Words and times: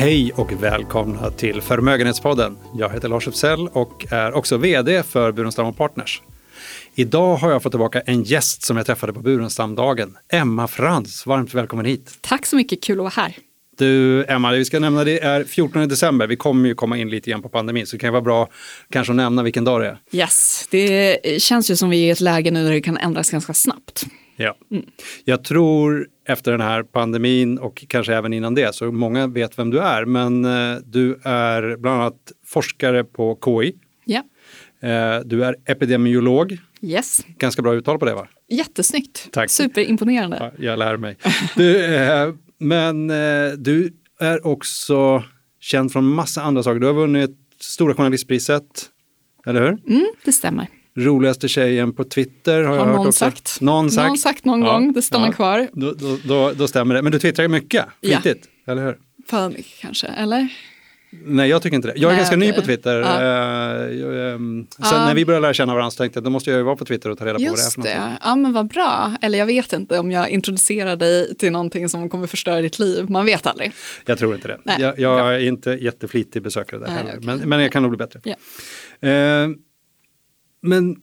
Hej 0.00 0.32
och 0.32 0.62
välkomna 0.62 1.30
till 1.30 1.60
Förmögenhetspodden. 1.60 2.58
Jag 2.74 2.90
heter 2.90 3.08
Lars 3.08 3.28
Uppsell 3.28 3.68
och 3.68 4.06
är 4.10 4.32
också 4.32 4.56
VD 4.56 5.02
för 5.02 5.32
Burenstam 5.32 5.74
Partners. 5.74 6.22
Idag 6.94 7.36
har 7.36 7.50
jag 7.50 7.62
fått 7.62 7.72
tillbaka 7.72 8.00
en 8.00 8.22
gäst 8.22 8.62
som 8.62 8.76
jag 8.76 8.86
träffade 8.86 9.12
på 9.12 9.20
Burenstamdagen, 9.20 10.16
Emma 10.32 10.68
Frans. 10.68 11.26
Varmt 11.26 11.54
välkommen 11.54 11.86
hit. 11.86 12.18
Tack 12.20 12.46
så 12.46 12.56
mycket, 12.56 12.82
kul 12.82 12.98
att 12.98 13.16
vara 13.16 13.24
här. 13.24 13.36
Du 13.78 14.24
Emma, 14.24 14.52
det 14.52 14.58
vi 14.58 14.64
ska 14.64 14.80
nämna 14.80 15.04
det 15.04 15.20
är 15.20 15.44
14 15.44 15.88
december. 15.88 16.26
Vi 16.26 16.36
kommer 16.36 16.68
ju 16.68 16.74
komma 16.74 16.98
in 16.98 17.10
lite 17.10 17.30
grann 17.30 17.42
på 17.42 17.48
pandemin 17.48 17.86
så 17.86 17.96
det 17.96 18.00
kan 18.00 18.12
vara 18.12 18.22
bra 18.22 18.48
kanske 18.90 19.12
att 19.12 19.16
nämna 19.16 19.42
vilken 19.42 19.64
dag 19.64 19.80
det 19.80 19.86
är. 19.86 19.98
Yes, 20.12 20.68
det 20.70 21.42
känns 21.42 21.70
ju 21.70 21.76
som 21.76 21.90
vi 21.90 22.02
är 22.02 22.06
i 22.06 22.10
ett 22.10 22.20
läge 22.20 22.50
nu 22.50 22.64
där 22.64 22.70
det 22.70 22.80
kan 22.80 22.96
ändras 22.96 23.30
ganska 23.30 23.54
snabbt. 23.54 24.06
Ja. 24.40 24.56
Mm. 24.70 24.86
Jag 25.24 25.44
tror 25.44 26.08
efter 26.28 26.52
den 26.52 26.60
här 26.60 26.82
pandemin 26.82 27.58
och 27.58 27.84
kanske 27.88 28.14
även 28.14 28.32
innan 28.32 28.54
det, 28.54 28.74
så 28.74 28.92
många 28.92 29.26
vet 29.26 29.58
vem 29.58 29.70
du 29.70 29.78
är, 29.78 30.04
men 30.04 30.44
eh, 30.44 30.78
du 30.84 31.20
är 31.24 31.76
bland 31.76 32.00
annat 32.00 32.32
forskare 32.46 33.04
på 33.04 33.38
KI. 33.44 33.74
Ja. 34.04 34.22
Eh, 34.88 35.20
du 35.24 35.44
är 35.44 35.56
epidemiolog. 35.66 36.58
Yes. 36.82 37.20
Ganska 37.38 37.62
bra 37.62 37.74
uttal 37.74 37.98
på 37.98 38.04
det 38.04 38.14
va? 38.14 38.28
Jättesnyggt. 38.48 39.28
Tack. 39.32 39.50
Superimponerande. 39.50 40.36
Ja, 40.40 40.64
jag 40.64 40.78
lär 40.78 40.96
mig. 40.96 41.16
Du, 41.56 41.94
eh, 41.94 42.32
men 42.58 43.08
du 43.58 43.92
är 44.20 44.46
också 44.46 45.24
känd 45.60 45.92
från 45.92 46.04
massa 46.04 46.42
andra 46.42 46.62
saker. 46.62 46.80
Du 46.80 46.86
har 46.86 46.94
vunnit 46.94 47.30
Stora 47.60 47.94
journalistpriset, 47.94 48.64
eller 49.46 49.60
hur? 49.60 49.94
Mm, 49.94 50.06
det 50.24 50.32
stämmer. 50.32 50.68
Roligaste 50.96 51.48
tjejen 51.48 51.92
på 51.92 52.04
Twitter 52.04 52.62
har, 52.62 52.68
har 52.68 52.76
jag 52.76 52.86
någon 52.86 52.96
hört 52.96 53.06
också. 53.06 53.18
Sagt. 53.18 53.60
Någon 53.60 53.90
sagt. 53.90 54.08
Någon 54.08 54.18
sagt 54.18 54.44
någon 54.44 54.62
ja, 54.62 54.72
gång, 54.72 54.92
det 54.92 55.02
stannar 55.02 55.26
ja. 55.26 55.32
kvar. 55.32 55.68
Då, 55.72 55.92
då, 55.92 56.18
då, 56.24 56.52
då, 56.52 56.68
stämmer 56.68 56.94
det. 56.94 57.02
Men 57.02 57.12
du 57.12 57.18
twittrar 57.18 57.48
mycket, 57.48 57.84
flitigt, 58.02 58.48
ja. 58.64 58.72
eller 58.72 58.84
hur? 58.84 58.98
För 59.26 59.48
mycket 59.48 59.80
kanske, 59.80 60.06
eller? 60.06 60.48
Nej, 61.12 61.50
jag 61.50 61.62
tycker 61.62 61.76
inte 61.76 61.88
det. 61.88 61.94
Jag 61.96 62.02
är 62.02 62.08
Nej, 62.08 62.16
ganska 62.16 62.36
okay. 62.36 62.48
ny 62.48 62.54
på 62.54 62.62
Twitter. 62.62 63.00
Ja. 63.00 63.88
Uh, 63.88 64.34
um, 64.34 64.66
sen 64.88 64.98
uh. 64.98 65.06
när 65.06 65.14
vi 65.14 65.24
började 65.24 65.42
lära 65.42 65.54
känna 65.54 65.74
varandra 65.74 65.90
så 65.90 65.96
tänkte 65.96 66.16
jag 66.16 66.24
då 66.24 66.30
måste 66.30 66.50
jag 66.50 66.58
ju 66.58 66.62
vara 66.62 66.76
på 66.76 66.84
Twitter 66.84 67.10
och 67.10 67.18
ta 67.18 67.24
reda 67.24 67.38
på 67.38 67.42
Just 67.42 67.76
vad 67.76 67.86
det 67.86 67.90
är 67.90 67.94
för 67.94 68.04
det. 68.04 68.10
något. 68.10 68.20
Ja, 68.24 68.36
men 68.36 68.52
vad 68.52 68.68
bra. 68.68 69.16
Eller 69.22 69.38
jag 69.38 69.46
vet 69.46 69.72
inte 69.72 69.98
om 69.98 70.10
jag 70.10 70.28
introducerar 70.28 70.96
dig 70.96 71.36
till 71.36 71.52
någonting 71.52 71.88
som 71.88 72.08
kommer 72.08 72.26
förstöra 72.26 72.60
ditt 72.60 72.78
liv. 72.78 73.10
Man 73.10 73.26
vet 73.26 73.46
aldrig. 73.46 73.72
Jag 74.06 74.18
tror 74.18 74.34
inte 74.34 74.48
det. 74.48 74.58
Nej, 74.64 74.76
jag, 74.80 74.98
jag 74.98 75.34
är 75.34 75.38
inte 75.38 75.70
jätteflitig 75.70 76.42
besökare 76.42 76.80
där 76.80 76.86
Nej, 76.86 76.96
heller. 76.96 77.10
Okay. 77.10 77.26
Men, 77.26 77.48
men 77.48 77.60
jag 77.60 77.72
kan 77.72 77.82
nog 77.82 77.90
bli 77.90 77.98
bättre. 77.98 78.20
Yeah. 79.04 79.48
Uh, 79.48 79.56
men 80.62 80.96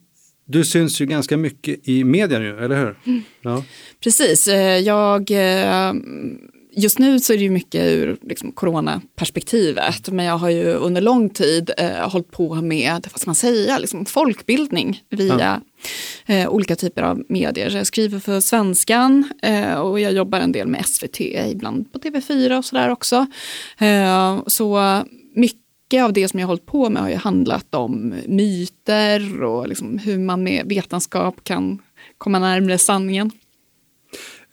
du 0.46 0.66
syns 0.66 1.02
ju 1.02 1.06
ganska 1.06 1.38
mycket 1.38 1.88
i 1.88 2.04
media 2.04 2.40
nu, 2.40 2.58
eller 2.60 2.78
hur? 2.80 3.00
Mm. 3.06 3.22
Ja. 3.42 3.64
Precis. 4.04 4.48
Eh, 4.48 4.78
jag, 4.78 5.32
eh, 5.32 5.94
just 6.78 7.00
nu 7.00 7.20
så 7.20 7.34
är 7.34 7.38
det 7.38 7.44
ju 7.44 7.50
mycket 7.50 7.86
ur 7.86 8.18
liksom, 8.22 8.52
coronaperspektivet, 8.52 10.10
men 10.10 10.26
jag 10.26 10.38
har 10.38 10.50
ju 10.50 10.74
under 10.74 11.02
lång 11.02 11.30
tid 11.30 11.72
eh, 11.78 12.10
hållit 12.10 12.32
på 12.32 12.56
med, 12.56 13.08
vad 13.12 13.22
ska 13.22 13.30
man 13.30 13.36
säga, 13.36 13.78
liksom, 13.78 14.06
folkbildning 14.06 15.02
via 15.10 15.62
ja. 16.28 16.36
eh, 16.36 16.50
olika 16.50 16.76
typer 16.76 17.02
av 17.02 17.24
medier. 17.30 17.76
Jag 17.76 17.88
skriver 17.88 18.20
för 18.20 18.40
Svenskan 18.40 19.32
eh, 19.42 19.74
och 19.74 20.00
jag 20.00 20.14
jobbar 20.14 20.40
en 20.40 20.52
del 20.52 20.68
med 20.68 20.86
SVT, 20.86 21.20
ibland 21.22 21.94
på 21.94 22.00
TV4 22.00 22.58
och 22.58 22.66
sådär 22.66 22.90
också. 22.90 23.26
Eh, 23.78 24.40
så 24.48 25.04
mycket 25.36 25.67
mycket 25.88 26.04
av 26.04 26.14
det 26.14 26.28
som 26.28 26.40
jag 26.40 26.48
har 26.48 26.52
hållit 26.52 26.66
på 26.66 26.90
med 26.90 27.02
har 27.02 27.10
ju 27.10 27.16
handlat 27.16 27.76
om 27.76 28.16
myter 28.28 29.44
och 29.44 29.68
liksom 29.68 29.98
hur 29.98 30.20
man 30.20 30.44
med 30.44 30.66
vetenskap 30.66 31.44
kan 31.44 31.82
komma 32.18 32.40
närmare 32.40 32.78
sanningen. 32.78 33.32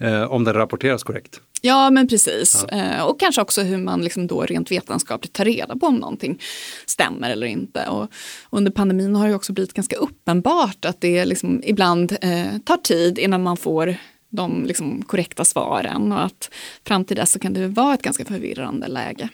Eh, 0.01 0.23
om 0.23 0.45
den 0.45 0.55
rapporteras 0.55 1.03
korrekt? 1.03 1.41
Ja, 1.61 1.91
men 1.91 2.09
precis. 2.09 2.65
Ja. 2.71 2.77
Eh, 2.77 3.03
och 3.03 3.21
kanske 3.21 3.43
också 3.43 3.63
hur 3.63 3.79
man 3.79 4.03
liksom 4.03 4.27
då 4.27 4.43
rent 4.43 4.71
vetenskapligt 4.71 5.33
tar 5.33 5.45
reda 5.45 5.77
på 5.77 5.87
om 5.87 5.95
någonting 5.95 6.41
stämmer 6.87 7.31
eller 7.31 7.47
inte. 7.47 7.89
Och 7.89 8.09
under 8.51 8.73
pandemin 8.73 9.17
har 9.17 9.29
det 9.29 9.35
också 9.35 9.53
blivit 9.53 9.75
ganska 9.75 9.97
uppenbart 9.97 10.85
att 10.85 11.01
det 11.01 11.25
liksom 11.25 11.63
ibland 11.65 12.17
eh, 12.21 12.59
tar 12.65 12.77
tid 12.77 13.19
innan 13.19 13.43
man 13.43 13.57
får 13.57 13.97
de 14.31 14.65
liksom 14.65 15.03
korrekta 15.03 15.45
svaren 15.45 16.13
och 16.13 16.25
att 16.25 16.51
fram 16.87 17.05
till 17.05 17.17
dess 17.17 17.33
så 17.33 17.39
kan 17.39 17.53
det 17.53 17.69
vara 17.69 17.95
ett 17.95 18.03
ganska 18.03 18.25
förvirrande 18.25 18.89
läge. 18.89 19.29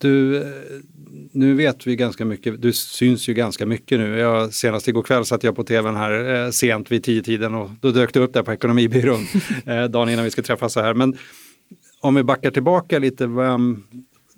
Du, 0.00 0.44
nu 1.32 1.54
vet 1.54 1.86
vi 1.86 1.96
ganska 1.96 2.24
mycket, 2.24 2.62
du 2.62 2.72
syns 2.72 3.28
ju 3.28 3.34
ganska 3.34 3.66
mycket 3.66 3.98
nu. 3.98 4.18
Jag, 4.18 4.54
senast 4.54 4.88
igår 4.88 5.02
kväll 5.02 5.24
satt 5.24 5.44
jag 5.44 5.56
på 5.56 5.64
tvn 5.64 5.96
här 5.96 6.44
eh, 6.44 6.50
sent 6.50 6.92
vid 6.92 7.04
tio 7.04 7.22
tiden 7.22 7.54
och 7.54 7.70
då 7.80 7.90
dök 7.90 8.14
du 8.14 8.20
upp 8.20 8.32
där 8.32 8.42
på 8.42 8.52
Ekonomibyrån 8.52 9.26
eh, 9.66 9.84
dagen 9.84 10.08
innan 10.08 10.24
vi 10.24 10.30
ska 10.30 10.42
träffas 10.42 10.72
så 10.72 10.80
här. 10.80 10.94
Men 10.94 11.18
om 12.00 12.14
vi 12.14 12.22
backar 12.22 12.50
tillbaka 12.50 12.98
lite, 12.98 13.26
vem, 13.26 13.84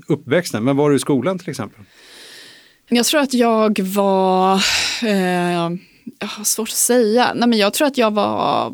uppväxten, 0.06 0.64
men 0.64 0.76
var 0.76 0.90
du 0.90 0.96
i 0.96 0.98
skolan 0.98 1.38
till 1.38 1.50
exempel? 1.50 1.84
Jag 2.88 3.06
tror 3.06 3.20
att 3.20 3.34
jag 3.34 3.80
var, 3.80 4.54
eh, 5.02 5.52
jag 6.18 6.26
har 6.26 6.44
svårt 6.44 6.68
att 6.68 6.74
säga, 6.74 7.32
Nej, 7.34 7.48
men 7.48 7.58
jag 7.58 7.74
tror 7.74 7.86
att 7.86 7.98
jag 7.98 8.10
var, 8.10 8.70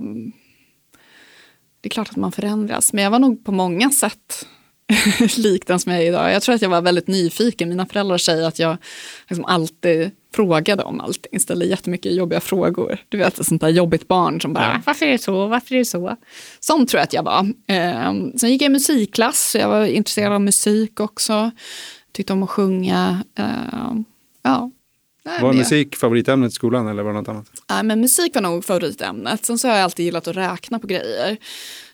det 1.81 1.89
är 1.89 1.91
klart 1.91 2.09
att 2.09 2.17
man 2.17 2.33
förändras, 2.33 2.93
men 2.93 3.05
jag 3.05 3.11
var 3.11 3.19
nog 3.19 3.45
på 3.45 3.53
många 3.53 3.91
sätt 3.91 4.47
lik 5.37 5.67
den 5.67 5.81
som 5.81 5.93
jag 5.93 6.03
är 6.03 6.07
idag. 6.07 6.33
Jag 6.33 6.43
tror 6.43 6.55
att 6.55 6.63
jag 6.63 6.69
var 6.69 6.83
väldigt 6.83 7.07
nyfiken. 7.07 7.69
Mina 7.69 7.87
föräldrar 7.87 8.19
säger 8.19 8.49
att 8.49 8.59
jag 8.59 8.77
liksom 9.29 9.45
alltid 9.45 10.11
frågade 10.35 10.83
om 10.83 11.01
allting, 11.01 11.41
ställde 11.41 11.67
jättemycket 11.67 12.15
jobbiga 12.15 12.41
frågor. 12.41 12.99
Du 13.09 13.19
vet, 13.19 13.39
ett 13.39 13.47
sånt 13.47 13.61
där 13.61 13.69
jobbigt 13.69 14.09
barn 14.09 14.41
som 14.41 14.53
bara, 14.53 14.65
ja. 14.65 14.83
varför 14.87 15.07
är 15.07 15.13
det 15.13 15.19
så, 15.19 15.47
varför 15.47 15.75
är 15.75 15.79
det 15.79 15.85
så? 15.85 16.17
Sån 16.61 16.87
tror 16.87 16.99
jag 16.99 17.05
att 17.05 17.13
jag 17.13 17.23
var. 17.23 17.53
Eh, 17.67 18.15
sen 18.37 18.51
gick 18.51 18.63
jag 18.63 18.71
i 18.71 18.73
musikklass, 18.73 19.51
så 19.51 19.59
jag 19.59 19.69
var 19.69 19.87
intresserad 19.87 20.33
av 20.33 20.41
musik 20.41 21.01
också. 21.01 21.51
Tyckte 22.13 22.33
om 22.33 22.43
att 22.43 22.51
sjunga. 22.51 23.25
Eh, 23.39 23.95
ja. 24.43 24.71
Var 25.41 25.53
musik 25.53 25.97
favoritämnet 25.97 26.53
i 26.53 26.55
skolan 26.55 26.89
eller 26.89 27.03
var 27.03 27.13
det 27.13 27.19
något 27.19 27.29
annat? 27.29 27.47
Nej, 27.71 27.83
men 27.83 28.01
musik 28.01 28.35
var 28.35 28.43
nog 28.43 28.65
favoritämnet. 28.65 29.47
Sen 29.47 29.59
så 29.59 29.69
har 29.69 29.75
jag 29.75 29.85
alltid 29.85 30.05
gillat 30.05 30.29
att 30.29 30.37
räkna 30.37 30.79
på 30.79 30.87
grejer. 30.87 31.37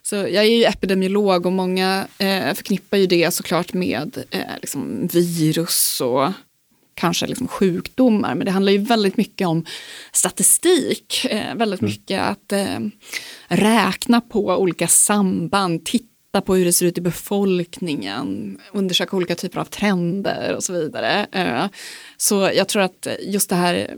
Så 0.02 0.16
jag 0.16 0.34
är 0.34 0.42
ju 0.42 0.64
epidemiolog 0.64 1.46
och 1.46 1.52
många 1.52 2.06
eh, 2.18 2.54
förknippar 2.54 2.96
ju 2.96 3.06
det 3.06 3.34
såklart 3.34 3.72
med 3.72 4.24
eh, 4.30 4.40
liksom 4.60 5.06
virus 5.12 6.00
och 6.00 6.28
kanske 6.94 7.26
liksom 7.26 7.48
sjukdomar. 7.48 8.34
Men 8.34 8.44
det 8.44 8.50
handlar 8.50 8.72
ju 8.72 8.78
väldigt 8.78 9.16
mycket 9.16 9.48
om 9.48 9.64
statistik. 10.12 11.24
Eh, 11.24 11.54
väldigt 11.54 11.80
mm. 11.80 11.90
mycket 11.90 12.22
att 12.22 12.52
eh, 12.52 12.78
räkna 13.48 14.20
på 14.20 14.46
olika 14.46 14.88
samband, 14.88 15.84
titta 15.84 16.40
på 16.44 16.54
hur 16.54 16.64
det 16.64 16.72
ser 16.72 16.86
ut 16.86 16.98
i 16.98 17.00
befolkningen, 17.00 18.58
undersöka 18.72 19.16
olika 19.16 19.34
typer 19.34 19.60
av 19.60 19.64
trender 19.64 20.54
och 20.56 20.64
så 20.64 20.72
vidare. 20.72 21.26
Eh, 21.32 21.64
så 22.16 22.50
jag 22.54 22.68
tror 22.68 22.82
att 22.82 23.06
just 23.20 23.48
det 23.48 23.56
här 23.56 23.96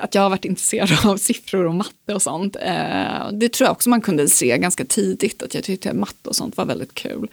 att 0.00 0.14
jag 0.14 0.22
har 0.22 0.30
varit 0.30 0.44
intresserad 0.44 0.90
av 1.04 1.16
siffror 1.16 1.66
och 1.66 1.74
matte 1.74 2.14
och 2.14 2.22
sånt. 2.22 2.56
Eh, 2.56 3.32
det 3.32 3.48
tror 3.48 3.66
jag 3.66 3.72
också 3.72 3.90
man 3.90 4.00
kunde 4.00 4.28
se 4.28 4.58
ganska 4.58 4.84
tidigt, 4.84 5.42
att 5.42 5.54
jag 5.54 5.64
tyckte 5.64 5.90
att 5.90 5.96
matte 5.96 6.28
och 6.28 6.36
sånt 6.36 6.56
var 6.56 6.64
väldigt 6.64 6.94
kul. 6.94 7.28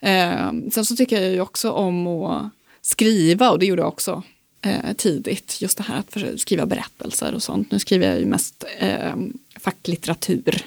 Eh, 0.00 0.52
sen 0.72 0.84
så 0.84 0.96
tycker 0.96 1.20
jag 1.20 1.32
ju 1.32 1.40
också 1.40 1.70
om 1.70 2.06
att 2.06 2.50
skriva 2.82 3.50
och 3.50 3.58
det 3.58 3.66
gjorde 3.66 3.82
jag 3.82 3.88
också 3.88 4.22
eh, 4.62 4.92
tidigt. 4.96 5.60
Just 5.60 5.76
det 5.76 5.82
här 5.82 5.98
att 5.98 6.40
skriva 6.40 6.66
berättelser 6.66 7.34
och 7.34 7.42
sånt. 7.42 7.70
Nu 7.70 7.78
skriver 7.78 8.08
jag 8.08 8.20
ju 8.20 8.26
mest 8.26 8.64
eh, 8.78 9.14
facklitteratur, 9.60 10.62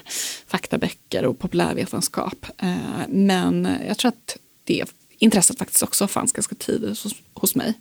faktaböcker 0.46 1.24
och 1.24 1.38
populärvetenskap. 1.38 2.46
Eh, 2.58 3.08
men 3.08 3.68
jag 3.86 3.98
tror 3.98 4.08
att 4.08 4.36
det 4.64 4.84
intresset 5.18 5.58
faktiskt 5.58 5.82
också 5.82 6.06
fanns 6.06 6.32
ganska 6.32 6.54
tidigt 6.54 7.02
hos, 7.02 7.14
hos 7.34 7.54
mig. 7.54 7.74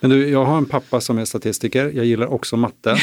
Men 0.00 0.10
du, 0.10 0.28
jag 0.28 0.44
har 0.44 0.58
en 0.58 0.66
pappa 0.66 1.00
som 1.00 1.18
är 1.18 1.24
statistiker, 1.24 1.92
jag 1.94 2.04
gillar 2.04 2.26
också 2.26 2.56
matte. 2.56 2.90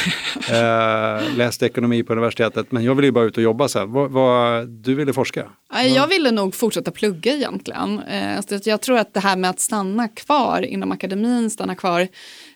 eh, 0.50 1.36
läste 1.38 1.66
ekonomi 1.66 2.04
på 2.04 2.14
universitetet, 2.14 2.72
men 2.72 2.84
jag 2.84 2.96
ville 2.96 3.08
ju 3.08 3.12
bara 3.12 3.26
ut 3.26 3.38
och 3.38 3.44
jobba 3.44 3.68
sen. 3.68 3.92
Vad, 3.92 4.12
vad, 4.12 4.68
du 4.68 4.96
ville 4.96 5.14
forska? 5.14 5.50
Jag 5.96 6.08
ville 6.08 6.32
nog 6.32 6.56
fortsätta 6.56 6.92
plugga 6.92 7.34
egentligen. 7.34 8.00
Eh, 8.00 8.40
jag 8.64 8.82
tror 8.82 8.98
att 8.98 9.14
det 9.14 9.20
här 9.20 9.36
med 9.36 9.50
att 9.50 9.60
stanna 9.60 10.08
kvar 10.08 10.62
inom 10.62 10.92
akademin, 10.92 11.50
stanna 11.50 11.76
kvar 11.76 12.08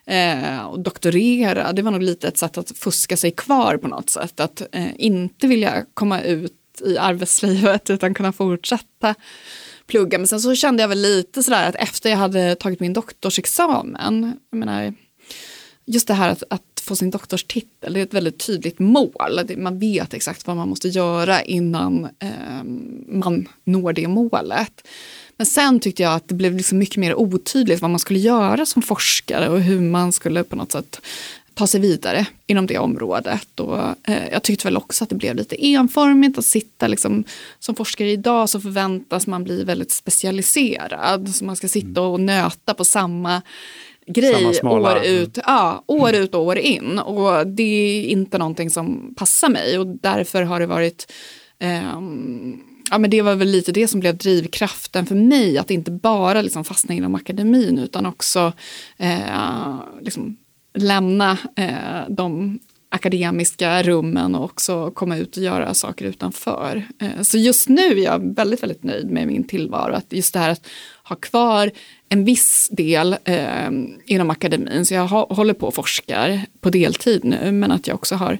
eh, 0.05 0.65
och 0.65 0.79
doktorera, 0.79 1.73
det 1.73 1.81
var 1.81 1.91
nog 1.91 2.01
lite 2.01 2.27
ett 2.27 2.37
sätt 2.37 2.57
att 2.57 2.77
fuska 2.77 3.17
sig 3.17 3.31
kvar 3.31 3.77
på 3.77 3.87
något 3.87 4.09
sätt. 4.09 4.39
Att 4.39 4.61
eh, 4.71 4.87
inte 4.97 5.47
vilja 5.47 5.85
komma 5.93 6.21
ut 6.21 6.53
i 6.85 6.97
arbetslivet 6.97 7.89
utan 7.89 8.13
kunna 8.13 8.31
fortsätta 8.31 9.15
plugga. 9.87 10.17
Men 10.17 10.27
sen 10.27 10.41
så 10.41 10.55
kände 10.55 10.83
jag 10.83 10.87
väl 10.87 11.01
lite 11.01 11.43
sådär 11.43 11.69
att 11.69 11.75
efter 11.75 12.09
jag 12.09 12.17
hade 12.17 12.55
tagit 12.55 12.79
min 12.79 12.93
doktorsexamen, 12.93 14.37
jag 14.49 14.57
menar, 14.57 14.93
just 15.85 16.07
det 16.07 16.13
här 16.13 16.29
att, 16.29 16.43
att 16.49 16.81
få 16.81 16.95
sin 16.95 17.09
doktorstitel, 17.09 17.93
det 17.93 17.99
är 17.99 18.03
ett 18.03 18.13
väldigt 18.13 18.45
tydligt 18.45 18.79
mål. 18.79 19.39
Man 19.57 19.79
vet 19.79 20.13
exakt 20.13 20.47
vad 20.47 20.55
man 20.55 20.69
måste 20.69 20.87
göra 20.87 21.41
innan 21.41 22.07
eh, 22.19 22.63
man 23.07 23.47
når 23.63 23.93
det 23.93 24.07
målet. 24.07 24.87
Men 25.37 25.45
sen 25.45 25.79
tyckte 25.79 26.03
jag 26.03 26.13
att 26.13 26.27
det 26.27 26.35
blev 26.35 26.57
liksom 26.57 26.77
mycket 26.77 26.97
mer 26.97 27.15
otydligt 27.15 27.81
vad 27.81 27.89
man 27.89 27.99
skulle 27.99 28.19
göra 28.19 28.65
som 28.65 28.81
forskare 28.81 29.49
och 29.49 29.61
hur 29.61 29.79
man 29.79 30.11
skulle 30.11 30.43
på 30.43 30.55
något 30.55 30.71
sätt 30.71 31.01
ta 31.53 31.67
sig 31.67 31.81
vidare 31.81 32.27
inom 32.47 32.67
det 32.67 32.77
området. 32.77 33.59
Och, 33.59 33.79
eh, 33.79 34.27
jag 34.31 34.43
tyckte 34.43 34.67
väl 34.67 34.77
också 34.77 35.03
att 35.03 35.09
det 35.09 35.15
blev 35.15 35.35
lite 35.35 35.65
enformigt 35.65 36.37
att 36.37 36.45
sitta 36.45 36.87
liksom, 36.87 37.23
som 37.59 37.75
forskare 37.75 38.11
idag 38.11 38.49
så 38.49 38.59
förväntas 38.59 39.27
man 39.27 39.43
bli 39.43 39.63
väldigt 39.63 39.91
specialiserad. 39.91 41.29
Så 41.35 41.45
man 41.45 41.55
ska 41.55 41.67
sitta 41.67 42.01
och 42.01 42.19
nöta 42.19 42.73
på 42.73 42.85
samma 42.85 43.41
grej 44.07 44.61
år 44.63 45.05
ut, 45.05 45.39
ja, 45.45 45.83
år 45.87 46.09
mm. 46.09 46.21
ut 46.21 46.35
och 46.35 46.43
år 46.43 46.57
in. 46.57 46.99
Och 46.99 47.47
det 47.47 47.63
är 47.63 48.03
inte 48.03 48.37
någonting 48.37 48.69
som 48.69 49.13
passar 49.17 49.49
mig 49.49 49.79
och 49.79 49.87
därför 49.87 50.43
har 50.43 50.59
det 50.59 50.65
varit 50.65 51.11
eh, 51.59 51.99
Ja, 52.91 52.97
men 52.97 53.09
det 53.09 53.21
var 53.21 53.35
väl 53.35 53.47
lite 53.47 53.71
det 53.71 53.87
som 53.87 53.99
blev 53.99 54.17
drivkraften 54.17 55.05
för 55.05 55.15
mig, 55.15 55.57
att 55.57 55.71
inte 55.71 55.91
bara 55.91 56.41
liksom 56.41 56.63
fastna 56.63 56.95
inom 56.95 57.15
akademin 57.15 57.79
utan 57.79 58.05
också 58.05 58.53
eh, 58.97 59.79
liksom 60.01 60.37
lämna 60.73 61.37
eh, 61.55 62.09
de 62.09 62.59
akademiska 62.89 63.83
rummen 63.83 64.35
och 64.35 64.43
också 64.43 64.91
komma 64.91 65.17
ut 65.17 65.37
och 65.37 65.43
göra 65.43 65.73
saker 65.73 66.05
utanför. 66.05 66.83
Eh, 66.99 67.21
så 67.21 67.37
just 67.37 67.69
nu 67.69 67.81
är 67.81 68.03
jag 68.03 68.35
väldigt, 68.35 68.63
väldigt 68.63 68.83
nöjd 68.83 69.11
med 69.11 69.27
min 69.27 69.43
tillvaro. 69.43 69.93
Att 69.93 70.13
just 70.13 70.33
det 70.33 70.39
här 70.39 70.49
att 70.49 70.67
ha 71.03 71.15
kvar 71.15 71.71
en 72.09 72.25
viss 72.25 72.69
del 72.71 73.15
eh, 73.23 73.71
inom 74.05 74.29
akademin, 74.29 74.85
så 74.85 74.93
jag 74.93 75.07
håller 75.07 75.53
på 75.53 75.67
och 75.67 75.73
forskar 75.73 76.41
på 76.61 76.69
deltid 76.69 77.23
nu, 77.23 77.51
men 77.51 77.71
att 77.71 77.87
jag 77.87 77.95
också 77.95 78.15
har 78.15 78.37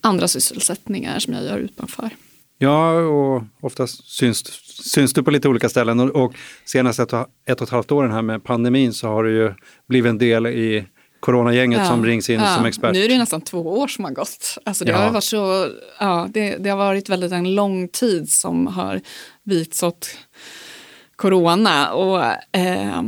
andra 0.00 0.28
sysselsättningar 0.28 1.18
som 1.18 1.34
jag 1.34 1.44
gör 1.44 1.58
utanför. 1.58 2.10
Ja, 2.58 2.92
och 2.92 3.42
oftast 3.60 4.10
syns, 4.10 4.44
syns 4.92 5.12
du 5.12 5.22
på 5.22 5.30
lite 5.30 5.48
olika 5.48 5.68
ställen 5.68 6.00
och, 6.00 6.24
och 6.24 6.34
senaste 6.64 7.02
ett, 7.02 7.12
ett 7.12 7.60
och 7.60 7.62
ett 7.62 7.70
halvt 7.70 7.92
åren 7.92 8.12
här 8.12 8.22
med 8.22 8.44
pandemin 8.44 8.92
så 8.92 9.08
har 9.08 9.24
du 9.24 9.36
ju 9.36 9.54
blivit 9.88 10.10
en 10.10 10.18
del 10.18 10.46
i 10.46 10.84
coronagänget 11.22 11.78
ja, 11.78 11.86
som 11.86 12.04
rings 12.04 12.30
in 12.30 12.40
ja. 12.40 12.56
som 12.56 12.64
expert. 12.64 12.92
Nu 12.92 13.04
är 13.04 13.08
det 13.08 13.18
nästan 13.18 13.40
två 13.40 13.58
år 13.58 13.88
som 13.88 14.04
har 14.04 14.12
gått. 14.12 14.58
Alltså 14.64 14.84
det, 14.84 14.90
ja. 14.90 14.98
har 14.98 15.10
varit 15.10 15.24
så, 15.24 15.68
ja, 16.00 16.28
det, 16.30 16.56
det, 16.56 16.70
har 16.70 16.76
varit 16.76 17.08
väldigt 17.08 17.32
en 17.32 17.54
lång 17.54 17.88
tid 17.88 18.30
som 18.30 18.66
har 18.66 19.00
vits 19.44 19.82
åt 19.82 20.08
corona. 21.16 21.92
Och, 21.92 22.24
eh, 22.52 23.02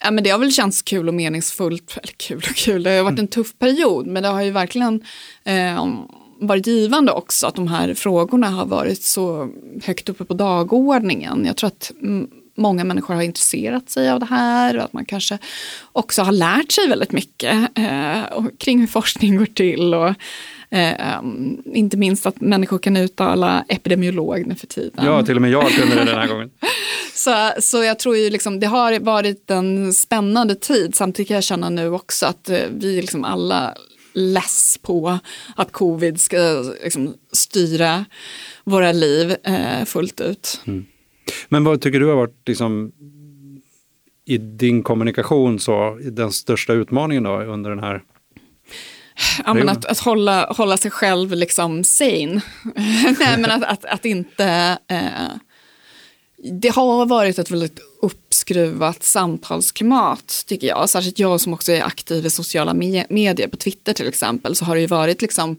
ja, 0.00 0.10
men 0.10 0.24
det 0.24 0.30
har 0.30 0.38
väl 0.38 0.52
känts 0.52 0.82
kul 0.82 1.08
och 1.08 1.14
meningsfullt. 1.14 1.98
Eller 2.02 2.14
kul 2.16 2.38
och 2.50 2.56
kul, 2.56 2.82
det 2.82 2.90
har 2.90 3.04
varit 3.04 3.18
en 3.18 3.28
tuff 3.28 3.58
period 3.58 4.06
men 4.06 4.22
det 4.22 4.28
har 4.28 4.42
ju 4.42 4.50
verkligen 4.50 5.02
eh, 5.44 5.86
varit 6.40 6.66
givande 6.66 7.12
också 7.12 7.46
att 7.46 7.54
de 7.54 7.68
här 7.68 7.94
frågorna 7.94 8.50
har 8.50 8.66
varit 8.66 9.02
så 9.02 9.48
högt 9.84 10.08
uppe 10.08 10.24
på 10.24 10.34
dagordningen. 10.34 11.44
Jag 11.46 11.56
tror 11.56 11.68
att 11.68 11.92
många 12.58 12.84
människor 12.84 13.14
har 13.14 13.22
intresserat 13.22 13.90
sig 13.90 14.10
av 14.10 14.20
det 14.20 14.26
här 14.26 14.76
och 14.76 14.84
att 14.84 14.92
man 14.92 15.04
kanske 15.04 15.38
också 15.92 16.22
har 16.22 16.32
lärt 16.32 16.72
sig 16.72 16.88
väldigt 16.88 17.12
mycket 17.12 17.78
eh, 17.78 18.44
kring 18.58 18.80
hur 18.80 18.86
forskning 18.86 19.36
går 19.36 19.46
till. 19.46 19.94
Och, 19.94 20.14
eh, 20.70 21.20
inte 21.64 21.96
minst 21.96 22.26
att 22.26 22.40
människor 22.40 22.78
kan 22.78 22.96
uttala 22.96 23.64
epidemiolog 23.68 24.46
nu 24.46 24.54
för 24.54 24.66
tiden. 24.66 25.04
Ja, 25.04 25.24
till 25.24 25.36
och 25.36 25.42
med 25.42 25.50
jag 25.50 25.68
kunde 25.70 25.94
det 25.94 26.04
den 26.04 26.18
här 26.18 26.28
gången. 26.28 26.50
så, 27.14 27.52
så 27.58 27.84
jag 27.84 27.98
tror 27.98 28.16
ju 28.16 28.30
liksom, 28.30 28.60
det 28.60 28.66
har 28.66 29.00
varit 29.00 29.50
en 29.50 29.92
spännande 29.92 30.54
tid. 30.54 30.94
Samtidigt 30.94 31.28
kan 31.28 31.34
jag 31.34 31.44
känna 31.44 31.70
nu 31.70 31.90
också 31.90 32.26
att 32.26 32.48
eh, 32.48 32.60
vi 32.70 33.00
liksom 33.00 33.24
alla 33.24 33.74
less 34.12 34.78
på 34.82 35.18
att 35.56 35.72
covid 35.72 36.20
ska 36.20 36.64
liksom, 36.84 37.14
styra 37.32 38.04
våra 38.64 38.92
liv 38.92 39.36
eh, 39.44 39.84
fullt 39.84 40.20
ut. 40.20 40.60
Mm. 40.66 40.86
Men 41.48 41.64
vad 41.64 41.80
tycker 41.80 42.00
du 42.00 42.06
har 42.06 42.16
varit 42.16 42.48
liksom, 42.48 42.92
i 44.24 44.38
din 44.38 44.82
kommunikation 44.82 45.60
så, 45.60 45.98
den 46.02 46.32
största 46.32 46.72
utmaningen 46.72 47.22
då, 47.22 47.42
under 47.42 47.70
den 47.70 47.78
här 47.78 48.02
Ja, 49.44 49.54
men 49.54 49.68
att, 49.68 49.84
att 49.84 49.98
hålla, 49.98 50.52
hålla 50.52 50.76
sig 50.76 50.90
själv 50.90 51.32
liksom 51.32 51.84
sane. 51.84 52.40
Nej, 53.20 53.38
men 53.38 53.50
att, 53.50 53.62
att, 53.64 53.84
att 53.84 54.04
inte... 54.04 54.78
Eh, 54.88 55.30
det 56.60 56.68
har 56.68 57.06
varit 57.06 57.38
ett 57.38 57.50
väldigt 57.50 57.80
uppskruvat 58.02 59.02
samtalsklimat 59.02 60.44
tycker 60.46 60.66
jag. 60.66 60.88
Särskilt 60.88 61.18
jag 61.18 61.40
som 61.40 61.52
också 61.52 61.72
är 61.72 61.82
aktiv 61.82 62.26
i 62.26 62.30
sociala 62.30 62.74
medier, 63.08 63.48
på 63.48 63.56
Twitter 63.56 63.92
till 63.92 64.08
exempel, 64.08 64.56
så 64.56 64.64
har 64.64 64.74
det 64.74 64.80
ju 64.80 64.86
varit 64.86 65.22
liksom 65.22 65.56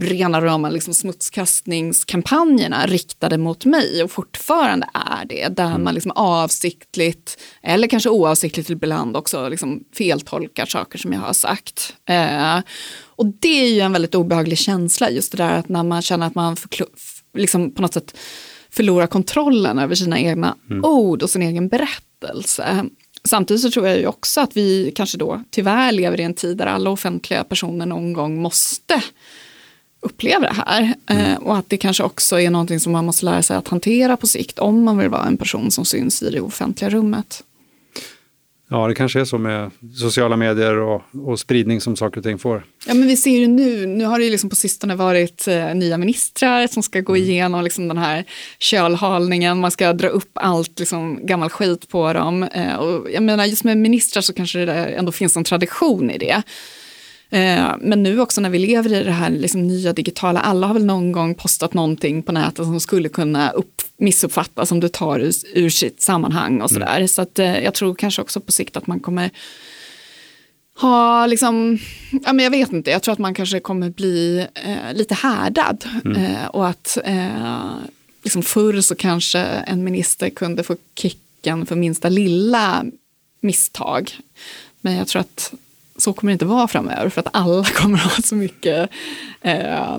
rena 0.00 0.40
rama 0.40 0.70
liksom 0.70 0.94
smutskastningskampanjerna 0.94 2.86
riktade 2.86 3.38
mot 3.38 3.64
mig 3.64 4.02
och 4.02 4.10
fortfarande 4.10 4.88
är 4.94 5.24
det. 5.24 5.48
Där 5.48 5.66
mm. 5.66 5.84
man 5.84 5.94
liksom 5.94 6.12
avsiktligt, 6.14 7.40
eller 7.62 7.88
kanske 7.88 8.10
oavsiktligt 8.10 8.70
ibland 8.70 9.16
också, 9.16 9.48
liksom 9.48 9.84
feltolkar 9.94 10.66
saker 10.66 10.98
som 10.98 11.12
jag 11.12 11.20
har 11.20 11.32
sagt. 11.32 11.96
Eh, 12.08 12.58
och 13.06 13.26
det 13.26 13.64
är 13.64 13.68
ju 13.68 13.80
en 13.80 13.92
väldigt 13.92 14.14
obehaglig 14.14 14.58
känsla, 14.58 15.10
just 15.10 15.32
det 15.32 15.38
där 15.38 15.58
att 15.58 15.68
när 15.68 15.82
man 15.82 16.02
känner 16.02 16.26
att 16.26 16.34
man 16.34 16.56
liksom 17.34 17.74
på 17.74 17.82
något 17.82 17.94
sätt 17.94 18.16
förlorar 18.70 19.06
kontrollen 19.06 19.78
över 19.78 19.94
sina 19.94 20.18
egna 20.18 20.56
mm. 20.70 20.84
ord 20.84 21.22
och 21.22 21.30
sin 21.30 21.42
egen 21.42 21.68
berättelse. 21.68 22.84
Samtidigt 23.24 23.62
så 23.62 23.70
tror 23.70 23.86
jag 23.86 23.98
ju 23.98 24.06
också 24.06 24.40
att 24.40 24.56
vi 24.56 24.92
kanske 24.94 25.18
då 25.18 25.42
tyvärr 25.50 25.92
lever 25.92 26.20
i 26.20 26.24
en 26.24 26.34
tid 26.34 26.56
där 26.56 26.66
alla 26.66 26.90
offentliga 26.90 27.44
personer 27.44 27.86
någon 27.86 28.12
gång 28.12 28.42
måste 28.42 29.02
uppleva 30.02 30.46
det 30.46 30.62
här. 30.66 30.94
Mm. 31.06 31.32
Eh, 31.32 31.38
och 31.38 31.56
att 31.56 31.70
det 31.70 31.76
kanske 31.76 32.02
också 32.02 32.40
är 32.40 32.50
någonting 32.50 32.80
som 32.80 32.92
man 32.92 33.06
måste 33.06 33.24
lära 33.24 33.42
sig 33.42 33.56
att 33.56 33.68
hantera 33.68 34.16
på 34.16 34.26
sikt 34.26 34.58
om 34.58 34.82
man 34.82 34.98
vill 34.98 35.08
vara 35.08 35.26
en 35.26 35.36
person 35.36 35.70
som 35.70 35.84
syns 35.84 36.22
i 36.22 36.30
det 36.30 36.40
offentliga 36.40 36.90
rummet. 36.90 37.42
Ja, 38.72 38.88
det 38.88 38.94
kanske 38.94 39.20
är 39.20 39.24
så 39.24 39.38
med 39.38 39.70
sociala 39.94 40.36
medier 40.36 40.78
och, 40.78 41.02
och 41.26 41.40
spridning 41.40 41.80
som 41.80 41.96
saker 41.96 42.18
och 42.18 42.24
ting 42.24 42.38
får. 42.38 42.64
Ja, 42.86 42.94
men 42.94 43.08
vi 43.08 43.16
ser 43.16 43.38
ju 43.38 43.46
nu, 43.46 43.86
nu 43.86 44.04
har 44.04 44.18
det 44.18 44.24
ju 44.24 44.30
liksom 44.30 44.50
på 44.50 44.56
sistone 44.56 44.94
varit 44.94 45.48
eh, 45.48 45.74
nya 45.74 45.98
ministrar 45.98 46.66
som 46.66 46.82
ska 46.82 47.00
gå 47.00 47.16
mm. 47.16 47.28
igenom 47.28 47.64
liksom 47.64 47.88
den 47.88 47.98
här 47.98 48.24
kölhalningen, 48.58 49.60
man 49.60 49.70
ska 49.70 49.92
dra 49.92 50.08
upp 50.08 50.30
allt 50.34 50.78
liksom, 50.78 51.26
gammal 51.26 51.48
skit 51.48 51.88
på 51.88 52.12
dem. 52.12 52.42
Eh, 52.42 52.74
och 52.74 53.10
jag 53.10 53.22
menar, 53.22 53.44
just 53.44 53.64
med 53.64 53.78
ministrar 53.78 54.22
så 54.22 54.32
kanske 54.32 54.64
det 54.64 54.74
ändå 54.74 55.12
finns 55.12 55.36
en 55.36 55.44
tradition 55.44 56.10
i 56.10 56.18
det. 56.18 56.42
Eh, 57.32 57.74
men 57.80 58.02
nu 58.02 58.20
också 58.20 58.40
när 58.40 58.50
vi 58.50 58.58
lever 58.58 58.92
i 58.92 59.04
det 59.04 59.12
här 59.12 59.30
liksom 59.30 59.66
nya 59.66 59.92
digitala, 59.92 60.40
alla 60.40 60.66
har 60.66 60.74
väl 60.74 60.84
någon 60.84 61.12
gång 61.12 61.34
postat 61.34 61.74
någonting 61.74 62.22
på 62.22 62.32
nätet 62.32 62.64
som 62.64 62.80
skulle 62.80 63.08
kunna 63.08 63.50
upp, 63.50 63.82
missuppfattas 63.96 64.72
om 64.72 64.80
du 64.80 64.88
tar 64.88 65.20
ur, 65.20 65.32
ur 65.54 65.70
sitt 65.70 66.02
sammanhang 66.02 66.60
och 66.60 66.70
sådär. 66.70 66.96
Mm. 66.96 67.08
Så 67.08 67.22
att, 67.22 67.38
eh, 67.38 67.58
jag 67.58 67.74
tror 67.74 67.94
kanske 67.94 68.22
också 68.22 68.40
på 68.40 68.52
sikt 68.52 68.76
att 68.76 68.86
man 68.86 69.00
kommer 69.00 69.30
ha 70.74 71.26
liksom, 71.26 71.78
ja 72.10 72.32
men 72.32 72.44
jag 72.44 72.50
vet 72.50 72.72
inte, 72.72 72.90
jag 72.90 73.02
tror 73.02 73.12
att 73.12 73.18
man 73.18 73.34
kanske 73.34 73.60
kommer 73.60 73.90
bli 73.90 74.46
eh, 74.54 74.94
lite 74.94 75.14
härdad. 75.14 75.84
Mm. 76.04 76.24
Eh, 76.24 76.46
och 76.46 76.68
att 76.68 76.98
eh, 77.04 77.74
liksom 78.22 78.42
förr 78.42 78.80
så 78.80 78.94
kanske 78.94 79.38
en 79.38 79.84
minister 79.84 80.30
kunde 80.30 80.62
få 80.62 80.76
kicken 80.94 81.66
för 81.66 81.76
minsta 81.76 82.08
lilla 82.08 82.84
misstag. 83.40 84.16
Men 84.80 84.94
jag 84.96 85.08
tror 85.08 85.20
att 85.20 85.52
så 86.02 86.12
kommer 86.12 86.30
det 86.30 86.32
inte 86.32 86.44
vara 86.44 86.68
framöver 86.68 87.08
för 87.08 87.20
att 87.20 87.28
alla 87.32 87.64
kommer 87.74 87.98
ha 87.98 88.10
så 88.10 88.34
mycket 88.34 88.90
eh, 89.40 89.98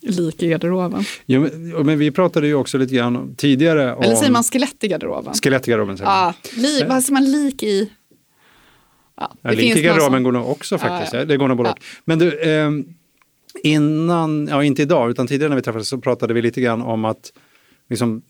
lik 0.00 0.42
i 0.42 0.48
garderoben. 0.48 1.04
Ja, 1.26 1.40
men, 1.40 1.86
men, 1.86 1.98
vi 1.98 2.10
pratade 2.10 2.46
ju 2.46 2.54
också 2.54 2.78
lite 2.78 2.94
grann 2.94 3.34
tidigare 3.36 3.94
om... 3.94 4.02
Eller 4.02 4.14
säger 4.14 4.32
man 4.32 4.42
skelett 4.42 4.84
i 4.84 4.88
garderoben? 4.88 5.34
Skelett 5.34 5.68
i 5.68 5.70
garderoben 5.70 5.96
säger 5.98 6.10
man. 6.10 6.34
Ja, 6.42 6.60
li, 6.62 6.84
vad 6.88 7.02
säger 7.02 7.12
man 7.12 7.32
lik 7.32 7.62
i? 7.62 7.90
Ja, 9.16 9.32
ja, 9.42 9.50
lik 9.50 9.76
i 9.76 9.82
garderoben 9.82 10.12
som... 10.12 10.22
går 10.22 10.32
nog 10.32 10.50
också 10.50 10.78
faktiskt. 10.78 11.12
Ja, 11.12 11.18
ja. 11.18 11.24
Det 11.24 11.36
går 11.36 11.48
nog 11.48 11.56
både. 11.56 11.74
Men 12.04 12.18
du, 12.18 12.40
eh, 12.40 12.70
innan, 13.62 14.48
ja 14.50 14.64
inte 14.64 14.82
idag, 14.82 15.10
utan 15.10 15.26
tidigare 15.26 15.48
när 15.48 15.56
vi 15.56 15.62
träffades 15.62 15.88
så 15.88 15.98
pratade 15.98 16.34
vi 16.34 16.42
lite 16.42 16.60
grann 16.60 16.82
om 16.82 17.04
att 17.04 17.32
liksom, 17.90 18.22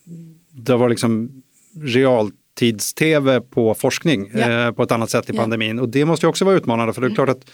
det 0.50 0.76
var 0.76 0.88
liksom 0.88 1.42
realt 1.82 2.34
tids-tv 2.54 3.40
på 3.40 3.74
forskning 3.74 4.30
ja. 4.34 4.66
eh, 4.66 4.72
på 4.72 4.82
ett 4.82 4.92
annat 4.92 5.10
sätt 5.10 5.30
i 5.30 5.32
pandemin. 5.32 5.78
Och 5.78 5.88
det 5.88 6.04
måste 6.04 6.26
ju 6.26 6.30
också 6.30 6.44
vara 6.44 6.56
utmanande 6.56 6.92
för 6.92 7.00
det 7.00 7.06
är 7.06 7.08
mm. 7.08 7.14
klart 7.14 7.28
att 7.28 7.50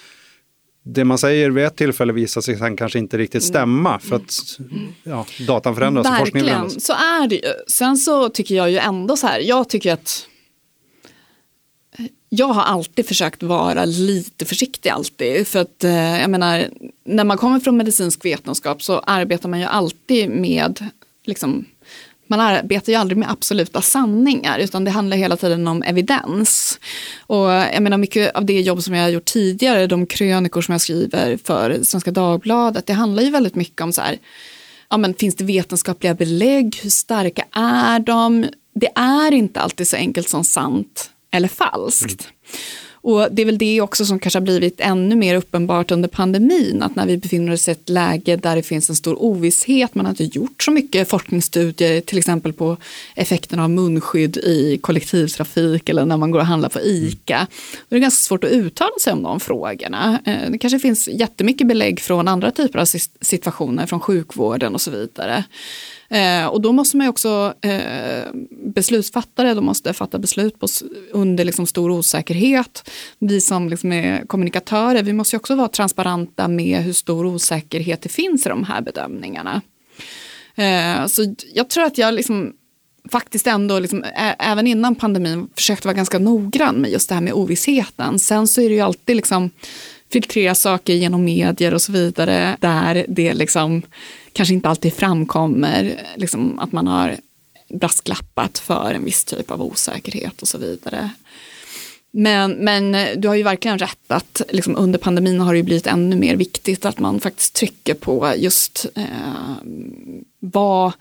det 0.82 1.04
man 1.04 1.18
säger 1.18 1.50
vid 1.50 1.64
ett 1.64 1.76
tillfälle 1.76 2.12
visar 2.12 2.40
sig 2.40 2.58
sen 2.58 2.76
kanske 2.76 2.98
inte 2.98 3.18
riktigt 3.18 3.42
mm. 3.42 3.48
stämma 3.48 3.98
för 3.98 4.16
att 4.16 4.58
ja, 5.02 5.26
datan 5.46 5.74
förändras 5.74 6.06
Verkligen, 6.06 6.22
och 6.22 6.26
forskningen 6.26 6.54
förändras. 6.54 6.84
så 6.84 6.92
är 6.92 7.28
det 7.28 7.34
ju. 7.34 7.52
Sen 7.68 7.96
så 7.96 8.28
tycker 8.28 8.54
jag 8.54 8.70
ju 8.70 8.78
ändå 8.78 9.16
så 9.16 9.26
här, 9.26 9.40
jag 9.40 9.68
tycker 9.68 9.92
att 9.92 10.26
jag 12.28 12.46
har 12.46 12.62
alltid 12.62 13.06
försökt 13.06 13.42
vara 13.42 13.84
lite 13.84 14.44
försiktig 14.44 14.90
alltid. 14.90 15.46
För 15.46 15.58
att 15.58 15.84
eh, 15.84 16.20
jag 16.20 16.30
menar, 16.30 16.68
när 17.04 17.24
man 17.24 17.38
kommer 17.38 17.60
från 17.60 17.76
medicinsk 17.76 18.24
vetenskap 18.24 18.82
så 18.82 18.98
arbetar 18.98 19.48
man 19.48 19.60
ju 19.60 19.66
alltid 19.66 20.30
med 20.30 20.90
liksom, 21.24 21.64
man 22.28 22.40
arbetar 22.40 22.92
ju 22.92 22.98
aldrig 22.98 23.18
med 23.18 23.30
absoluta 23.30 23.82
sanningar 23.82 24.58
utan 24.58 24.84
det 24.84 24.90
handlar 24.90 25.16
hela 25.16 25.36
tiden 25.36 25.68
om 25.68 25.82
evidens. 25.82 26.80
Och 27.20 27.48
jag 27.50 27.82
menar 27.82 27.98
mycket 27.98 28.34
av 28.34 28.44
det 28.44 28.60
jobb 28.60 28.82
som 28.82 28.94
jag 28.94 29.02
har 29.02 29.08
gjort 29.08 29.24
tidigare, 29.24 29.86
de 29.86 30.06
krönikor 30.06 30.62
som 30.62 30.72
jag 30.72 30.80
skriver 30.80 31.38
för 31.44 31.78
Svenska 31.82 32.10
Dagbladet, 32.10 32.86
det 32.86 32.92
handlar 32.92 33.22
ju 33.22 33.30
väldigt 33.30 33.54
mycket 33.54 33.80
om 33.80 33.92
så 33.92 34.00
här, 34.00 34.18
ja 34.90 34.96
men 34.96 35.14
finns 35.14 35.34
det 35.34 35.44
vetenskapliga 35.44 36.14
belägg, 36.14 36.80
hur 36.82 36.90
starka 36.90 37.44
är 37.52 37.98
de? 37.98 38.46
Det 38.74 38.90
är 38.94 39.34
inte 39.34 39.60
alltid 39.60 39.88
så 39.88 39.96
enkelt 39.96 40.28
som 40.28 40.44
sant 40.44 41.10
eller 41.30 41.48
falskt. 41.48 42.20
Mm. 42.20 42.34
Och 43.00 43.28
det 43.30 43.42
är 43.42 43.46
väl 43.46 43.58
det 43.58 43.80
också 43.80 44.04
som 44.04 44.18
kanske 44.18 44.38
har 44.38 44.44
blivit 44.44 44.80
ännu 44.80 45.16
mer 45.16 45.34
uppenbart 45.34 45.90
under 45.90 46.08
pandemin, 46.08 46.82
att 46.82 46.96
när 46.96 47.06
vi 47.06 47.16
befinner 47.16 47.52
oss 47.52 47.68
i 47.68 47.70
ett 47.70 47.88
läge 47.88 48.36
där 48.36 48.56
det 48.56 48.62
finns 48.62 48.90
en 48.90 48.96
stor 48.96 49.22
ovisshet, 49.22 49.94
man 49.94 50.06
har 50.06 50.10
inte 50.10 50.38
gjort 50.38 50.62
så 50.62 50.70
mycket 50.70 51.08
forskningsstudier, 51.08 52.00
till 52.00 52.18
exempel 52.18 52.52
på 52.52 52.76
effekten 53.14 53.60
av 53.60 53.70
munskydd 53.70 54.36
i 54.36 54.78
kollektivtrafik 54.80 55.88
eller 55.88 56.04
när 56.04 56.16
man 56.16 56.30
går 56.30 56.40
och 56.40 56.46
handlar 56.46 56.68
på 56.68 56.80
ICA. 56.80 57.46
Då 57.88 57.96
är 57.96 58.00
det 58.00 58.00
ganska 58.00 58.28
svårt 58.28 58.44
att 58.44 58.50
uttala 58.50 58.98
sig 59.00 59.12
om 59.12 59.22
de 59.22 59.40
frågorna. 59.40 60.20
Eh, 60.24 60.50
det 60.50 60.58
kanske 60.58 60.78
finns 60.78 61.08
jättemycket 61.08 61.66
belägg 61.66 62.00
från 62.00 62.28
andra 62.28 62.50
typer 62.50 62.78
av 62.78 62.86
situationer, 63.20 63.86
från 63.86 64.00
sjukvården 64.00 64.74
och 64.74 64.80
så 64.80 64.90
vidare. 64.90 65.44
Eh, 66.10 66.46
och 66.46 66.60
då 66.60 66.72
måste 66.72 66.96
man 66.96 67.04
ju 67.04 67.10
också, 67.10 67.54
eh, 67.62 68.24
beslutsfattare, 68.50 69.54
de 69.54 69.64
måste 69.64 69.92
fatta 69.92 70.18
beslut 70.18 70.60
på, 70.60 70.66
under 71.12 71.44
liksom 71.44 71.66
stor 71.66 71.90
osäkerhet. 71.90 72.90
Vi 73.18 73.40
som 73.40 73.68
liksom 73.68 73.92
är 73.92 74.26
kommunikatörer, 74.26 75.02
vi 75.02 75.12
måste 75.12 75.36
också 75.36 75.54
vara 75.54 75.68
transparenta 75.68 76.48
med 76.48 76.82
hur 76.82 76.92
stor 76.92 77.26
osäkerhet 77.26 78.02
det 78.02 78.08
finns 78.08 78.46
i 78.46 78.48
de 78.48 78.64
här 78.64 78.80
bedömningarna. 78.80 79.62
Eh, 80.54 81.06
så 81.06 81.34
jag 81.54 81.70
tror 81.70 81.84
att 81.84 81.98
jag 81.98 82.14
liksom 82.14 82.52
faktiskt 83.10 83.46
ändå, 83.46 83.78
liksom, 83.78 84.04
även 84.38 84.66
innan 84.66 84.94
pandemin, 84.94 85.48
försökte 85.54 85.88
vara 85.88 85.96
ganska 85.96 86.18
noggrann 86.18 86.76
med 86.76 86.90
just 86.90 87.08
det 87.08 87.14
här 87.14 87.22
med 87.22 87.32
ovissheten. 87.32 88.18
Sen 88.18 88.48
så 88.48 88.60
är 88.60 88.68
det 88.68 88.74
ju 88.74 88.80
alltid 88.80 89.16
liksom 89.16 89.50
filtrera 90.10 90.54
saker 90.54 90.94
genom 90.94 91.24
medier 91.24 91.74
och 91.74 91.82
så 91.82 91.92
vidare, 91.92 92.56
där 92.60 93.06
det 93.08 93.34
liksom 93.34 93.82
kanske 94.32 94.54
inte 94.54 94.68
alltid 94.68 94.94
framkommer 94.94 96.00
liksom, 96.16 96.58
att 96.58 96.72
man 96.72 96.86
har 96.86 97.16
brasklappat 97.68 98.58
för 98.58 98.94
en 98.94 99.04
viss 99.04 99.24
typ 99.24 99.50
av 99.50 99.62
osäkerhet 99.62 100.42
och 100.42 100.48
så 100.48 100.58
vidare. 100.58 101.10
Men, 102.10 102.52
men 102.52 102.96
du 103.20 103.28
har 103.28 103.34
ju 103.34 103.42
verkligen 103.42 103.78
rätt 103.78 104.10
att 104.10 104.42
liksom 104.50 104.76
under 104.76 104.98
pandemin 104.98 105.40
har 105.40 105.54
det 105.54 105.62
blivit 105.62 105.86
ännu 105.86 106.16
mer 106.16 106.36
viktigt 106.36 106.84
att 106.84 106.98
man 106.98 107.20
faktiskt 107.20 107.54
trycker 107.54 107.94
på 107.94 108.32
just 108.36 108.86
eh, 108.94 109.04
vad, 110.38 110.92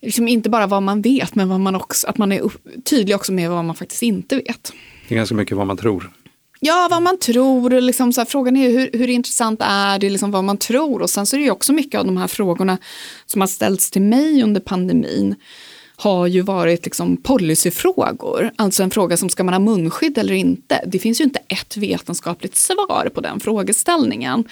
liksom 0.00 0.28
inte 0.28 0.50
bara 0.50 0.66
vad 0.66 0.82
man 0.82 1.02
vet, 1.02 1.34
men 1.34 1.48
vad 1.48 1.60
man 1.60 1.74
också, 1.74 2.06
att 2.06 2.18
man 2.18 2.32
är 2.32 2.42
tydlig 2.84 3.16
också 3.16 3.32
med 3.32 3.50
vad 3.50 3.64
man 3.64 3.76
faktiskt 3.76 4.02
inte 4.02 4.36
vet. 4.36 4.72
Det 5.08 5.14
är 5.14 5.16
ganska 5.16 5.34
mycket 5.34 5.56
vad 5.56 5.66
man 5.66 5.76
tror. 5.76 6.10
Ja, 6.62 6.88
vad 6.90 7.02
man 7.02 7.18
tror. 7.18 7.80
Liksom 7.80 8.12
så 8.12 8.20
här, 8.20 8.26
frågan 8.26 8.56
är 8.56 8.70
hur, 8.70 8.90
hur 8.92 9.08
intressant 9.08 9.60
är 9.62 9.98
det, 9.98 10.10
liksom 10.10 10.30
vad 10.30 10.44
man 10.44 10.56
tror. 10.56 11.02
Och 11.02 11.10
sen 11.10 11.26
så 11.26 11.36
är 11.36 11.38
det 11.38 11.44
ju 11.44 11.50
också 11.50 11.72
mycket 11.72 12.00
av 12.00 12.06
de 12.06 12.16
här 12.16 12.26
frågorna 12.26 12.78
som 13.26 13.40
har 13.40 13.48
ställts 13.48 13.90
till 13.90 14.02
mig 14.02 14.42
under 14.42 14.60
pandemin 14.60 15.34
har 15.96 16.26
ju 16.26 16.40
varit 16.40 16.84
liksom 16.84 17.16
policyfrågor. 17.16 18.50
Alltså 18.56 18.82
en 18.82 18.90
fråga 18.90 19.16
som 19.16 19.28
ska 19.28 19.44
man 19.44 19.54
ha 19.54 19.58
munskydd 19.58 20.18
eller 20.18 20.34
inte? 20.34 20.84
Det 20.86 20.98
finns 20.98 21.20
ju 21.20 21.24
inte 21.24 21.40
ett 21.48 21.76
vetenskapligt 21.76 22.56
svar 22.56 23.10
på 23.14 23.20
den 23.20 23.40
frågeställningen. 23.40 24.44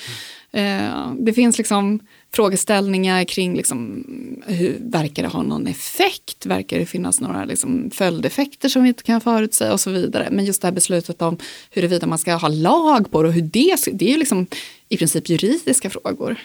Mm. 0.52 1.24
det 1.24 1.32
finns 1.32 1.58
liksom 1.58 2.00
frågeställningar 2.32 3.24
kring 3.24 3.56
liksom, 3.56 4.04
hur, 4.46 4.76
verkar 4.80 5.22
det 5.22 5.28
ha 5.28 5.42
någon 5.42 5.66
effekt? 5.66 6.46
Verkar 6.46 6.78
det 6.78 6.86
finnas 6.86 7.20
några 7.20 7.44
liksom, 7.44 7.90
följdeffekter 7.90 8.68
som 8.68 8.82
vi 8.82 8.88
inte 8.88 9.02
kan 9.02 9.20
förutsäga 9.20 9.72
och 9.72 9.80
så 9.80 9.90
vidare. 9.90 10.28
Men 10.30 10.44
just 10.44 10.62
det 10.62 10.66
här 10.66 10.72
beslutet 10.72 11.22
om 11.22 11.38
huruvida 11.70 12.06
man 12.06 12.18
ska 12.18 12.34
ha 12.34 12.48
lag 12.48 13.10
på 13.10 13.22
det 13.22 13.28
och 13.28 13.34
hur 13.34 13.42
det, 13.42 13.76
det 13.92 14.04
är 14.04 14.12
ju 14.12 14.18
liksom 14.18 14.46
i 14.88 14.96
princip 14.96 15.28
juridiska 15.28 15.90
frågor. 15.90 16.36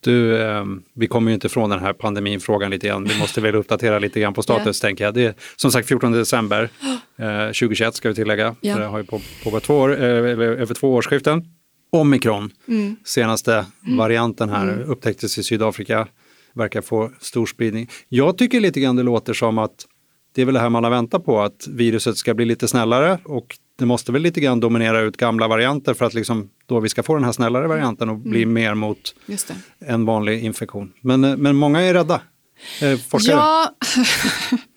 Du, 0.00 0.42
eh, 0.42 0.64
vi 0.94 1.06
kommer 1.06 1.30
ju 1.30 1.34
inte 1.34 1.48
från 1.48 1.70
den 1.70 1.80
här 1.80 1.92
pandeminfrågan 1.92 2.70
lite 2.70 2.86
grann. 2.86 3.04
Vi 3.04 3.18
måste 3.18 3.40
väl 3.40 3.54
uppdatera 3.54 3.98
lite 3.98 4.20
grann 4.20 4.34
på 4.34 4.42
status 4.42 4.84
yeah. 4.84 4.88
tänker 4.88 5.04
jag. 5.04 5.14
Det 5.14 5.24
är 5.24 5.34
som 5.56 5.72
sagt 5.72 5.88
14 5.88 6.12
december 6.12 6.62
eh, 7.18 7.46
2021 7.46 7.94
ska 7.94 8.08
vi 8.08 8.14
tillägga. 8.14 8.56
Yeah. 8.62 8.80
Det 8.80 8.86
har 8.86 8.98
ju 8.98 9.04
pågått 9.44 9.64
två 9.64 9.74
år, 9.74 10.02
eh, 10.02 10.06
över 10.06 10.74
två 10.74 10.94
årsskiften. 10.94 11.44
Omikron, 11.90 12.50
mm. 12.68 12.96
senaste 13.04 13.66
mm. 13.86 13.96
varianten 13.98 14.48
här, 14.48 14.68
mm. 14.68 14.90
upptäcktes 14.90 15.38
i 15.38 15.42
Sydafrika, 15.42 16.08
verkar 16.52 16.80
få 16.80 17.10
stor 17.20 17.46
spridning. 17.46 17.90
Jag 18.08 18.38
tycker 18.38 18.60
lite 18.60 18.80
grann 18.80 18.96
det 18.96 19.02
låter 19.02 19.32
som 19.32 19.58
att 19.58 19.86
det 20.34 20.42
är 20.42 20.46
väl 20.46 20.54
det 20.54 20.60
här 20.60 20.68
man 20.68 20.84
har 20.84 20.90
väntat 20.90 21.24
på, 21.24 21.40
att 21.40 21.66
viruset 21.68 22.16
ska 22.16 22.34
bli 22.34 22.44
lite 22.44 22.68
snällare 22.68 23.18
och 23.24 23.58
det 23.78 23.86
måste 23.86 24.12
väl 24.12 24.22
lite 24.22 24.40
grann 24.40 24.60
dominera 24.60 25.00
ut 25.00 25.16
gamla 25.16 25.48
varianter 25.48 25.94
för 25.94 26.04
att 26.04 26.14
liksom 26.14 26.50
då 26.66 26.80
vi 26.80 26.88
ska 26.88 27.02
få 27.02 27.14
den 27.14 27.24
här 27.24 27.32
snällare 27.32 27.68
varianten 27.68 28.08
och 28.08 28.18
bli 28.18 28.42
mm. 28.42 28.52
mer 28.52 28.74
mot 28.74 29.14
en 29.78 30.04
vanlig 30.04 30.44
infektion. 30.44 30.92
Men, 31.00 31.20
men 31.20 31.56
många 31.56 31.80
är 31.80 31.94
rädda. 31.94 32.20
Eh, 32.82 32.98
forskare. 32.98 33.36
Ja, 33.36 33.74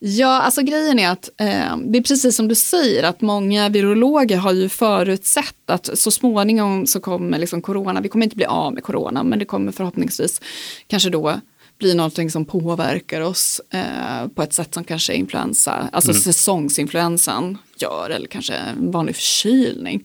Ja, 0.00 0.40
alltså 0.40 0.62
grejen 0.62 0.98
är 0.98 1.08
att 1.08 1.30
eh, 1.40 1.76
det 1.84 1.98
är 1.98 2.02
precis 2.02 2.36
som 2.36 2.48
du 2.48 2.54
säger 2.54 3.02
att 3.02 3.20
många 3.20 3.68
virologer 3.68 4.36
har 4.36 4.52
ju 4.52 4.68
förutsett 4.68 5.70
att 5.70 5.98
så 5.98 6.10
småningom 6.10 6.86
så 6.86 7.00
kommer 7.00 7.38
liksom 7.38 7.62
corona, 7.62 8.00
vi 8.00 8.08
kommer 8.08 8.26
inte 8.26 8.36
bli 8.36 8.44
av 8.44 8.74
med 8.74 8.82
corona, 8.82 9.22
men 9.22 9.38
det 9.38 9.44
kommer 9.44 9.72
förhoppningsvis 9.72 10.40
kanske 10.86 11.10
då 11.10 11.40
bli 11.78 11.94
någonting 11.94 12.30
som 12.30 12.44
påverkar 12.44 13.20
oss 13.20 13.60
eh, 13.70 14.28
på 14.34 14.42
ett 14.42 14.52
sätt 14.52 14.74
som 14.74 14.84
kanske 14.84 15.14
influensa, 15.14 15.88
alltså 15.92 16.10
mm. 16.10 16.22
säsongsinfluensan 16.22 17.58
gör, 17.76 18.10
eller 18.10 18.26
kanske 18.26 18.54
en 18.54 18.90
vanlig 18.90 19.16
förkylning. 19.16 20.04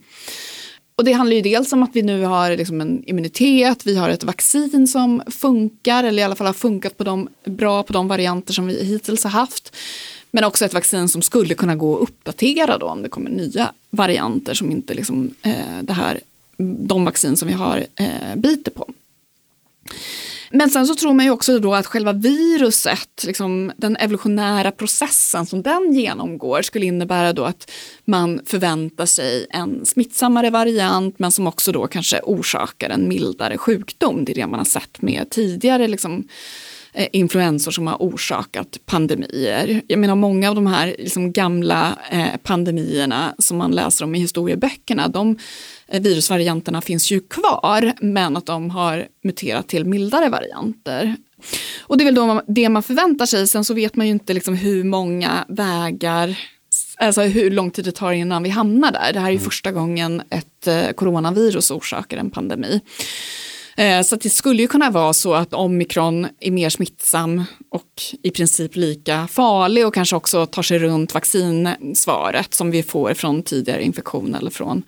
Och 0.95 1.03
det 1.03 1.11
handlar 1.13 1.35
ju 1.35 1.41
dels 1.41 1.73
om 1.73 1.83
att 1.83 1.89
vi 1.93 2.01
nu 2.01 2.23
har 2.23 2.57
liksom 2.57 2.81
en 2.81 3.03
immunitet, 3.05 3.85
vi 3.85 3.95
har 3.95 4.09
ett 4.09 4.23
vaccin 4.23 4.87
som 4.87 5.21
funkar, 5.27 6.03
eller 6.03 6.21
i 6.21 6.25
alla 6.25 6.35
fall 6.35 6.47
har 6.47 6.53
funkat 6.53 6.97
på 6.97 7.03
de, 7.03 7.29
bra 7.45 7.83
på 7.83 7.93
de 7.93 8.07
varianter 8.07 8.53
som 8.53 8.67
vi 8.67 8.83
hittills 8.83 9.23
har 9.23 9.31
haft. 9.31 9.75
Men 10.31 10.43
också 10.43 10.65
ett 10.65 10.73
vaccin 10.73 11.09
som 11.09 11.21
skulle 11.21 11.53
kunna 11.53 11.75
gå 11.75 11.95
att 11.95 12.01
uppdatera 12.01 12.77
då 12.77 12.85
om 12.85 13.01
det 13.01 13.09
kommer 13.09 13.29
nya 13.29 13.71
varianter 13.89 14.53
som 14.53 14.71
inte 14.71 14.93
liksom, 14.93 15.33
eh, 15.41 15.81
det 15.81 15.93
här, 15.93 16.19
de 16.57 17.05
vaccin 17.05 17.37
som 17.37 17.47
vi 17.47 17.53
har 17.53 17.85
eh, 17.95 18.35
biter 18.35 18.71
på. 18.71 18.87
Men 20.55 20.69
sen 20.69 20.87
så 20.87 20.95
tror 20.95 21.13
man 21.13 21.25
ju 21.25 21.31
också 21.31 21.59
då 21.59 21.75
att 21.75 21.85
själva 21.85 22.13
viruset, 22.13 23.23
liksom 23.25 23.71
den 23.77 23.95
evolutionära 23.95 24.71
processen 24.71 25.45
som 25.45 25.61
den 25.61 25.93
genomgår 25.93 26.61
skulle 26.61 26.85
innebära 26.85 27.33
då 27.33 27.43
att 27.45 27.71
man 28.05 28.41
förväntar 28.45 29.05
sig 29.05 29.47
en 29.49 29.85
smittsammare 29.85 30.49
variant 30.49 31.19
men 31.19 31.31
som 31.31 31.47
också 31.47 31.71
då 31.71 31.87
kanske 31.87 32.19
orsakar 32.23 32.89
en 32.89 33.07
mildare 33.07 33.57
sjukdom. 33.57 34.25
Det 34.25 34.31
är 34.31 34.35
det 34.35 34.47
man 34.47 34.59
har 34.59 34.65
sett 34.65 35.01
med 35.01 35.29
tidigare 35.29 35.87
liksom, 35.87 36.13
eh, 36.17 36.25
influensor 37.11 37.71
som 37.71 37.87
har 37.87 37.97
orsakat 37.99 38.77
pandemier. 38.85 39.81
Jag 39.87 39.99
menar 39.99 40.15
många 40.15 40.49
av 40.49 40.55
de 40.55 40.67
här 40.67 40.95
liksom 40.99 41.31
gamla 41.31 41.97
eh, 42.11 42.37
pandemierna 42.43 43.35
som 43.37 43.57
man 43.57 43.71
läser 43.71 44.05
om 44.05 44.15
i 44.15 44.19
historieböckerna, 44.19 45.07
de 45.07 45.37
Eh, 45.93 46.01
virusvarianterna 46.01 46.81
finns 46.81 47.11
ju 47.11 47.19
kvar, 47.19 47.93
men 48.01 48.37
att 48.37 48.45
de 48.45 48.69
har 48.69 49.07
muterat 49.23 49.67
till 49.67 49.85
mildare 49.85 50.29
varianter. 50.29 51.15
Och 51.81 51.97
det 51.97 52.03
är 52.03 52.05
väl 52.05 52.15
då 52.15 52.41
det 52.47 52.69
man 52.69 52.83
förväntar 52.83 53.25
sig, 53.25 53.47
sen 53.47 53.65
så 53.65 53.73
vet 53.73 53.95
man 53.95 54.05
ju 54.05 54.11
inte 54.11 54.33
liksom 54.33 54.55
hur 54.55 54.83
många 54.83 55.45
vägar 55.47 56.39
Alltså 56.97 57.21
hur 57.21 57.51
lång 57.51 57.71
tid 57.71 57.85
det 57.85 57.91
tar 57.91 58.11
innan 58.11 58.43
vi 58.43 58.49
hamnar 58.49 58.91
där. 58.91 59.13
Det 59.13 59.19
här 59.19 59.27
är 59.27 59.31
ju 59.31 59.37
mm. 59.37 59.45
första 59.45 59.71
gången 59.71 60.21
ett 60.29 60.67
eh, 60.67 60.91
coronavirus 60.95 61.71
orsakar 61.71 62.17
en 62.17 62.29
pandemi. 62.29 62.81
Eh, 63.77 64.01
så 64.01 64.15
det 64.15 64.29
skulle 64.29 64.61
ju 64.61 64.67
kunna 64.67 64.89
vara 64.89 65.13
så 65.13 65.33
att 65.33 65.53
omikron 65.53 66.27
är 66.39 66.51
mer 66.51 66.69
smittsam 66.69 67.43
och 67.69 68.01
i 68.23 68.31
princip 68.31 68.75
lika 68.75 69.27
farlig 69.27 69.87
och 69.87 69.93
kanske 69.93 70.15
också 70.15 70.45
tar 70.45 70.63
sig 70.63 70.79
runt 70.79 71.13
vaccinsvaret 71.13 72.53
som 72.53 72.71
vi 72.71 72.83
får 72.83 73.13
från 73.13 73.43
tidigare 73.43 73.83
infektion 73.83 74.35
eller 74.35 74.51
från 74.51 74.83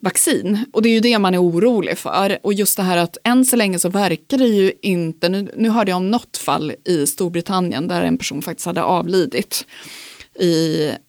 vaccin. 0.00 0.64
Och 0.72 0.82
det 0.82 0.88
är 0.88 0.92
ju 0.92 1.00
det 1.00 1.18
man 1.18 1.34
är 1.34 1.42
orolig 1.42 1.98
för. 1.98 2.38
Och 2.42 2.54
just 2.54 2.76
det 2.76 2.82
här 2.82 2.96
att 2.96 3.16
än 3.24 3.44
så 3.44 3.56
länge 3.56 3.78
så 3.78 3.88
verkar 3.88 4.38
det 4.38 4.46
ju 4.46 4.72
inte, 4.82 5.28
nu, 5.28 5.52
nu 5.56 5.68
hörde 5.68 5.90
jag 5.90 5.96
om 5.96 6.10
något 6.10 6.36
fall 6.36 6.72
i 6.84 7.06
Storbritannien 7.06 7.88
där 7.88 8.02
en 8.02 8.18
person 8.18 8.42
faktiskt 8.42 8.66
hade 8.66 8.82
avlidit 8.82 9.66
i, 10.40 10.46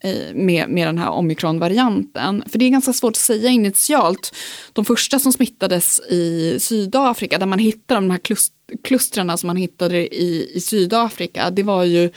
i, 0.04 0.32
med, 0.34 0.68
med 0.68 0.88
den 0.88 0.98
här 0.98 1.10
omikronvarianten. 1.10 2.44
För 2.46 2.58
det 2.58 2.64
är 2.64 2.70
ganska 2.70 2.92
svårt 2.92 3.12
att 3.12 3.16
säga 3.16 3.48
initialt. 3.48 4.34
De 4.72 4.84
första 4.84 5.18
som 5.18 5.32
smittades 5.32 6.00
i 6.00 6.56
Sydafrika, 6.60 7.38
där 7.38 7.46
man 7.46 7.58
hittade 7.58 8.00
de 8.00 8.10
här 8.10 8.18
klust, 8.18 8.52
klustrarna 8.84 9.36
som 9.36 9.46
man 9.46 9.56
hittade 9.56 10.14
i, 10.14 10.50
i 10.54 10.60
Sydafrika, 10.60 11.50
det 11.50 11.62
var 11.62 11.84
ju 11.84 12.10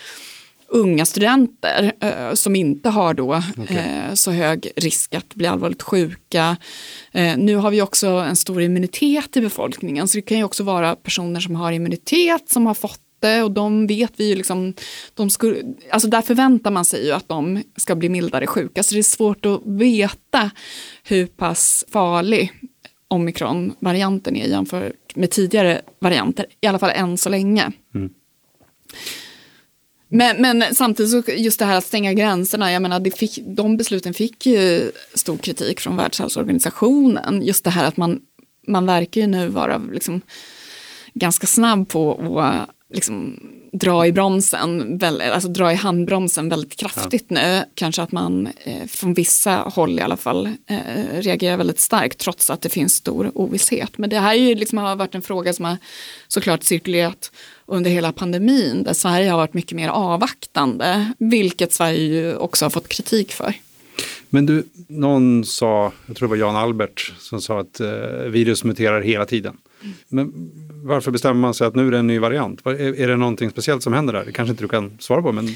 unga 0.69 1.05
studenter 1.05 1.93
eh, 2.01 2.33
som 2.33 2.55
inte 2.55 2.89
har 2.89 3.13
då 3.13 3.41
okay. 3.57 3.77
eh, 3.77 4.13
så 4.13 4.31
hög 4.31 4.71
risk 4.75 5.13
att 5.15 5.35
bli 5.35 5.47
allvarligt 5.47 5.81
sjuka. 5.81 6.57
Eh, 7.11 7.37
nu 7.37 7.55
har 7.55 7.71
vi 7.71 7.81
också 7.81 8.07
en 8.07 8.35
stor 8.35 8.61
immunitet 8.61 9.37
i 9.37 9.41
befolkningen 9.41 10.07
så 10.07 10.17
det 10.17 10.21
kan 10.21 10.37
ju 10.37 10.43
också 10.43 10.63
vara 10.63 10.95
personer 10.95 11.39
som 11.39 11.55
har 11.55 11.71
immunitet 11.71 12.49
som 12.49 12.65
har 12.65 12.73
fått 12.73 13.01
det 13.19 13.43
och 13.43 13.51
de 13.51 13.87
vet 13.87 14.11
vi 14.15 14.29
ju 14.29 14.35
liksom, 14.35 14.73
de 15.13 15.29
skulle, 15.29 15.63
alltså 15.91 16.09
där 16.09 16.21
förväntar 16.21 16.71
man 16.71 16.85
sig 16.85 17.05
ju 17.05 17.11
att 17.11 17.27
de 17.27 17.63
ska 17.75 17.95
bli 17.95 18.09
mildare 18.09 18.47
sjuka 18.47 18.83
så 18.83 18.95
det 18.95 18.99
är 18.99 19.03
svårt 19.03 19.45
att 19.45 19.61
veta 19.65 20.51
hur 21.03 21.25
pass 21.25 21.85
farlig 21.91 22.51
omikron-varianten 23.07 24.35
är 24.35 24.47
jämfört 24.47 25.15
med 25.15 25.31
tidigare 25.31 25.81
varianter, 25.99 26.45
i 26.61 26.67
alla 26.67 26.79
fall 26.79 26.91
än 26.95 27.17
så 27.17 27.29
länge. 27.29 27.71
Mm. 27.95 28.09
Men, 30.11 30.41
men 30.41 30.75
samtidigt 30.75 31.11
så 31.11 31.31
just 31.31 31.59
det 31.59 31.65
här 31.65 31.77
att 31.77 31.85
stänga 31.85 32.13
gränserna, 32.13 32.71
jag 32.71 32.81
menar 32.81 32.99
det 32.99 33.11
fick, 33.11 33.39
de 33.45 33.77
besluten 33.77 34.13
fick 34.13 34.45
ju 34.45 34.91
stor 35.13 35.37
kritik 35.37 35.79
från 35.79 35.97
Världshälsoorganisationen. 35.97 37.41
Just 37.41 37.63
det 37.63 37.69
här 37.69 37.87
att 37.87 37.97
man, 37.97 38.19
man 38.67 38.85
verkar 38.85 39.21
ju 39.21 39.27
nu 39.27 39.47
vara 39.47 39.77
liksom 39.77 40.21
ganska 41.13 41.47
snabb 41.47 41.89
på 41.89 42.39
att 42.39 42.69
liksom 42.93 43.39
dra 43.71 44.07
i 44.07 44.11
bromsen, 44.11 44.99
alltså 45.03 45.49
dra 45.49 45.71
i 45.71 45.75
handbromsen 45.75 46.49
väldigt 46.49 46.75
kraftigt 46.75 47.25
ja. 47.27 47.35
nu. 47.35 47.63
Kanske 47.75 48.01
att 48.01 48.11
man 48.11 48.49
eh, 48.63 48.87
från 48.87 49.13
vissa 49.13 49.55
håll 49.55 49.99
i 49.99 50.01
alla 50.01 50.17
fall 50.17 50.45
eh, 50.45 50.77
reagerar 51.13 51.57
väldigt 51.57 51.79
starkt 51.79 52.17
trots 52.17 52.49
att 52.49 52.61
det 52.61 52.69
finns 52.69 52.95
stor 52.95 53.31
ovisshet. 53.35 53.97
Men 53.97 54.09
det 54.09 54.19
här 54.19 54.33
är 54.33 54.39
ju 54.39 54.55
liksom, 54.55 54.77
har 54.77 54.95
varit 54.95 55.15
en 55.15 55.21
fråga 55.21 55.53
som 55.53 55.65
har 55.65 55.77
såklart 56.27 56.63
cirkulerat 56.63 57.31
under 57.65 57.91
hela 57.91 58.11
pandemin 58.11 58.83
där 58.83 58.93
Sverige 58.93 59.29
har 59.29 59.37
varit 59.37 59.53
mycket 59.53 59.75
mer 59.75 59.89
avvaktande, 59.89 61.13
vilket 61.17 61.73
Sverige 61.73 62.01
ju 62.01 62.35
också 62.35 62.65
har 62.65 62.69
fått 62.69 62.87
kritik 62.87 63.31
för. 63.31 63.53
Men 64.29 64.45
du, 64.45 64.63
någon 64.87 65.45
sa, 65.45 65.91
jag 66.05 66.15
tror 66.15 66.27
det 66.27 66.29
var 66.29 66.37
Jan 66.37 66.55
Albert, 66.55 67.13
som 67.19 67.41
sa 67.41 67.59
att 67.59 67.79
eh, 67.79 67.87
virus 68.27 68.63
muterar 68.63 69.01
hela 69.01 69.25
tiden. 69.25 69.57
Men 70.07 70.51
varför 70.83 71.11
bestämmer 71.11 71.41
man 71.41 71.53
sig 71.53 71.67
att 71.67 71.75
nu 71.75 71.87
är 71.87 71.91
det 71.91 71.97
en 71.97 72.07
ny 72.07 72.19
variant? 72.19 72.65
Är, 72.65 72.99
är 72.99 73.07
det 73.07 73.17
någonting 73.17 73.49
speciellt 73.49 73.83
som 73.83 73.93
händer 73.93 74.13
där? 74.13 74.25
Det 74.25 74.31
kanske 74.31 74.51
inte 74.51 74.63
du 74.63 74.67
kan 74.67 74.97
svara 74.99 75.21
på. 75.21 75.31
Men... 75.31 75.49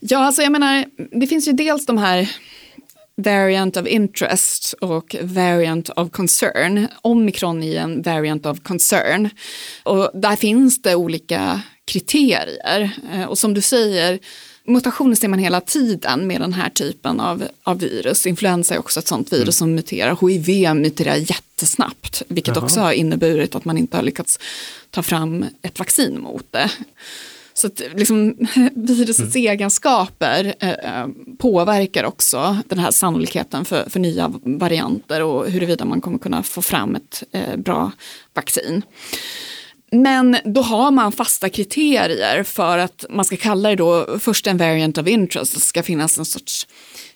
Ja, 0.00 0.18
alltså 0.18 0.42
jag 0.42 0.52
menar, 0.52 0.84
det 1.20 1.26
finns 1.26 1.48
ju 1.48 1.52
dels 1.52 1.86
de 1.86 1.98
här 1.98 2.30
variant 3.16 3.76
of 3.76 3.86
interest 3.86 4.74
och 4.80 5.16
variant 5.22 5.90
of 5.90 6.10
concern. 6.10 6.88
Omikron 7.02 7.62
är 7.62 7.80
en 7.80 8.02
variant 8.02 8.46
of 8.46 8.60
concern. 8.60 9.30
Och 9.82 10.10
där 10.14 10.36
finns 10.36 10.82
det 10.82 10.94
olika 10.94 11.60
kriterier. 11.84 12.90
Eh, 13.12 13.24
och 13.24 13.38
som 13.38 13.54
du 13.54 13.60
säger, 13.60 14.18
mutationer 14.66 15.14
ser 15.14 15.28
man 15.28 15.38
hela 15.38 15.60
tiden 15.60 16.26
med 16.26 16.40
den 16.40 16.52
här 16.52 16.70
typen 16.70 17.20
av, 17.20 17.44
av 17.62 17.78
virus. 17.78 18.26
Influensa 18.26 18.74
är 18.74 18.78
också 18.78 19.00
ett 19.00 19.08
sånt 19.08 19.32
virus 19.32 19.42
mm. 19.42 19.52
som 19.52 19.74
muterar. 19.74 20.28
HIV 20.28 20.74
muterar 20.74 21.16
jättesnabbt, 21.16 22.22
vilket 22.28 22.56
Jaha. 22.56 22.64
också 22.64 22.80
har 22.80 22.92
inneburit 22.92 23.54
att 23.54 23.64
man 23.64 23.78
inte 23.78 23.96
har 23.96 24.04
lyckats 24.04 24.38
ta 24.90 25.02
fram 25.02 25.44
ett 25.62 25.78
vaccin 25.78 26.20
mot 26.20 26.52
det. 26.52 26.70
Så 27.54 27.66
att 27.66 27.82
liksom, 27.94 28.34
virusets 28.74 29.36
mm. 29.36 29.50
egenskaper 29.52 30.54
eh, 30.60 31.06
påverkar 31.38 32.04
också 32.04 32.58
den 32.68 32.78
här 32.78 32.90
sannolikheten 32.90 33.64
för, 33.64 33.90
för 33.90 34.00
nya 34.00 34.32
varianter 34.42 35.22
och 35.22 35.50
huruvida 35.50 35.84
man 35.84 36.00
kommer 36.00 36.18
kunna 36.18 36.42
få 36.42 36.62
fram 36.62 36.96
ett 36.96 37.22
eh, 37.32 37.56
bra 37.56 37.92
vaccin. 38.34 38.82
Men 39.92 40.36
då 40.44 40.62
har 40.62 40.90
man 40.90 41.12
fasta 41.12 41.48
kriterier 41.48 42.42
för 42.42 42.78
att 42.78 43.04
man 43.10 43.24
ska 43.24 43.36
kalla 43.36 43.68
det 43.68 43.76
då 43.76 44.18
först 44.18 44.46
en 44.46 44.56
variant 44.56 44.98
of 44.98 45.06
interest, 45.06 45.54
det 45.54 45.60
ska 45.60 45.82
finnas 45.82 46.18
en 46.18 46.24
sorts 46.24 46.66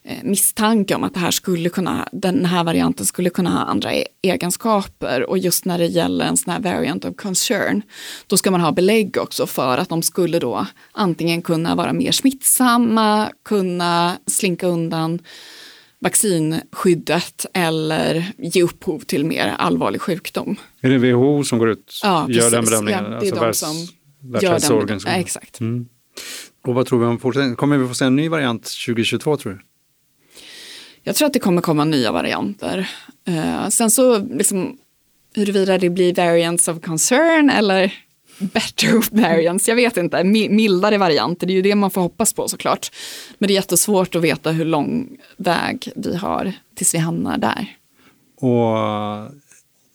eh, 0.03 0.19
misstanke 0.23 0.95
om 0.95 1.05
att 1.05 1.15
det 1.15 1.21
här 1.21 1.31
skulle 1.31 1.69
kunna, 1.69 2.09
den 2.13 2.45
här 2.45 2.65
varianten 2.65 3.07
skulle 3.07 3.31
kunna 3.31 3.51
ha 3.51 3.59
andra 3.59 3.95
e-, 3.95 4.07
egenskaper. 4.23 5.31
Och 5.31 5.39
just 5.39 5.65
när 5.65 5.79
det 5.79 5.87
gäller 5.87 6.25
en 6.25 6.37
sån 6.37 6.53
här 6.53 6.61
variant 6.61 7.05
of 7.05 7.17
concern 7.17 7.83
då 8.27 8.37
ska 8.37 8.51
man 8.51 8.61
ha 8.61 8.73
belägg 8.73 9.17
också 9.17 9.47
för 9.47 9.79
att 9.79 9.89
de 9.89 10.03
skulle 10.03 10.39
då 10.39 10.67
antingen 10.93 11.43
kunna 11.43 11.75
vara 11.75 11.93
mer 11.93 12.13
smittsamma, 12.13 13.31
kunna 13.45 14.17
slinka 14.27 14.67
undan 14.67 15.19
vaccinskyddet 16.01 17.47
eller 17.55 18.33
ge 18.39 18.63
upphov 18.63 19.01
till 19.01 19.25
mer 19.25 19.49
allvarlig 19.59 20.01
sjukdom. 20.01 20.57
Är 20.81 20.91
det 20.91 21.13
WHO 21.13 21.45
som 21.45 21.59
går 21.59 21.71
ut 21.71 21.79
och 21.79 22.09
ja, 22.09 22.27
gör 22.29 22.51
den 22.51 22.65
bedömningen? 22.65 23.05
Ja, 23.05 23.21
det 23.21 23.29
är 23.29 23.45
alltså 23.45 23.67
de 24.23 24.61
som 24.61 24.77
gör 24.77 24.87
den. 24.87 25.01
Ja, 25.05 25.11
exakt. 25.11 25.61
Mm. 25.61 25.89
Och 26.67 26.75
vad 26.75 26.87
tror 26.87 27.01
vi 27.01 27.07
om 27.07 27.19
fortsättningen? 27.19 27.57
Kommer 27.57 27.79
vi 27.79 27.89
få 27.89 27.95
se 27.95 28.05
en 28.05 28.17
ny 28.17 28.29
variant 28.29 28.63
2022 28.63 29.37
tror 29.37 29.53
du? 29.53 29.61
Jag 31.03 31.17
tror 31.17 31.27
att 31.27 31.33
det 31.33 31.39
kommer 31.39 31.63
komma 31.63 31.85
nya 31.85 32.13
varianter. 32.13 32.91
Uh, 33.29 33.69
sen 33.69 33.91
så 33.91 34.19
liksom 34.19 34.79
huruvida 35.35 35.79
det 35.79 35.91
blir 35.91 36.15
variants 36.15 36.69
of 36.69 36.81
concern 36.81 37.51
eller 37.51 37.95
better 38.41 39.11
variants, 39.23 39.69
jag 39.69 39.77
vet 39.77 39.97
inte, 39.97 40.25
mildare 40.25 40.99
varianter, 40.99 41.47
det 41.47 41.53
är 41.53 41.55
ju 41.55 41.63
det 41.63 41.75
man 41.75 41.91
får 41.91 42.01
hoppas 42.01 42.33
på 42.33 42.49
såklart. 42.49 42.93
Men 43.39 43.49
det 43.49 43.53
är 43.53 43.55
jättesvårt 43.55 44.15
att 44.15 44.23
veta 44.23 44.51
hur 44.51 44.65
lång 44.65 45.17
väg 45.37 45.93
vi 45.97 46.17
har 46.17 46.53
tills 46.75 46.95
vi 46.95 46.99
hamnar 46.99 47.39
där. 47.39 47.77
Och 48.37 48.77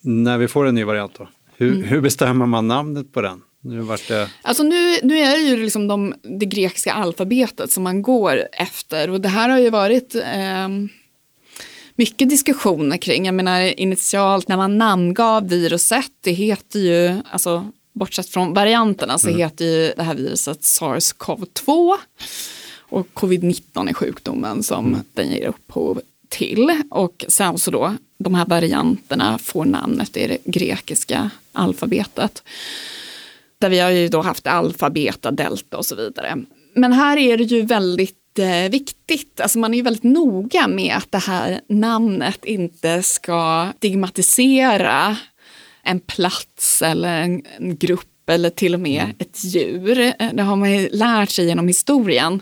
när 0.01 0.37
vi 0.37 0.47
får 0.47 0.65
en 0.65 0.75
ny 0.75 0.83
variant 0.83 1.13
då, 1.17 1.27
hur, 1.57 1.73
mm. 1.73 1.83
hur 1.83 2.01
bestämmer 2.01 2.45
man 2.45 2.67
namnet 2.67 3.13
på 3.13 3.21
den? 3.21 3.41
Nu, 3.61 3.87
det... 4.07 4.29
alltså 4.41 4.63
nu, 4.63 4.97
nu 5.03 5.17
är 5.17 5.31
det 5.31 5.43
ju 5.43 5.57
liksom 5.63 5.87
de, 5.87 6.13
det 6.21 6.45
grekiska 6.45 6.93
alfabetet 6.93 7.71
som 7.71 7.83
man 7.83 8.01
går 8.01 8.43
efter 8.51 9.09
och 9.09 9.21
det 9.21 9.29
här 9.29 9.49
har 9.49 9.59
ju 9.59 9.69
varit 9.69 10.15
eh, 10.15 10.67
mycket 11.95 12.29
diskussioner 12.29 12.97
kring. 12.97 13.25
Jag 13.25 13.35
menar 13.35 13.79
initialt 13.79 14.47
när 14.47 14.57
man 14.57 14.77
namngav 14.77 15.49
viruset, 15.49 16.11
det 16.21 16.31
heter 16.31 16.79
ju, 16.79 17.21
alltså 17.31 17.71
bortsett 17.95 18.29
från 18.29 18.53
varianterna 18.53 19.17
så 19.17 19.27
mm. 19.27 19.39
heter 19.39 19.65
ju 19.65 19.93
det 19.97 20.03
här 20.03 20.15
viruset 20.15 20.61
SARS-CoV-2 20.61 21.97
och 22.79 23.07
covid-19 23.13 23.89
är 23.89 23.93
sjukdomen 23.93 24.63
som 24.63 24.85
mm. 24.87 24.99
den 25.13 25.31
ger 25.31 25.45
upphov 25.45 26.01
till. 26.29 26.81
Och 26.89 27.25
sen 27.27 27.57
så 27.57 27.71
då, 27.71 27.95
de 28.17 28.35
här 28.35 28.45
varianterna 28.45 29.37
får 29.37 29.65
namnet 29.65 30.17
i 30.17 30.27
det 30.27 30.37
grekiska 30.45 31.29
alfabetet. 31.51 32.43
Där 33.59 33.69
vi 33.69 33.79
har 33.79 33.89
ju 33.89 34.07
då 34.07 34.21
haft 34.21 34.47
alfa, 34.47 34.89
beta, 34.89 35.31
delta 35.31 35.77
och 35.77 35.85
så 35.85 35.95
vidare. 35.95 36.37
Men 36.73 36.93
här 36.93 37.17
är 37.17 37.37
det 37.37 37.43
ju 37.43 37.61
väldigt 37.61 38.39
eh, 38.39 38.71
viktigt, 38.71 39.41
alltså 39.41 39.59
man 39.59 39.73
är 39.73 39.77
ju 39.77 39.83
väldigt 39.83 40.03
noga 40.03 40.67
med 40.67 40.95
att 40.97 41.11
det 41.11 41.17
här 41.17 41.61
namnet 41.69 42.45
inte 42.45 43.03
ska 43.03 43.71
stigmatisera 43.77 45.17
en 45.85 45.99
plats 45.99 46.81
eller 46.81 47.21
en, 47.21 47.41
en 47.57 47.75
grupp 47.75 48.29
eller 48.29 48.49
till 48.49 48.73
och 48.73 48.79
med 48.79 49.03
mm. 49.03 49.15
ett 49.19 49.43
djur. 49.43 50.13
Det 50.33 50.43
har 50.43 50.55
man 50.55 50.71
ju 50.71 50.89
lärt 50.89 51.29
sig 51.29 51.45
genom 51.45 51.67
historien 51.67 52.41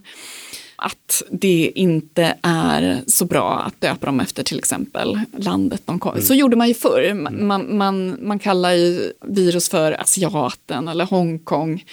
att 0.75 1.23
det 1.31 1.71
inte 1.75 2.37
är 2.41 3.01
så 3.07 3.25
bra 3.25 3.59
att 3.59 3.81
döpa 3.81 4.05
dem 4.05 4.19
efter 4.19 4.43
till 4.43 4.57
exempel 4.57 5.19
landet 5.37 5.81
de 5.85 5.99
kom. 5.99 6.11
Mm. 6.11 6.25
Så 6.25 6.33
gjorde 6.33 6.55
man 6.55 6.67
ju 6.67 6.73
förr. 6.73 7.03
Mm. 7.03 7.47
Man, 7.47 7.77
man, 7.77 8.17
man 8.21 8.39
kallar 8.39 8.71
ju 8.71 9.13
virus 9.27 9.69
för 9.69 10.01
asiaten 10.01 10.87
eller 10.87 11.05
Hongkong 11.05 11.83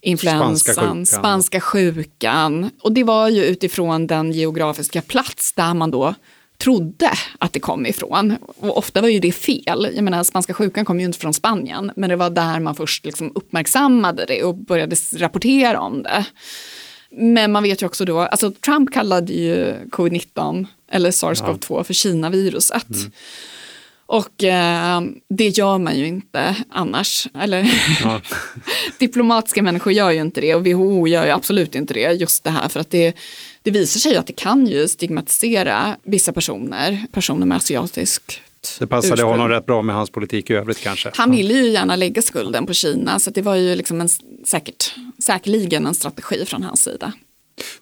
influensan, 0.00 0.58
spanska 0.58 0.80
sjukan. 0.80 1.06
spanska 1.06 1.60
sjukan. 1.60 2.70
Och 2.80 2.92
det 2.92 3.04
var 3.04 3.28
ju 3.28 3.44
utifrån 3.44 4.06
den 4.06 4.32
geografiska 4.32 5.02
plats 5.02 5.52
där 5.52 5.74
man 5.74 5.90
då 5.90 6.14
trodde 6.58 7.10
att 7.38 7.52
det 7.52 7.60
kom 7.60 7.86
ifrån. 7.86 8.36
Och 8.56 8.78
ofta 8.78 9.00
var 9.00 9.08
ju 9.08 9.20
det 9.20 9.32
fel. 9.32 9.88
Jag 9.94 10.04
menar, 10.04 10.24
spanska 10.24 10.54
sjukan 10.54 10.84
kom 10.84 11.00
ju 11.00 11.06
inte 11.06 11.18
från 11.18 11.34
Spanien, 11.34 11.92
men 11.96 12.10
det 12.10 12.16
var 12.16 12.30
där 12.30 12.60
man 12.60 12.74
först 12.74 13.04
liksom 13.04 13.32
uppmärksammade 13.34 14.24
det 14.28 14.42
och 14.42 14.54
började 14.54 14.96
rapportera 15.16 15.80
om 15.80 16.02
det. 16.02 16.24
Men 17.10 17.52
man 17.52 17.62
vet 17.62 17.82
ju 17.82 17.86
också 17.86 18.04
då, 18.04 18.20
alltså 18.20 18.50
Trump 18.50 18.92
kallade 18.92 19.32
ju 19.32 19.74
covid-19 19.90 20.66
eller 20.90 21.10
sars-cov-2 21.10 21.66
ja. 21.68 21.84
för 21.84 21.94
Kina-viruset. 21.94 22.90
Mm. 22.90 23.12
Och 24.06 24.44
eh, 24.44 25.02
det 25.28 25.48
gör 25.48 25.78
man 25.78 25.98
ju 25.98 26.06
inte 26.06 26.56
annars. 26.70 27.28
Eller 27.34 27.70
ja. 28.04 28.20
diplomatiska 28.98 29.62
människor 29.62 29.92
gör 29.92 30.10
ju 30.10 30.20
inte 30.20 30.40
det 30.40 30.54
och 30.54 30.66
WHO 30.66 31.08
gör 31.08 31.24
ju 31.24 31.30
absolut 31.30 31.74
inte 31.74 31.94
det. 31.94 32.12
Just 32.12 32.44
det 32.44 32.50
här 32.50 32.68
för 32.68 32.80
att 32.80 32.90
det, 32.90 33.16
det 33.62 33.70
visar 33.70 34.00
sig 34.00 34.16
att 34.16 34.26
det 34.26 34.32
kan 34.32 34.66
ju 34.66 34.88
stigmatisera 34.88 35.96
vissa 36.02 36.32
personer, 36.32 37.06
personer 37.12 37.46
med 37.46 37.56
asiatisk 37.56 38.42
det 38.78 38.86
passade 38.86 39.14
ursprung. 39.14 39.30
honom 39.30 39.48
rätt 39.48 39.66
bra 39.66 39.82
med 39.82 39.94
hans 39.94 40.10
politik 40.10 40.50
i 40.50 40.54
övrigt 40.54 40.80
kanske. 40.80 41.10
Han 41.14 41.30
ville 41.30 41.54
ju 41.54 41.68
gärna 41.68 41.96
lägga 41.96 42.22
skulden 42.22 42.66
på 42.66 42.72
Kina 42.72 43.18
så 43.18 43.30
det 43.30 43.42
var 43.42 43.54
ju 43.54 43.74
liksom 43.74 44.00
en, 44.00 44.08
säkert, 44.46 44.94
säkerligen 45.24 45.86
en 45.86 45.94
strategi 45.94 46.44
från 46.44 46.62
hans 46.62 46.82
sida. 46.82 47.12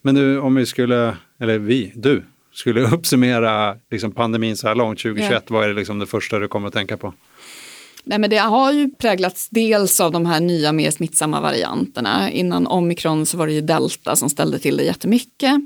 Men 0.03 0.15
nu 0.15 0.41
om 0.41 0.55
vi 0.55 0.67
skulle, 0.67 1.17
eller 1.41 1.59
vi, 1.59 1.93
du, 1.95 2.25
skulle 2.53 2.81
uppsummera 2.95 3.77
liksom 3.91 4.13
pandemin 4.13 4.57
så 4.57 4.69
här 4.69 4.75
långt 4.75 4.99
2021, 4.99 5.31
yeah. 5.31 5.43
vad 5.47 5.65
är 5.65 5.69
det, 5.69 5.75
liksom 5.75 5.99
det 5.99 6.07
första 6.07 6.39
du 6.39 6.49
kommer 6.49 6.69
att 6.69 6.75
tänka 6.75 6.97
på? 6.97 7.15
Nej, 8.05 8.19
men 8.19 8.31
det 8.31 8.37
har 8.37 8.73
ju 8.73 8.91
präglats 8.91 9.49
dels 9.51 10.01
av 10.01 10.13
de 10.13 10.27
här 10.27 10.41
nya 10.41 10.73
mer 10.73 10.91
smittsamma 10.91 11.41
varianterna. 11.41 12.31
Innan 12.31 12.67
omikron 12.67 13.27
så 13.27 13.37
var 13.37 13.47
det 13.47 13.53
ju 13.53 13.61
delta 13.61 14.17
som 14.17 14.31
ställde 14.31 14.59
till 14.59 14.77
det 14.77 14.83
jättemycket. 14.83 15.61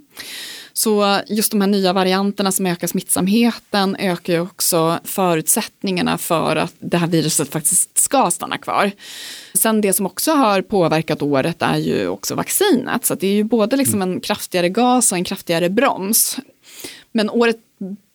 Så 0.72 1.20
just 1.27 1.51
de 1.51 1.61
här 1.61 1.68
nya 1.68 1.92
varianterna 1.92 2.53
som 2.53 2.66
ökar 2.66 2.87
smittsamheten 2.87 3.96
ökar 3.96 4.33
ju 4.33 4.40
också 4.40 4.99
förutsättningarna 5.05 6.18
för 6.18 6.57
att 6.57 6.75
det 6.79 6.96
här 6.96 7.07
viruset 7.07 7.49
faktiskt 7.49 7.99
ska 7.99 8.31
stanna 8.31 8.59
kvar. 8.59 8.90
Sen 9.55 9.81
det 9.81 9.92
som 9.92 10.07
också 10.07 10.33
har 10.33 10.62
påverkat 10.62 11.22
året 11.22 11.62
är 11.62 11.77
ju 11.77 12.09
också 12.09 12.35
vaccinet. 12.35 13.05
Så 13.05 13.14
det 13.14 13.27
är 13.27 13.33
ju 13.33 13.44
både 13.44 13.77
liksom 13.77 14.03
en 14.03 14.20
kraftigare 14.20 14.68
gas 14.68 15.12
och 15.12 15.18
en 15.18 15.25
kraftigare 15.25 15.70
broms. 15.70 16.38
Men 17.16 17.31
året 17.31 17.57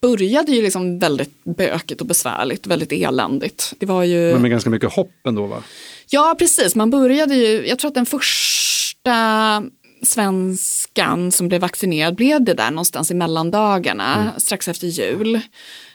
började 0.01 0.51
ju 0.51 0.61
liksom 0.61 0.99
väldigt 0.99 1.43
bökigt 1.43 2.01
och 2.01 2.07
besvärligt, 2.07 2.67
väldigt 2.67 2.91
eländigt. 2.91 3.73
Det 3.79 3.85
var 3.85 4.03
ju... 4.03 4.33
Men 4.33 4.41
med 4.41 4.51
ganska 4.51 4.69
mycket 4.69 4.93
hopp 4.93 5.27
ändå 5.27 5.45
va? 5.45 5.63
Ja, 6.09 6.35
precis. 6.39 6.75
Man 6.75 6.89
började 6.89 7.35
ju, 7.35 7.67
jag 7.67 7.79
tror 7.79 7.89
att 7.89 7.95
den 7.95 8.05
första 8.05 9.63
svenskan 10.03 11.31
som 11.31 11.47
blev 11.47 11.61
vaccinerad 11.61 12.15
blev 12.15 12.43
det 12.43 12.53
där 12.53 12.71
någonstans 12.71 13.11
i 13.11 13.13
mellandagarna 13.13 14.15
mm. 14.15 14.39
strax 14.39 14.67
efter 14.67 14.87
jul. 14.87 15.39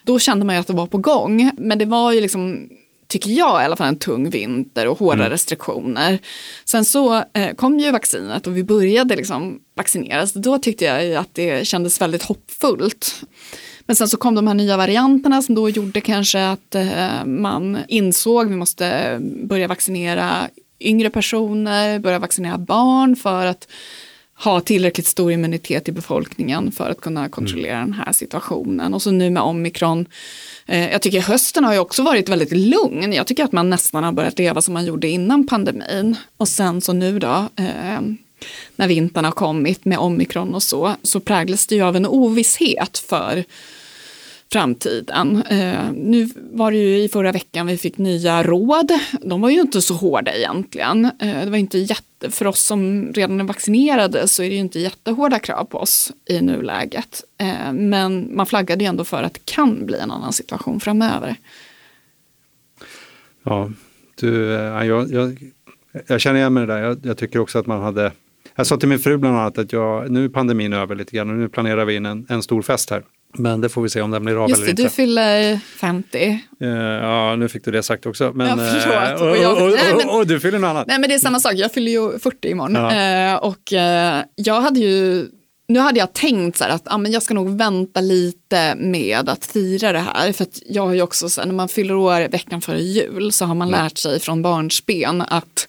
Då 0.05 0.19
kände 0.19 0.45
man 0.45 0.55
ju 0.55 0.61
att 0.61 0.67
det 0.67 0.73
var 0.73 0.87
på 0.87 0.99
gång. 0.99 1.51
Men 1.59 1.79
det 1.79 1.85
var 1.85 2.13
ju 2.13 2.21
liksom 2.21 2.69
tycker 3.09 3.31
jag 3.31 3.63
i 3.63 3.65
alla 3.65 3.77
fall, 3.77 3.89
en 3.89 3.99
tung 3.99 4.31
vinter 4.31 4.89
och 4.89 4.99
hårda 4.99 5.15
mm. 5.15 5.31
restriktioner. 5.31 6.19
Sen 6.65 6.85
så 6.85 7.15
eh, 7.33 7.55
kom 7.57 7.79
ju 7.79 7.91
vaccinet 7.91 8.47
och 8.47 8.57
vi 8.57 8.65
började 8.65 9.17
liksom 9.17 9.61
vaccineras. 9.77 10.33
Då 10.33 10.59
tyckte 10.59 10.85
jag 10.85 11.15
att 11.15 11.35
det 11.35 11.67
kändes 11.67 12.01
väldigt 12.01 12.23
hoppfullt. 12.23 13.23
Men 13.87 13.97
sen 13.97 14.09
så 14.09 14.17
kom 14.17 14.35
de 14.35 14.47
här 14.47 14.55
nya 14.55 14.77
varianterna 14.77 15.43
som 15.43 15.55
då 15.55 15.71
gjorde 15.71 16.01
kanske 16.01 16.49
att 16.49 16.75
eh, 16.75 17.25
man 17.25 17.79
insåg 17.89 18.47
att 18.47 18.53
vi 18.53 18.57
måste 18.57 19.19
börja 19.21 19.69
vaccinera 19.69 20.49
yngre 20.81 21.11
personer, 21.11 21.99
börja 21.99 22.19
vaccinera 22.19 22.59
barn 22.59 23.17
för 23.17 23.47
att 23.47 23.69
ha 24.39 24.61
tillräckligt 24.61 25.07
stor 25.07 25.33
immunitet 25.33 25.89
i 25.89 25.93
befolkningen 25.93 26.73
för 26.73 26.91
att 26.91 27.01
kunna 27.01 27.29
kontrollera 27.29 27.77
mm. 27.77 27.91
den 27.91 28.01
här 28.01 28.13
situationen. 28.13 28.95
Och 28.95 29.03
så 29.03 29.11
nu 29.11 29.31
med 29.31 29.43
omikron, 29.43 30.07
eh, 30.67 30.91
jag 30.93 31.03
tycker 31.03 31.21
hösten 31.21 31.65
har 31.65 31.73
ju 31.73 31.79
också 31.79 32.03
varit 32.03 32.29
väldigt 32.29 32.53
lugn. 32.53 33.13
Jag 33.13 33.27
tycker 33.27 33.45
att 33.45 33.53
man 33.53 33.71
nästan 33.71 34.05
har 34.05 34.13
börjat 34.13 34.39
leva 34.39 34.63
som 34.63 34.75
man 34.75 34.87
gjorde 34.87 35.09
innan 35.09 35.47
pandemin. 35.47 36.17
Och 36.37 36.49
sen 36.49 36.81
så 36.81 36.93
nu 36.93 37.19
då, 37.19 37.49
eh, 37.57 38.01
när 38.77 38.89
vintern 38.89 39.25
har 39.25 39.33
kommit 39.33 39.85
med 39.85 39.99
omikron 39.99 40.55
och 40.55 40.63
så, 40.63 40.95
så 41.03 41.21
präglas 41.21 41.67
det 41.67 41.75
ju 41.75 41.83
av 41.83 41.97
en 41.97 42.07
ovisshet 42.07 42.99
för 42.99 43.45
framtiden. 44.53 45.43
Eh, 45.43 45.93
nu 45.93 46.29
var 46.53 46.71
det 46.71 46.77
ju 46.77 46.99
i 46.99 47.09
förra 47.09 47.33
veckan 47.33 47.67
vi 47.67 47.77
fick 47.77 47.99
nya 47.99 48.43
råd. 48.43 48.93
De 49.21 49.41
var 49.41 49.51
ju 49.51 49.61
inte 49.61 49.83
så 49.83 49.95
hårda 49.95 50.35
egentligen. 50.35 51.05
Eh, 51.05 51.45
det 51.45 51.51
var 51.51 51.57
inte 51.57 51.79
jätte, 51.79 52.31
för 52.31 52.47
oss 52.47 52.61
som 52.61 53.13
redan 53.13 53.41
är 53.41 53.45
vaccinerade 53.45 54.29
så 54.29 54.43
är 54.43 54.49
det 54.49 54.55
ju 54.55 54.61
inte 54.61 54.81
jättehårda 54.81 55.39
krav 55.39 55.65
på 55.65 55.79
oss 55.79 56.13
i 56.29 56.41
nuläget. 56.41 57.25
Eh, 57.39 57.73
men 57.73 58.37
man 58.37 58.47
flaggade 58.47 58.85
ju 58.85 58.89
ändå 58.89 59.05
för 59.05 59.23
att 59.23 59.35
det 59.35 59.45
kan 59.45 59.87
bli 59.87 59.99
en 59.99 60.11
annan 60.11 60.33
situation 60.33 60.81
framöver. 60.81 61.37
Ja, 63.45 63.71
du, 64.21 64.55
eh, 64.55 64.87
jag, 64.87 65.13
jag, 65.13 65.53
jag 66.07 66.21
känner 66.21 66.39
igen 66.39 66.53
mig 66.53 66.67
det 66.67 66.75
där. 66.75 66.83
Jag, 66.83 66.99
jag 67.03 67.19
tycker 67.19 67.39
också 67.39 67.59
att 67.59 67.67
man 67.67 67.83
hade 67.83 68.13
jag 68.59 68.67
sa 68.67 68.77
till 68.77 68.89
min 68.89 68.99
fru 68.99 69.17
bland 69.17 69.37
annat 69.37 69.59
att 69.59 69.73
jag, 69.73 70.11
nu 70.11 70.25
är 70.25 70.29
pandemin 70.29 70.73
över 70.73 70.95
lite 70.95 71.17
grann 71.17 71.31
och 71.31 71.37
nu 71.37 71.49
planerar 71.49 71.85
vi 71.85 71.95
in 71.95 72.07
en, 72.07 72.27
en 72.29 72.43
stor 72.43 72.63
fest 72.63 72.91
här. 72.91 73.03
Men 73.39 73.61
det 73.61 73.69
får 73.69 73.83
vi 73.83 73.89
se 73.89 74.01
om 74.01 74.11
den 74.11 74.25
blir 74.25 74.45
av 74.45 74.51
Just 74.51 74.59
eller 74.59 74.67
det, 74.67 74.71
inte. 74.71 74.83
du 74.83 74.89
fyller 74.89 75.57
50. 75.57 76.41
Uh, 76.63 76.69
eh, 76.69 76.77
ja, 76.77 77.37
nu 77.37 77.49
fick 77.49 77.65
du 77.65 77.71
det 77.71 77.83
sagt 77.83 78.07
också. 78.07 78.33
Men, 78.35 78.47
ja, 78.49 78.57
förlåt. 78.57 79.21
Uh, 79.21 79.47
och, 79.47 79.57
och, 79.57 79.63
och, 79.63 79.71
nej, 79.71 79.95
men, 79.97 80.09
och, 80.09 80.27
du 80.27 80.41
fyller 80.41 80.59
något 80.59 80.69
annat. 80.69 80.87
Nej, 80.87 80.99
men 80.99 81.09
det 81.09 81.15
är 81.15 81.19
samma 81.19 81.41
sak. 81.41 81.53
Jag 81.55 81.73
fyller 81.73 81.93
ju 81.93 82.19
40 82.19 82.49
imorgon. 82.49 82.75
Ja. 82.75 83.35
Uh, 83.35 83.45
och 83.45 83.73
jag 84.37 84.61
hade 84.61 84.81
ju 84.81 85.27
nu 85.69 85.79
hade 85.79 85.99
jag 85.99 86.13
tänkt 86.13 86.59
så 86.59 86.65
att 86.65 86.83
ah, 86.85 86.99
men 86.99 87.13
jag 87.13 87.23
ska 87.23 87.35
nog 87.35 87.59
vänta 87.59 88.01
lite 88.01 88.75
med 88.75 89.29
att 89.29 89.45
fira 89.45 89.93
det 89.93 89.99
här. 89.99 90.33
För 90.33 90.43
att 90.45 90.63
jag 90.67 90.87
har 90.87 90.95
ju 90.95 91.03
också, 91.03 91.29
så 91.29 91.41
här, 91.41 91.49
när 91.49 91.55
man 91.55 91.69
fyller 91.69 91.95
år 91.95 92.29
veckan 92.29 92.61
före 92.61 92.81
jul 92.81 93.33
så 93.33 93.45
har 93.45 93.55
man 93.55 93.69
mm. 93.69 93.83
lärt 93.83 93.99
sig 93.99 94.21
från 94.21 94.43
barnsben 94.43 95.23
att 95.23 95.69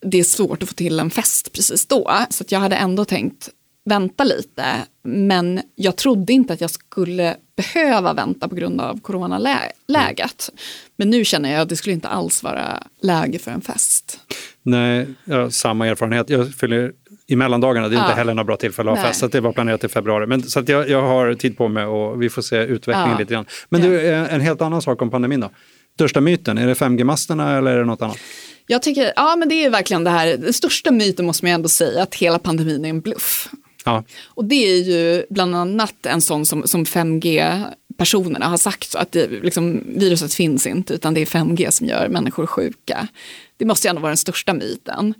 det 0.00 0.18
är 0.18 0.24
svårt 0.24 0.62
att 0.62 0.68
få 0.68 0.74
till 0.74 1.00
en 1.00 1.10
fest 1.10 1.52
precis 1.52 1.86
då. 1.86 2.10
Så 2.30 2.44
jag 2.48 2.60
hade 2.60 2.76
ändå 2.76 3.04
tänkt 3.04 3.48
vänta 3.84 4.24
lite. 4.24 4.64
Men 5.04 5.60
jag 5.74 5.96
trodde 5.96 6.32
inte 6.32 6.52
att 6.52 6.60
jag 6.60 6.70
skulle 6.70 7.36
behöva 7.56 8.12
vänta 8.12 8.48
på 8.48 8.54
grund 8.54 8.80
av 8.80 9.00
coronaläget. 9.00 10.50
Men 10.96 11.10
nu 11.10 11.24
känner 11.24 11.52
jag 11.52 11.60
att 11.60 11.68
det 11.68 11.76
skulle 11.76 11.94
inte 11.94 12.08
alls 12.08 12.42
vara 12.42 12.82
läge 13.02 13.38
för 13.38 13.50
en 13.50 13.60
fest. 13.60 14.20
Nej, 14.62 15.06
jag 15.24 15.36
har 15.36 15.50
samma 15.50 15.86
erfarenhet. 15.86 16.30
Jag 16.30 16.54
fyller 16.54 16.92
i 17.26 17.36
mellandagarna, 17.36 17.88
det 17.88 17.94
är 17.94 17.96
ja. 17.96 18.04
inte 18.04 18.14
heller 18.14 18.34
något 18.34 18.46
bra 18.46 18.56
tillfälle 18.56 18.90
att 18.90 18.98
ha 18.98 19.06
fest. 19.06 19.20
Så 19.20 19.26
det 19.26 19.40
var 19.40 19.52
planerat 19.52 19.80
till 19.80 19.88
februari. 19.88 20.26
Men, 20.26 20.42
så 20.42 20.62
jag, 20.66 20.88
jag 20.88 21.02
har 21.02 21.34
tid 21.34 21.56
på 21.56 21.68
mig 21.68 21.84
och 21.84 22.22
vi 22.22 22.30
får 22.30 22.42
se 22.42 22.56
utvecklingen 22.56 23.10
ja. 23.10 23.18
lite 23.18 23.34
grann. 23.34 23.46
Men 23.68 23.80
du, 23.80 24.00
eh, 24.00 24.34
en 24.34 24.40
helt 24.40 24.62
annan 24.62 24.82
sak 24.82 25.02
om 25.02 25.10
pandemin 25.10 25.40
då. 25.40 25.50
Största 25.94 26.20
myten, 26.20 26.58
är 26.58 26.66
det 26.66 26.74
5G-masterna 26.74 27.58
eller 27.58 27.70
är 27.70 27.78
det 27.78 27.84
något 27.84 28.02
annat? 28.02 28.18
Jag 28.66 28.82
tycker, 28.82 29.12
ja 29.16 29.36
men 29.36 29.48
det 29.48 29.64
är 29.64 29.70
verkligen 29.70 30.04
det 30.04 30.10
här, 30.10 30.36
den 30.36 30.52
största 30.52 30.90
myten 30.90 31.26
måste 31.26 31.44
man 31.44 31.52
ändå 31.52 31.68
säga, 31.68 32.02
att 32.02 32.14
hela 32.14 32.38
pandemin 32.38 32.84
är 32.84 32.88
en 32.88 33.00
bluff. 33.00 33.48
Ja. 33.84 34.04
Och 34.26 34.44
det 34.44 34.54
är 34.54 34.82
ju 34.82 35.24
bland 35.30 35.56
annat 35.56 36.06
en 36.06 36.20
sån 36.20 36.46
som, 36.46 36.68
som 36.68 36.84
5G-personerna 36.84 38.46
har 38.46 38.56
sagt, 38.56 38.94
att 38.94 39.12
det, 39.12 39.28
liksom, 39.28 39.84
viruset 39.86 40.34
finns 40.34 40.66
inte, 40.66 40.94
utan 40.94 41.14
det 41.14 41.20
är 41.20 41.26
5G 41.26 41.70
som 41.70 41.86
gör 41.86 42.08
människor 42.08 42.46
sjuka. 42.46 43.08
Det 43.56 43.64
måste 43.64 43.88
ju 43.88 43.90
ändå 43.90 44.02
vara 44.02 44.10
den 44.10 44.16
största 44.16 44.54
myten. 44.54 45.14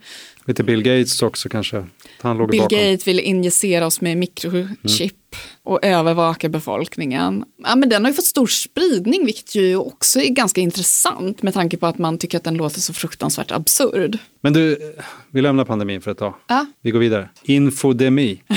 Lite 0.44 0.62
Bill 0.62 0.83
Gates 0.83 1.23
också 1.23 1.49
kanske? 1.49 1.87
Han 2.20 2.38
låg 2.38 2.51
Bill 2.51 2.61
bakom. 2.61 2.79
Gates 2.79 3.07
vill 3.07 3.20
injicera 3.20 3.87
oss 3.87 4.01
med 4.01 4.16
mikrochip 4.16 5.20
och 5.62 5.85
övervaka 5.85 6.49
befolkningen. 6.49 7.45
Ja, 7.64 7.77
men 7.77 7.88
den 7.88 8.05
har 8.05 8.11
ju 8.11 8.14
fått 8.14 8.25
stor 8.25 8.47
spridning, 8.47 9.25
vilket 9.25 9.55
ju 9.55 9.77
också 9.77 10.21
är 10.21 10.29
ganska 10.29 10.61
intressant 10.61 11.43
med 11.43 11.55
tanke 11.55 11.77
på 11.77 11.87
att 11.87 11.99
man 11.99 12.19
tycker 12.19 12.38
att 12.38 12.45
den 12.45 12.55
låter 12.55 12.81
så 12.81 12.93
fruktansvärt 12.93 13.51
absurd. 13.51 14.19
Men 14.40 14.53
du, 14.53 14.79
vi 15.31 15.43
lämnar 15.43 15.64
pandemin 15.64 16.01
för 16.01 16.11
ett 16.11 16.19
tag. 16.19 16.35
Ja. 16.49 16.66
Vi 16.83 16.90
går 16.90 17.01
vidare. 17.01 17.29
Infodemi. 17.43 18.43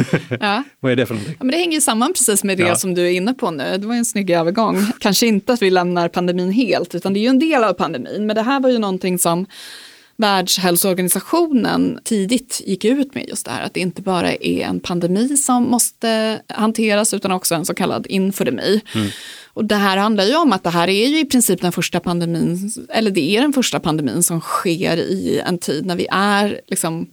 ja. 0.40 0.62
Vad 0.80 0.92
är 0.92 0.96
det 0.96 1.06
för 1.06 1.14
någonting? 1.14 1.36
Ja, 1.38 1.44
men 1.44 1.52
det 1.52 1.58
hänger 1.58 1.72
ju 1.72 1.80
samman 1.80 2.12
precis 2.12 2.44
med 2.44 2.58
det 2.58 2.68
ja. 2.68 2.76
som 2.76 2.94
du 2.94 3.06
är 3.06 3.10
inne 3.10 3.34
på 3.34 3.50
nu. 3.50 3.78
Det 3.78 3.86
var 3.86 3.94
en 3.94 4.04
snygg 4.04 4.30
övergång. 4.30 4.86
Kanske 4.98 5.26
inte 5.26 5.52
att 5.52 5.62
vi 5.62 5.70
lämnar 5.70 6.08
pandemin 6.08 6.50
helt, 6.50 6.94
utan 6.94 7.12
det 7.12 7.20
är 7.20 7.22
ju 7.22 7.28
en 7.28 7.38
del 7.38 7.64
av 7.64 7.72
pandemin. 7.72 8.26
Men 8.26 8.36
det 8.36 8.42
här 8.42 8.60
var 8.60 8.70
ju 8.70 8.78
någonting 8.78 9.18
som 9.18 9.46
Världshälsoorganisationen 10.20 12.00
tidigt 12.04 12.60
gick 12.66 12.84
ut 12.84 13.14
med 13.14 13.28
just 13.28 13.44
det 13.44 13.50
här 13.50 13.62
att 13.62 13.74
det 13.74 13.80
inte 13.80 14.02
bara 14.02 14.34
är 14.34 14.60
en 14.60 14.80
pandemi 14.80 15.36
som 15.36 15.62
måste 15.70 16.40
hanteras 16.48 17.14
utan 17.14 17.32
också 17.32 17.54
en 17.54 17.64
så 17.64 17.74
kallad 17.74 18.06
infodemi. 18.06 18.80
Mm. 18.94 19.08
Och 19.46 19.64
det 19.64 19.74
här 19.74 19.96
handlar 19.96 20.24
ju 20.24 20.36
om 20.36 20.52
att 20.52 20.64
det 20.64 20.70
här 20.70 20.88
är 20.88 21.06
ju 21.06 21.18
i 21.18 21.24
princip 21.24 21.60
den 21.62 21.72
första 21.72 22.00
pandemin, 22.00 22.72
eller 22.88 23.10
det 23.10 23.36
är 23.36 23.40
den 23.40 23.52
första 23.52 23.80
pandemin 23.80 24.22
som 24.22 24.40
sker 24.40 24.96
i 24.96 25.42
en 25.46 25.58
tid 25.58 25.86
när 25.86 25.96
vi 25.96 26.06
är 26.10 26.60
liksom 26.66 27.06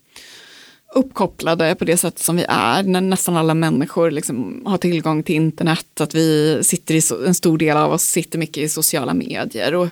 uppkopplade 0.96 1.76
på 1.76 1.86
det 1.86 1.98
sätt 1.98 2.20
som 2.20 2.36
vi 2.36 2.46
är, 2.50 2.84
när 2.84 3.02
nästan 3.02 3.38
alla 3.38 3.54
människor 3.54 4.12
liksom 4.12 4.64
har 4.66 4.78
tillgång 4.78 5.24
till 5.24 5.36
internet, 5.36 6.02
att 6.02 6.16
vi 6.16 6.60
sitter 6.64 6.96
i, 6.96 7.28
en 7.28 7.36
stor 7.36 7.58
del 7.58 7.78
av 7.78 7.92
oss 7.92 8.04
sitter 8.04 8.40
mycket 8.40 8.58
i 8.58 8.70
sociala 8.70 9.14
medier. 9.14 9.76
Och 9.76 9.88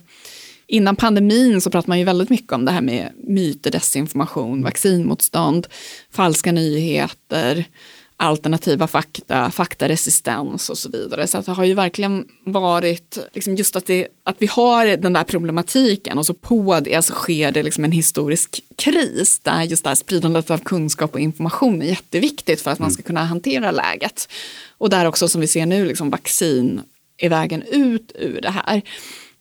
innan 0.67 0.95
pandemin 0.95 1.61
så 1.61 1.69
pratade 1.69 1.89
man 1.89 1.99
ju 1.99 2.05
väldigt 2.05 2.29
mycket 2.29 2.51
om 2.51 2.65
det 2.65 2.71
här 2.71 2.81
med 2.81 3.09
myter, 3.27 3.71
desinformation, 3.71 4.63
vaccinmotstånd, 4.63 5.67
falska 6.11 6.51
nyheter, 6.51 7.65
alternativa 8.17 8.87
fakta, 8.87 9.51
faktaresistens 9.51 10.69
och 10.69 10.77
så 10.77 10.89
vidare. 10.89 11.27
Så 11.27 11.41
det 11.41 11.51
har 11.51 11.63
ju 11.63 11.73
verkligen 11.73 12.25
varit 12.45 13.17
liksom 13.33 13.55
just 13.55 13.75
att, 13.75 13.85
det, 13.85 14.07
att 14.23 14.35
vi 14.39 14.47
har 14.47 14.97
den 14.97 15.13
där 15.13 15.23
problematiken 15.23 16.17
och 16.17 16.25
så 16.25 16.33
på 16.33 16.79
det 16.79 17.05
så 17.05 17.13
sker 17.13 17.51
det 17.51 17.63
liksom 17.63 17.83
en 17.83 17.91
historisk 17.91 18.63
kris 18.75 19.39
där 19.39 19.63
just 19.63 19.83
det 19.83 19.89
här 19.89 19.95
spridandet 19.95 20.51
av 20.51 20.57
kunskap 20.57 21.13
och 21.13 21.19
information 21.19 21.81
är 21.81 21.85
jätteviktigt 21.85 22.61
för 22.61 22.71
att 22.71 22.79
man 22.79 22.91
ska 22.91 23.03
kunna 23.03 23.23
hantera 23.23 23.71
läget. 23.71 24.29
Och 24.77 24.89
där 24.89 25.05
också 25.05 25.27
som 25.27 25.41
vi 25.41 25.47
ser 25.47 25.65
nu, 25.65 25.85
liksom 25.85 26.09
vaccin 26.09 26.81
är 27.17 27.29
vägen 27.29 27.63
ut 27.63 28.11
ur 28.15 28.41
det 28.41 28.49
här 28.49 28.81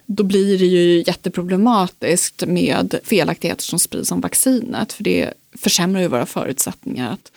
då 0.07 0.23
blir 0.23 0.59
det 0.59 0.67
ju 0.67 1.05
jätteproblematiskt 1.07 2.47
med 2.47 3.01
felaktigheter 3.05 3.63
som 3.63 3.79
sprids 3.79 4.13
om 4.13 4.21
vaccinet. 4.21 4.93
För 4.93 5.05
det 5.05 5.33
försämrar 5.57 6.01
ju 6.01 6.09
våra 6.09 6.27
förutsättningar 6.27 7.13
att 7.13 7.33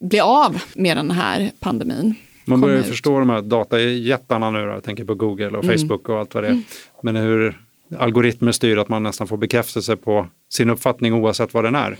bli 0.00 0.20
av 0.20 0.62
med 0.74 0.96
den 0.96 1.10
här 1.10 1.50
pandemin. 1.60 2.14
Man 2.44 2.60
börjar 2.60 2.80
ut. 2.80 2.86
förstå 2.86 3.18
de 3.18 3.30
här 3.30 3.42
datajättarna 3.42 4.50
nu, 4.50 4.58
då. 4.66 4.72
jag 4.72 4.84
tänker 4.84 5.04
på 5.04 5.14
Google 5.14 5.48
och 5.48 5.64
mm. 5.64 5.78
Facebook 5.78 6.08
och 6.08 6.18
allt 6.18 6.34
vad 6.34 6.44
det 6.44 6.48
är. 6.48 6.52
Mm. 6.52 6.64
Men 7.02 7.16
hur 7.16 7.60
algoritmer 7.98 8.52
styr 8.52 8.76
att 8.76 8.88
man 8.88 9.02
nästan 9.02 9.26
får 9.26 9.36
bekräftelse 9.36 9.96
på 9.96 10.26
sin 10.48 10.70
uppfattning 10.70 11.14
oavsett 11.14 11.54
vad 11.54 11.64
den 11.64 11.74
är. 11.74 11.98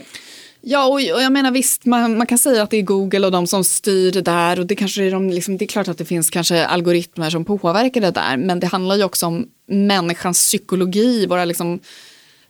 Ja, 0.67 0.87
och 0.87 1.01
jag 1.01 1.31
menar 1.31 1.51
visst, 1.51 1.85
man, 1.85 2.17
man, 2.17 2.27
kan 2.27 2.37
säga 2.37 2.63
att 2.63 2.69
det 2.69 2.77
är 2.77 2.81
Google 2.81 3.25
och 3.25 3.31
de 3.31 3.47
som 3.47 3.63
styr 3.63 4.11
det 4.11 4.21
där 4.21 4.59
och 4.59 4.65
det 4.65 4.75
kanske 4.75 5.03
är 5.03 5.11
de, 5.11 5.29
liksom, 5.29 5.57
det 5.57 5.65
är 5.65 5.67
klart 5.67 5.87
att 5.87 5.97
det 5.97 6.05
finns 6.05 6.29
kanske 6.29 6.65
algoritmer 6.65 7.29
som 7.29 7.45
påverkar 7.45 8.01
det 8.01 8.11
där, 8.11 8.37
men 8.37 8.59
det 8.59 8.67
handlar 8.67 8.95
ju 8.95 9.03
också 9.03 9.25
om 9.25 9.47
människans 9.67 10.39
psykologi, 10.39 11.25
våra 11.25 11.45
liksom 11.45 11.79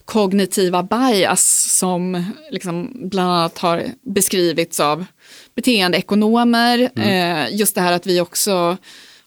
kognitiva 0.05 0.83
bias 0.83 1.77
som 1.77 2.23
liksom 2.51 2.91
bland 3.09 3.29
annat 3.29 3.57
har 3.57 3.83
beskrivits 4.01 4.79
av 4.79 5.05
beteendeekonomer. 5.55 6.89
Mm. 6.95 7.45
Eh, 7.45 7.55
just 7.55 7.75
det 7.75 7.81
här 7.81 7.93
att 7.93 8.07
vi 8.07 8.21
också 8.21 8.77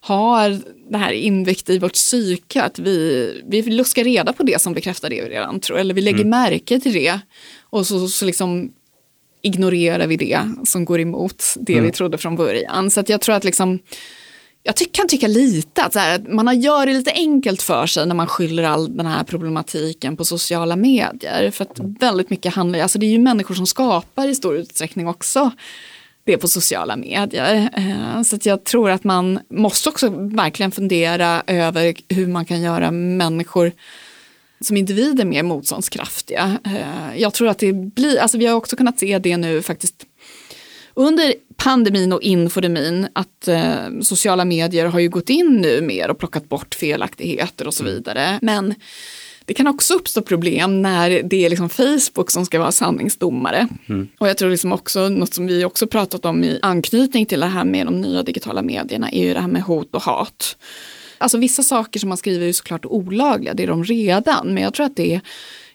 har 0.00 0.60
det 0.90 0.98
här 0.98 1.12
inväckt 1.12 1.70
i 1.70 1.78
vårt 1.78 1.92
psyke, 1.92 2.62
att 2.62 2.78
vi, 2.78 3.42
vi 3.46 3.62
luskar 3.62 4.04
reda 4.04 4.32
på 4.32 4.42
det 4.42 4.62
som 4.62 4.74
bekräftar 4.74 5.10
det 5.10 5.22
vi 5.22 5.28
redan 5.28 5.60
tror, 5.60 5.78
eller 5.78 5.94
vi 5.94 6.00
lägger 6.00 6.24
mm. 6.24 6.30
märke 6.30 6.80
till 6.80 6.92
det. 6.92 7.20
Och 7.70 7.86
så, 7.86 8.08
så 8.08 8.24
liksom 8.24 8.72
ignorerar 9.42 10.06
vi 10.06 10.16
det 10.16 10.40
som 10.64 10.84
går 10.84 11.00
emot 11.00 11.44
det 11.56 11.72
mm. 11.72 11.84
vi 11.84 11.92
trodde 11.92 12.18
från 12.18 12.36
början. 12.36 12.90
Så 12.90 13.02
jag 13.06 13.20
tror 13.20 13.34
att 13.34 13.44
liksom 13.44 13.78
jag 14.62 14.76
ty 14.76 14.84
kan 14.84 15.08
tycka 15.08 15.26
lite 15.26 15.84
att, 15.84 15.94
här, 15.94 16.14
att 16.14 16.28
man 16.32 16.60
gör 16.60 16.86
det 16.86 16.92
lite 16.92 17.12
enkelt 17.12 17.62
för 17.62 17.86
sig 17.86 18.06
när 18.06 18.14
man 18.14 18.26
skyller 18.26 18.62
all 18.62 18.96
den 18.96 19.06
här 19.06 19.24
problematiken 19.24 20.16
på 20.16 20.24
sociala 20.24 20.76
medier. 20.76 21.50
För 21.50 21.64
att 21.64 21.78
väldigt 22.00 22.30
mycket 22.30 22.54
handlar, 22.54 22.78
alltså 22.78 22.98
det 22.98 23.06
är 23.06 23.10
ju 23.10 23.18
människor 23.18 23.54
som 23.54 23.66
skapar 23.66 24.28
i 24.28 24.34
stor 24.34 24.56
utsträckning 24.56 25.08
också 25.08 25.50
det 26.24 26.38
på 26.38 26.48
sociala 26.48 26.96
medier. 26.96 27.70
Eh, 27.76 28.22
så 28.22 28.36
att 28.36 28.46
jag 28.46 28.64
tror 28.64 28.90
att 28.90 29.04
man 29.04 29.40
måste 29.50 29.88
också 29.88 30.08
verkligen 30.18 30.70
fundera 30.70 31.42
över 31.46 31.94
hur 32.08 32.26
man 32.26 32.44
kan 32.44 32.60
göra 32.60 32.90
människor 32.90 33.72
som 34.60 34.76
individer 34.76 35.24
mer 35.24 35.42
motståndskraftiga. 35.42 36.58
Eh, 36.64 37.20
jag 37.20 37.34
tror 37.34 37.48
att 37.48 37.58
det 37.58 37.72
blir, 37.72 38.18
alltså 38.18 38.38
vi 38.38 38.46
har 38.46 38.54
också 38.54 38.76
kunnat 38.76 38.98
se 38.98 39.18
det 39.18 39.36
nu 39.36 39.62
faktiskt 39.62 40.06
under 40.94 41.34
pandemin 41.56 42.12
och 42.12 42.22
infodemin 42.22 43.08
att 43.12 43.48
eh, 43.48 44.00
sociala 44.02 44.44
medier 44.44 44.86
har 44.86 44.98
ju 44.98 45.08
gått 45.08 45.30
in 45.30 45.56
nu 45.56 45.80
mer 45.80 46.10
och 46.10 46.18
plockat 46.18 46.48
bort 46.48 46.74
felaktigheter 46.74 47.66
och 47.66 47.74
så 47.74 47.82
mm. 47.82 47.94
vidare. 47.94 48.38
Men 48.42 48.74
det 49.44 49.54
kan 49.54 49.66
också 49.66 49.94
uppstå 49.94 50.22
problem 50.22 50.82
när 50.82 51.22
det 51.22 51.44
är 51.44 51.50
liksom 51.50 51.68
Facebook 51.68 52.30
som 52.30 52.46
ska 52.46 52.58
vara 52.58 52.72
sanningsdomare. 52.72 53.68
Mm. 53.88 54.08
Och 54.18 54.28
jag 54.28 54.36
tror 54.36 54.50
liksom 54.50 54.72
också 54.72 55.08
något 55.08 55.34
som 55.34 55.46
vi 55.46 55.64
också 55.64 55.86
pratat 55.86 56.24
om 56.24 56.44
i 56.44 56.58
anknytning 56.62 57.26
till 57.26 57.40
det 57.40 57.46
här 57.46 57.64
med 57.64 57.86
de 57.86 58.00
nya 58.00 58.22
digitala 58.22 58.62
medierna 58.62 59.10
är 59.10 59.24
ju 59.24 59.34
det 59.34 59.40
här 59.40 59.48
med 59.48 59.62
hot 59.62 59.94
och 59.94 60.02
hat. 60.02 60.56
Alltså 61.18 61.38
vissa 61.38 61.62
saker 61.62 62.00
som 62.00 62.08
man 62.08 62.18
skriver 62.18 62.46
är 62.46 62.52
såklart 62.52 62.84
olagliga, 62.84 63.54
det 63.54 63.62
är 63.62 63.66
de 63.66 63.84
redan, 63.84 64.54
men 64.54 64.62
jag 64.62 64.74
tror 64.74 64.86
att 64.86 64.96
det 64.96 65.14
är 65.14 65.20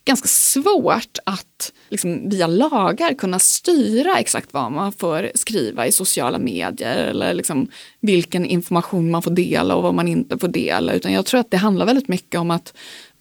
ganska 0.05 0.27
svårt 0.27 1.17
att 1.25 1.73
liksom, 1.89 2.29
via 2.29 2.47
lagar 2.47 3.13
kunna 3.13 3.39
styra 3.39 4.19
exakt 4.19 4.53
vad 4.53 4.71
man 4.71 4.91
får 4.91 5.31
skriva 5.35 5.87
i 5.87 5.91
sociala 5.91 6.39
medier 6.39 6.95
eller 6.95 7.33
liksom, 7.33 7.67
vilken 7.99 8.45
information 8.45 9.11
man 9.11 9.21
får 9.21 9.31
dela 9.31 9.75
och 9.75 9.83
vad 9.83 9.93
man 9.93 10.07
inte 10.07 10.37
får 10.37 10.47
dela. 10.47 10.93
Utan 10.93 11.13
jag 11.13 11.25
tror 11.25 11.39
att 11.39 11.51
det 11.51 11.57
handlar 11.57 11.85
väldigt 11.85 12.07
mycket 12.07 12.39
om 12.39 12.51
att 12.51 12.73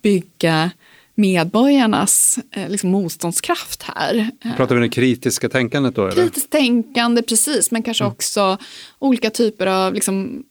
bygga 0.03 0.71
medborgarnas 1.15 2.39
eh, 2.51 2.69
liksom, 2.69 2.91
motståndskraft 2.91 3.83
här. 3.83 4.31
Pratar 4.57 4.75
vi 4.75 4.79
om 4.79 4.83
det 4.83 4.95
kritiska 4.95 5.49
tänkandet 5.49 5.95
då? 5.95 6.11
Kritiskt 6.11 6.51
tänkande, 6.51 7.23
precis, 7.23 7.71
men 7.71 7.83
kanske 7.83 8.05
mm. 8.05 8.13
också 8.13 8.59
olika 8.99 9.31
typer 9.31 9.67
av 9.67 9.95
liksom, 9.95 10.45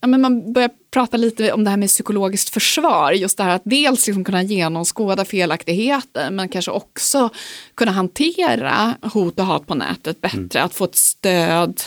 ja, 0.00 0.08
men 0.08 0.20
man 0.20 0.52
börjar 0.52 0.70
prata 0.90 1.16
lite 1.16 1.52
om 1.52 1.64
det 1.64 1.70
här 1.70 1.76
med 1.76 1.88
psykologiskt 1.88 2.48
försvar. 2.48 3.12
Just 3.12 3.36
det 3.36 3.44
här 3.44 3.54
att 3.54 3.62
dels 3.64 4.06
liksom 4.06 4.24
kunna 4.24 4.42
genomskåda 4.42 5.24
felaktigheter 5.24 6.30
men 6.30 6.48
kanske 6.48 6.70
också 6.70 7.30
kunna 7.74 7.92
hantera 7.92 8.94
hot 9.02 9.38
och 9.38 9.46
hat 9.46 9.66
på 9.66 9.74
nätet 9.74 10.20
bättre. 10.20 10.58
Mm. 10.58 10.66
Att 10.66 10.74
få 10.74 10.84
ett 10.84 10.96
stöd, 10.96 11.80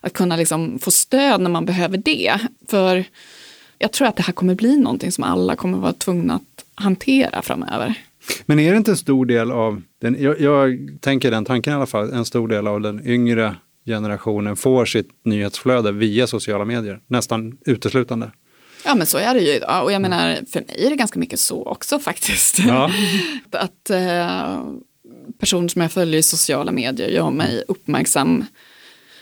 att 0.00 0.12
kunna 0.12 0.36
liksom 0.36 0.78
få 0.78 0.90
stöd 0.90 1.40
när 1.40 1.50
man 1.50 1.64
behöver 1.64 1.96
det. 1.96 2.38
För 2.68 3.04
jag 3.78 3.92
tror 3.92 4.08
att 4.08 4.16
det 4.16 4.22
här 4.22 4.32
kommer 4.32 4.54
bli 4.54 4.76
någonting 4.76 5.12
som 5.12 5.24
alla 5.24 5.56
kommer 5.56 5.78
vara 5.78 5.92
tvungna 5.92 6.34
att 6.34 6.64
hantera 6.74 7.42
framöver. 7.42 7.94
Men 8.46 8.58
är 8.58 8.70
det 8.70 8.76
inte 8.76 8.90
en 8.90 8.96
stor 8.96 9.26
del 9.26 9.50
av, 9.50 9.82
den, 10.00 10.16
jag, 10.22 10.40
jag 10.40 10.88
tänker 11.00 11.30
den 11.30 11.44
tanken 11.44 11.72
i 11.72 11.76
alla 11.76 11.86
fall, 11.86 12.12
en 12.12 12.24
stor 12.24 12.48
del 12.48 12.66
av 12.66 12.80
den 12.80 13.06
yngre 13.06 13.56
generationen 13.86 14.56
får 14.56 14.84
sitt 14.84 15.08
nyhetsflöde 15.24 15.92
via 15.92 16.26
sociala 16.26 16.64
medier, 16.64 17.00
nästan 17.06 17.58
uteslutande. 17.66 18.30
Ja 18.84 18.94
men 18.94 19.06
så 19.06 19.18
är 19.18 19.34
det 19.34 19.40
ju 19.40 19.52
idag 19.52 19.84
och 19.84 19.92
jag 19.92 20.02
menar 20.02 20.38
för 20.52 20.60
mig 20.60 20.86
är 20.86 20.90
det 20.90 20.96
ganska 20.96 21.18
mycket 21.18 21.40
så 21.40 21.64
också 21.64 21.98
faktiskt. 22.08 22.58
Ja. 22.58 22.90
att 23.50 23.90
eh, 23.90 24.64
personer 25.38 25.68
som 25.68 25.82
jag 25.82 25.92
följer 25.92 26.18
i 26.18 26.22
sociala 26.22 26.72
medier 26.72 27.08
gör 27.08 27.30
mig 27.30 27.64
uppmärksam. 27.68 28.44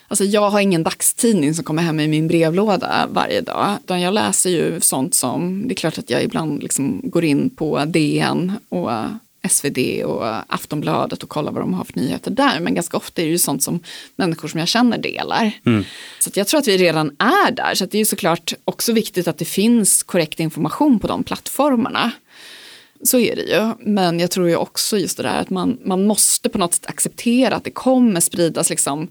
Alltså 0.08 0.24
jag 0.24 0.50
har 0.50 0.60
ingen 0.60 0.82
dagstidning 0.82 1.54
som 1.54 1.64
kommer 1.64 1.82
hem 1.82 2.00
i 2.00 2.08
min 2.08 2.28
brevlåda 2.28 3.08
varje 3.10 3.40
dag. 3.40 3.76
Utan 3.84 4.00
jag 4.00 4.14
läser 4.14 4.50
ju 4.50 4.80
sånt 4.80 5.14
som, 5.14 5.68
det 5.68 5.72
är 5.72 5.76
klart 5.76 5.98
att 5.98 6.10
jag 6.10 6.22
ibland 6.22 6.62
liksom 6.62 7.00
går 7.04 7.24
in 7.24 7.50
på 7.50 7.84
DN 7.84 8.52
och 8.68 8.90
SvD 9.48 10.04
och 10.04 10.54
Aftonbladet 10.54 11.22
och 11.22 11.28
kolla 11.28 11.50
vad 11.50 11.62
de 11.62 11.74
har 11.74 11.84
för 11.84 11.96
nyheter 11.96 12.30
där. 12.30 12.60
Men 12.60 12.74
ganska 12.74 12.96
ofta 12.96 13.22
är 13.22 13.26
det 13.26 13.32
ju 13.32 13.38
sånt 13.38 13.62
som 13.62 13.80
människor 14.16 14.48
som 14.48 14.60
jag 14.60 14.68
känner 14.68 14.98
delar. 14.98 15.52
Mm. 15.66 15.84
Så 16.18 16.30
jag 16.34 16.46
tror 16.46 16.60
att 16.60 16.68
vi 16.68 16.78
redan 16.78 17.16
är 17.18 17.50
där. 17.50 17.74
Så 17.74 17.86
det 17.86 17.98
är 17.98 18.04
såklart 18.04 18.52
också 18.64 18.92
viktigt 18.92 19.28
att 19.28 19.38
det 19.38 19.44
finns 19.44 20.02
korrekt 20.02 20.40
information 20.40 20.98
på 20.98 21.06
de 21.06 21.24
plattformarna. 21.24 22.10
Så 23.04 23.18
är 23.18 23.36
det 23.36 23.42
ju. 23.42 23.92
Men 23.92 24.20
jag 24.20 24.30
tror 24.30 24.48
ju 24.48 24.56
också 24.56 24.98
just 24.98 25.16
det 25.16 25.22
där 25.22 25.40
att 25.40 25.50
man, 25.50 25.78
man 25.84 26.06
måste 26.06 26.48
på 26.48 26.58
något 26.58 26.74
sätt 26.74 26.86
acceptera 26.86 27.56
att 27.56 27.64
det 27.64 27.70
kommer 27.70 28.20
spridas 28.20 28.70
liksom 28.70 29.08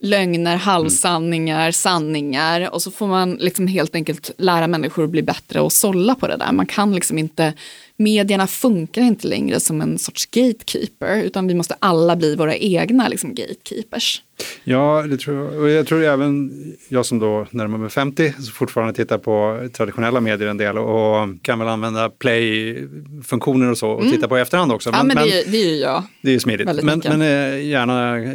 lögner, 0.00 0.56
halvsanningar, 0.56 1.70
sanningar 1.70 2.74
och 2.74 2.82
så 2.82 2.90
får 2.90 3.06
man 3.06 3.34
liksom 3.34 3.66
helt 3.66 3.94
enkelt 3.94 4.30
lära 4.38 4.66
människor 4.66 5.04
att 5.04 5.10
bli 5.10 5.22
bättre 5.22 5.60
och 5.60 5.72
sålla 5.72 6.14
på 6.14 6.26
det 6.26 6.36
där. 6.36 6.52
Man 6.52 6.66
kan 6.66 6.94
liksom 6.94 7.18
inte 7.18 7.52
medierna 8.00 8.46
funkar 8.46 9.02
inte 9.02 9.28
längre 9.28 9.60
som 9.60 9.80
en 9.80 9.98
sorts 9.98 10.26
gatekeeper 10.26 11.22
utan 11.22 11.46
vi 11.46 11.54
måste 11.54 11.76
alla 11.78 12.16
bli 12.16 12.36
våra 12.36 12.56
egna 12.56 13.08
liksom, 13.08 13.34
gatekeepers. 13.34 14.22
Ja, 14.64 15.04
det 15.10 15.16
tror 15.16 15.36
jag. 15.36 15.62
Och 15.62 15.70
jag 15.70 15.86
tror 15.86 16.04
även 16.04 16.52
jag 16.88 17.06
som 17.06 17.18
då 17.18 17.46
närmar 17.50 17.78
mig 17.78 17.90
50 17.90 18.34
så 18.38 18.52
fortfarande 18.52 18.94
tittar 18.94 19.18
på 19.18 19.68
traditionella 19.72 20.20
medier 20.20 20.48
en 20.48 20.56
del 20.56 20.78
och 20.78 21.28
kan 21.42 21.58
väl 21.58 21.68
använda 21.68 22.10
play-funktioner 22.10 23.70
och 23.70 23.78
så 23.78 23.90
och 23.90 24.00
mm. 24.00 24.12
titta 24.12 24.28
på 24.28 24.38
i 24.38 24.40
efterhand 24.40 24.72
också. 24.72 24.90
Men, 24.90 24.98
ja, 24.98 25.04
men, 25.04 25.16
men 25.16 25.24
det, 25.24 25.40
är, 25.40 25.50
det 25.50 25.58
är 25.58 25.70
ju 25.70 25.76
jag. 25.76 26.02
Det 26.22 26.34
är 26.34 26.38
smidigt. 26.38 26.68
Men, 26.82 27.02
men 27.04 27.22
eh, 27.22 27.66
gärna 27.66 28.18
eh, 28.18 28.30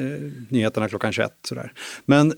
nyheterna 0.50 0.90
klockan 0.90 1.14
21 1.14 1.32
sådär. 1.48 1.72
Men 2.06 2.34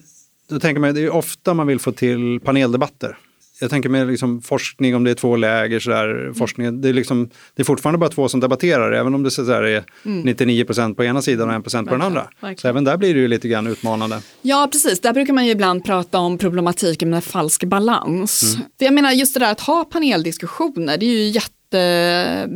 då 0.50 0.60
tänker 0.60 0.82
man, 0.82 0.96
det 0.96 1.02
är 1.02 1.10
ofta 1.10 1.54
man 1.54 1.68
vill 1.68 1.80
få 1.80 1.92
till 1.92 2.40
paneldebatter 2.40 3.18
jag 3.62 3.70
tänker 3.70 3.89
med 3.89 4.08
liksom 4.08 4.41
forskning, 4.41 4.96
om 4.96 5.04
det 5.04 5.12
är 5.12 5.15
två 5.15 5.36
läger, 5.36 5.80
så 5.80 5.89
där, 5.89 6.10
mm. 6.10 6.36
forskning, 6.36 6.82
det, 6.82 6.89
är 6.89 6.93
liksom, 6.93 7.30
det 7.56 7.62
är 7.62 7.65
fortfarande 7.65 7.98
bara 7.98 8.10
två 8.10 8.30
som 8.30 8.39
debatterar, 8.39 8.91
även 8.91 9.15
om 9.15 9.24
det 9.24 9.32
så 9.32 9.41
där 9.41 9.63
är 9.63 9.84
mm. 10.06 10.22
99 10.22 10.65
procent 10.65 10.98
på 10.98 11.04
ena 11.04 11.22
sidan 11.22 11.50
och 11.50 11.56
1 11.56 11.63
procent 11.63 11.88
på 11.88 11.93
den 11.93 12.02
andra. 12.02 12.22
Verkligen. 12.22 12.58
Så 12.58 12.67
även 12.67 12.84
där 12.84 12.98
blir 12.98 13.13
det 13.13 13.20
ju 13.20 13.28
lite 13.28 13.48
grann 13.48 13.67
utmanande. 13.67 14.22
Ja, 14.41 14.70
precis. 14.72 15.00
Där 15.00 15.13
brukar 15.13 15.34
man 15.34 15.46
ju 15.46 15.52
ibland 15.52 15.86
prata 15.86 16.20
om 16.20 16.38
problematiken 16.38 17.10
med 17.10 17.24
falsk 17.24 17.63
balans. 17.63 18.56
Mm. 18.56 18.67
För 18.78 18.86
jag 18.86 18.93
menar, 18.93 19.12
just 19.12 19.34
det 19.34 19.39
där 19.39 19.52
att 19.52 19.62
ha 19.62 19.84
paneldiskussioner, 19.84 20.98
det 20.98 21.06
är 21.06 21.10
ju 21.10 21.30
jätte 21.30 22.50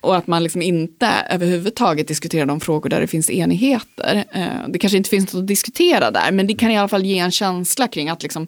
Och 0.00 0.16
att 0.16 0.26
man 0.26 0.42
liksom 0.42 0.62
inte 0.62 1.08
överhuvudtaget 1.30 2.08
diskuterar 2.08 2.46
de 2.46 2.60
frågor 2.60 2.90
där 2.90 3.00
det 3.00 3.06
finns 3.06 3.30
enigheter. 3.30 4.24
Eh, 4.32 4.68
det 4.68 4.78
kanske 4.78 4.96
inte 4.96 5.10
finns 5.10 5.32
något 5.32 5.40
att 5.40 5.46
diskutera 5.46 6.10
där, 6.10 6.32
men 6.32 6.46
det 6.46 6.54
kan 6.54 6.70
i 6.70 6.78
alla 6.78 6.88
fall 6.88 7.04
ge 7.04 7.18
en 7.18 7.30
känsla 7.30 7.88
kring 7.88 8.08
att 8.08 8.22
liksom 8.22 8.46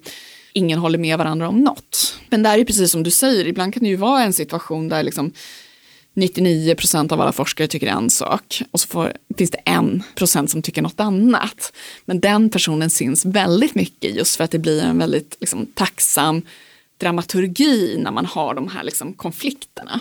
ingen 0.52 0.78
håller 0.78 0.98
med 0.98 1.18
varandra 1.18 1.48
om 1.48 1.60
något. 1.60 2.18
Men 2.30 2.42
där 2.42 2.58
är 2.58 2.64
precis 2.64 2.90
som 2.90 3.02
du 3.02 3.10
säger, 3.10 3.46
ibland 3.46 3.74
kan 3.74 3.82
det 3.82 3.88
ju 3.88 3.96
vara 3.96 4.22
en 4.22 4.32
situation 4.32 4.88
där 4.88 5.02
liksom 5.02 5.32
99 6.14 6.74
procent 6.74 7.12
av 7.12 7.20
alla 7.20 7.32
forskare 7.32 7.68
tycker 7.68 7.86
en 7.86 8.10
sak 8.10 8.62
och 8.70 8.80
så 8.80 8.88
får, 8.88 9.12
finns 9.38 9.50
det 9.50 9.58
en 9.64 10.02
procent 10.14 10.50
som 10.50 10.62
tycker 10.62 10.82
något 10.82 11.00
annat. 11.00 11.72
Men 12.04 12.20
den 12.20 12.50
personen 12.50 12.90
syns 12.90 13.24
väldigt 13.24 13.74
mycket 13.74 14.14
just 14.14 14.36
för 14.36 14.44
att 14.44 14.50
det 14.50 14.58
blir 14.58 14.82
en 14.82 14.98
väldigt 14.98 15.36
liksom, 15.40 15.66
tacksam 15.66 16.42
dramaturgi 17.00 17.98
när 17.98 18.10
man 18.10 18.26
har 18.26 18.54
de 18.54 18.68
här 18.68 18.84
liksom, 18.84 19.12
konflikterna. 19.12 20.00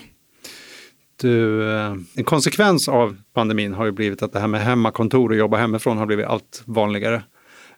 Du, 1.21 1.69
eh, 1.71 1.95
en 2.15 2.24
konsekvens 2.24 2.89
av 2.89 3.17
pandemin 3.34 3.74
har 3.74 3.86
ju 3.86 3.91
blivit 3.91 4.24
att 4.24 4.34
det 4.34 4.39
här 4.39 4.47
med 4.47 4.62
hemmakontor 4.62 5.30
och 5.30 5.36
jobba 5.38 5.58
hemifrån 5.58 5.97
har 5.97 6.06
blivit 6.06 6.26
allt 6.26 6.63
vanligare. 6.65 7.24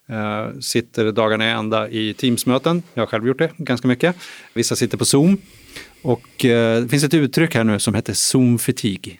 Uh, 0.09 0.59
sitter 0.59 1.11
dagarna 1.11 1.47
i 1.47 1.51
ända 1.51 1.89
i 1.89 2.13
Teamsmöten. 2.13 2.83
Jag 2.93 3.01
har 3.01 3.07
själv 3.07 3.27
gjort 3.27 3.37
det 3.37 3.51
ganska 3.57 3.87
mycket. 3.87 4.15
Vissa 4.53 4.75
sitter 4.75 4.97
på 4.97 5.05
Zoom. 5.05 5.37
Och 6.03 6.45
uh, 6.45 6.81
det 6.81 6.87
finns 6.89 7.03
ett 7.03 7.13
uttryck 7.13 7.55
här 7.55 7.63
nu 7.63 7.79
som 7.79 7.95
heter 7.95 8.13
Zoom-fatigue. 8.13 9.17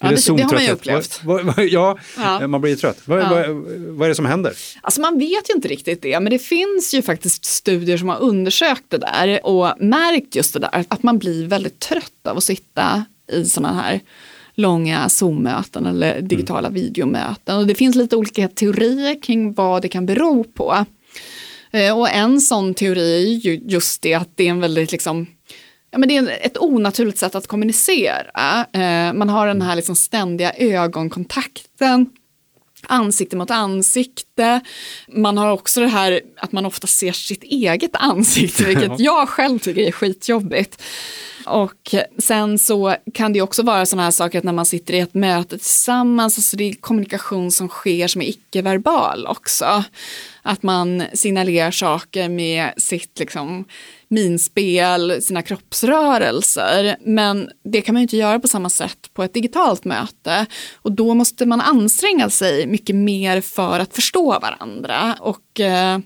Ja, 0.00 0.10
det, 0.10 0.36
det, 0.36 0.42
har 0.42 0.52
man 0.52 0.64
ju 0.64 0.70
upplevt. 0.70 1.24
Va, 1.24 1.42
va, 1.42 1.62
ja, 1.62 1.98
ja, 2.16 2.46
man 2.46 2.60
blir 2.60 2.76
trött. 2.76 3.08
Va, 3.08 3.18
ja. 3.18 3.52
vad 3.88 4.04
är 4.04 4.08
det 4.08 4.14
som 4.14 4.26
händer? 4.26 4.52
Alltså 4.80 5.00
man 5.00 5.18
vet 5.18 5.50
ju 5.50 5.54
inte 5.54 5.68
riktigt 5.68 6.02
det, 6.02 6.20
men 6.20 6.30
det 6.30 6.38
finns 6.38 6.94
ju 6.94 7.02
faktiskt 7.02 7.44
studier 7.44 7.98
som 7.98 8.08
har 8.08 8.20
undersökt 8.20 8.84
det 8.88 8.98
där 8.98 9.46
och 9.46 9.72
märkt 9.80 10.36
just 10.36 10.52
det 10.52 10.58
där, 10.58 10.84
att 10.88 11.02
man 11.02 11.18
blir 11.18 11.46
väldigt 11.46 11.80
trött 11.80 12.26
av 12.28 12.36
att 12.36 12.44
sitta 12.44 13.04
i 13.32 13.44
sådana 13.44 13.82
här 13.82 14.00
långa 14.54 15.08
Zoom-möten 15.08 15.86
eller 15.86 16.20
digitala 16.20 16.68
mm. 16.68 16.74
videomöten. 16.74 17.58
Och 17.58 17.66
det 17.66 17.74
finns 17.74 17.96
lite 17.96 18.16
olika 18.16 18.48
teorier 18.48 19.22
kring 19.22 19.54
vad 19.54 19.82
det 19.82 19.88
kan 19.88 20.06
bero 20.06 20.44
på. 20.44 20.84
Eh, 21.70 21.98
och 21.98 22.10
en 22.10 22.40
sån 22.40 22.74
teori 22.74 23.14
är 23.14 23.38
ju 23.38 23.60
just 23.64 24.02
det 24.02 24.14
att 24.14 24.28
det 24.34 24.46
är 24.46 24.50
en 24.50 24.60
väldigt 24.60 24.92
liksom 24.92 25.26
Ja, 25.90 25.98
men 25.98 26.08
det 26.08 26.16
är 26.16 26.46
ett 26.46 26.58
onaturligt 26.58 27.18
sätt 27.18 27.34
att 27.34 27.46
kommunicera. 27.46 28.66
Eh, 28.72 29.12
man 29.12 29.28
har 29.28 29.46
den 29.46 29.62
här 29.62 29.76
liksom 29.76 29.96
ständiga 29.96 30.52
ögonkontakten 30.52 32.10
ansikte 32.88 33.36
mot 33.36 33.50
ansikte. 33.50 34.60
Man 35.08 35.38
har 35.38 35.50
också 35.50 35.80
det 35.80 35.86
här 35.86 36.20
att 36.36 36.52
man 36.52 36.66
ofta 36.66 36.86
ser 36.86 37.12
sitt 37.12 37.42
eget 37.42 37.96
ansikte, 37.96 38.64
vilket 38.64 39.00
jag 39.00 39.28
själv 39.28 39.58
tycker 39.58 39.82
är 39.82 39.92
skitjobbigt. 39.92 40.82
Och 41.46 41.94
sen 42.18 42.58
så 42.58 42.96
kan 43.14 43.32
det 43.32 43.42
också 43.42 43.62
vara 43.62 43.86
sådana 43.86 44.04
här 44.04 44.10
saker 44.10 44.38
att 44.38 44.44
när 44.44 44.52
man 44.52 44.66
sitter 44.66 44.94
i 44.94 44.98
ett 44.98 45.14
möte 45.14 45.58
tillsammans, 45.58 46.38
alltså 46.38 46.56
det 46.56 46.64
är 46.64 46.74
kommunikation 46.74 47.50
som 47.50 47.68
sker 47.68 48.08
som 48.08 48.22
är 48.22 48.26
icke-verbal 48.26 49.26
också. 49.26 49.84
Att 50.46 50.62
man 50.62 51.02
signalerar 51.12 51.70
saker 51.70 52.28
med 52.28 52.72
sitt 52.76 53.18
liksom, 53.18 53.64
minspel, 54.08 55.22
sina 55.22 55.42
kroppsrörelser. 55.42 56.96
Men 57.00 57.50
det 57.64 57.80
kan 57.80 57.92
man 57.92 58.00
ju 58.00 58.02
inte 58.02 58.16
göra 58.16 58.40
på 58.40 58.48
samma 58.48 58.70
sätt 58.70 58.98
på 59.14 59.22
ett 59.22 59.34
digitalt 59.34 59.84
möte. 59.84 60.46
Och 60.74 60.92
då 60.92 61.14
måste 61.14 61.46
man 61.46 61.60
anstränga 61.60 62.30
sig 62.30 62.66
mycket 62.66 62.96
mer 62.96 63.40
för 63.40 63.80
att 63.80 63.94
förstå 63.94 64.38
varandra. 64.38 65.16
Och 65.20 65.60
eh, 65.60 65.98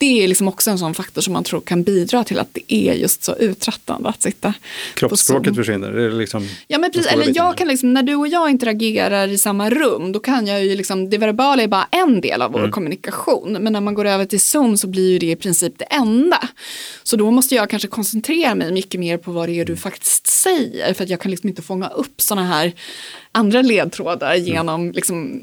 det 0.00 0.24
är 0.24 0.28
liksom 0.28 0.48
också 0.48 0.70
en 0.70 0.78
sån 0.78 0.94
faktor 0.94 1.22
som 1.22 1.32
man 1.32 1.44
tror 1.44 1.60
kan 1.60 1.82
bidra 1.82 2.24
till 2.24 2.38
att 2.38 2.48
det 2.52 2.74
är 2.74 2.94
just 2.94 3.22
så 3.22 3.36
uttröttande 3.36 4.08
att 4.08 4.22
sitta 4.22 4.54
Kroppsspråket 4.94 5.56
försvinner? 5.56 5.92
Det 5.92 6.04
är 6.04 6.10
liksom 6.10 6.48
ja, 6.68 6.78
men 6.78 6.92
precis. 6.92 7.12
Eller 7.12 7.32
jag 7.36 7.56
kan 7.56 7.68
liksom, 7.68 7.92
när 7.92 8.02
du 8.02 8.14
och 8.14 8.28
jag 8.28 8.50
interagerar 8.50 9.28
i 9.28 9.38
samma 9.38 9.70
rum, 9.70 10.12
då 10.12 10.20
kan 10.20 10.46
jag 10.46 10.64
ju 10.64 10.76
liksom, 10.76 11.10
det 11.10 11.18
verbala 11.18 11.62
är 11.62 11.68
bara 11.68 11.88
en 11.90 12.20
del 12.20 12.42
av 12.42 12.52
vår 12.52 12.58
mm. 12.58 12.70
kommunikation. 12.70 13.52
Men 13.60 13.72
när 13.72 13.80
man 13.80 13.94
går 13.94 14.04
över 14.04 14.24
till 14.24 14.40
Zoom 14.40 14.76
så 14.76 14.86
blir 14.86 15.12
ju 15.12 15.18
det 15.18 15.30
i 15.30 15.36
princip 15.36 15.78
det 15.78 15.84
enda. 15.84 16.48
Så 17.02 17.16
då 17.16 17.30
måste 17.30 17.54
jag 17.54 17.70
kanske 17.70 17.88
koncentrera 17.88 18.54
mig 18.54 18.72
mycket 18.72 19.00
mer 19.00 19.16
på 19.16 19.32
vad 19.32 19.48
det 19.48 19.60
är 19.60 19.64
du 19.64 19.76
faktiskt 19.76 20.26
säger. 20.26 20.94
För 20.94 21.04
att 21.04 21.10
jag 21.10 21.20
kan 21.20 21.30
liksom 21.30 21.48
inte 21.48 21.62
fånga 21.62 21.88
upp 21.88 22.20
sådana 22.20 22.46
här 22.46 22.72
andra 23.32 23.62
ledtrådar 23.62 24.34
mm. 24.34 24.46
genom 24.46 24.80
mm. 24.80 24.92
liksom, 24.92 25.42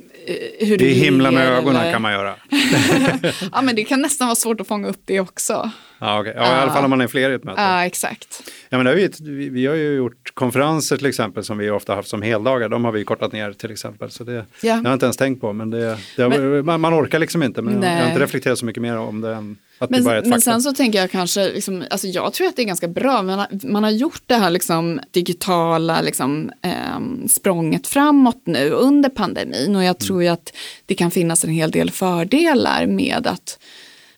hur 0.60 0.78
det 0.78 0.92
är 0.92 0.94
himla 0.94 1.32
med 1.32 1.48
ögonen 1.48 1.82
eller... 1.82 1.92
kan 1.92 2.02
man 2.02 2.12
göra. 2.12 2.36
ja 3.52 3.62
men 3.62 3.76
det 3.76 3.84
kan 3.84 4.02
nästan 4.02 4.28
vara 4.28 4.36
svårt 4.36 4.62
att 4.62 4.68
fånga 4.68 4.88
upp 4.88 5.02
det 5.06 5.20
också. 5.20 5.72
Ja, 6.00 6.22
okay. 6.22 6.34
ja, 6.36 6.58
i 6.58 6.60
alla 6.60 6.74
fall 6.74 6.84
om 6.84 6.90
man 6.90 7.02
är 7.02 7.08
fler 7.08 7.30
i 7.30 7.34
ett 7.34 7.44
möte. 7.44 7.62
Ja, 7.62 7.86
exakt. 7.86 8.44
Ja, 8.70 8.78
men 8.78 8.86
det 8.86 8.92
har 8.92 9.22
vi, 9.22 9.50
vi 9.50 9.66
har 9.66 9.76
ju 9.76 9.96
gjort 9.96 10.32
konferenser 10.34 10.98
till 10.98 11.06
exempel 11.06 11.44
som 11.44 11.58
vi 11.58 11.70
ofta 11.70 11.96
haft 11.96 12.10
som 12.10 12.22
heldagar. 12.22 12.70
De 12.70 12.86
har 12.86 12.92
vi 12.92 13.04
kortat 13.04 13.32
ner 13.32 13.54
till 13.54 13.72
exempel. 13.72 14.12
Så 14.12 14.24
det, 14.24 14.46
ja. 14.62 14.74
har 14.74 14.84
jag 14.84 14.94
inte 14.94 15.06
ens 15.06 15.18
tänkt 15.18 15.42
på. 15.42 15.54
Men, 15.54 15.70
det, 15.70 15.98
det 16.16 16.30
men 16.30 16.66
man, 16.66 16.82
man, 16.82 16.94
orkar 16.94 17.20
liksom 17.20 17.44
inte. 17.44 17.62
Men 17.62 17.84
jag 17.84 18.02
har 18.02 18.08
inte 18.08 18.24
reflekterat 18.24 18.60
så 18.60 18.66
mycket 18.66 18.82
mer 18.82 18.98
om 18.98 19.22
det 19.22 19.34
än 19.34 19.58
att 19.80 19.90
men, 19.90 20.00
det 20.00 20.06
bara 20.06 20.16
är 20.16 20.22
ett 20.22 20.28
men 20.28 20.42
sen 20.42 20.62
så 20.62 20.74
tänker 20.74 21.00
jag 21.00 21.12
kanske, 21.12 21.54
liksom, 21.54 21.84
alltså 21.90 22.08
jag 22.08 22.34
tror 22.34 22.48
att 22.48 22.56
det 22.56 22.62
är 22.62 22.66
ganska 22.66 22.88
bra. 22.88 23.22
Man 23.22 23.40
har, 23.40 23.48
man 23.68 23.84
har 23.84 23.92
gjort 23.92 24.22
det 24.26 24.36
här 24.36 24.50
liksom, 24.50 25.00
digitala 25.12 26.02
liksom, 26.02 26.52
eh, 26.62 27.28
språnget 27.30 27.88
framåt 27.88 28.42
nu 28.46 28.70
under 28.70 29.10
pandemin. 29.10 29.76
Och 29.76 29.82
jag 29.82 29.90
mm. 29.90 29.96
tror 29.96 30.24
ju 30.24 30.30
att 30.30 30.54
det 30.86 30.96
kan 30.96 31.12
finnas 31.12 31.44
en 31.44 31.50
hel 31.50 31.72
del 31.72 31.92
fördelar 31.92 32.86
med 32.86 33.28
att 33.28 33.60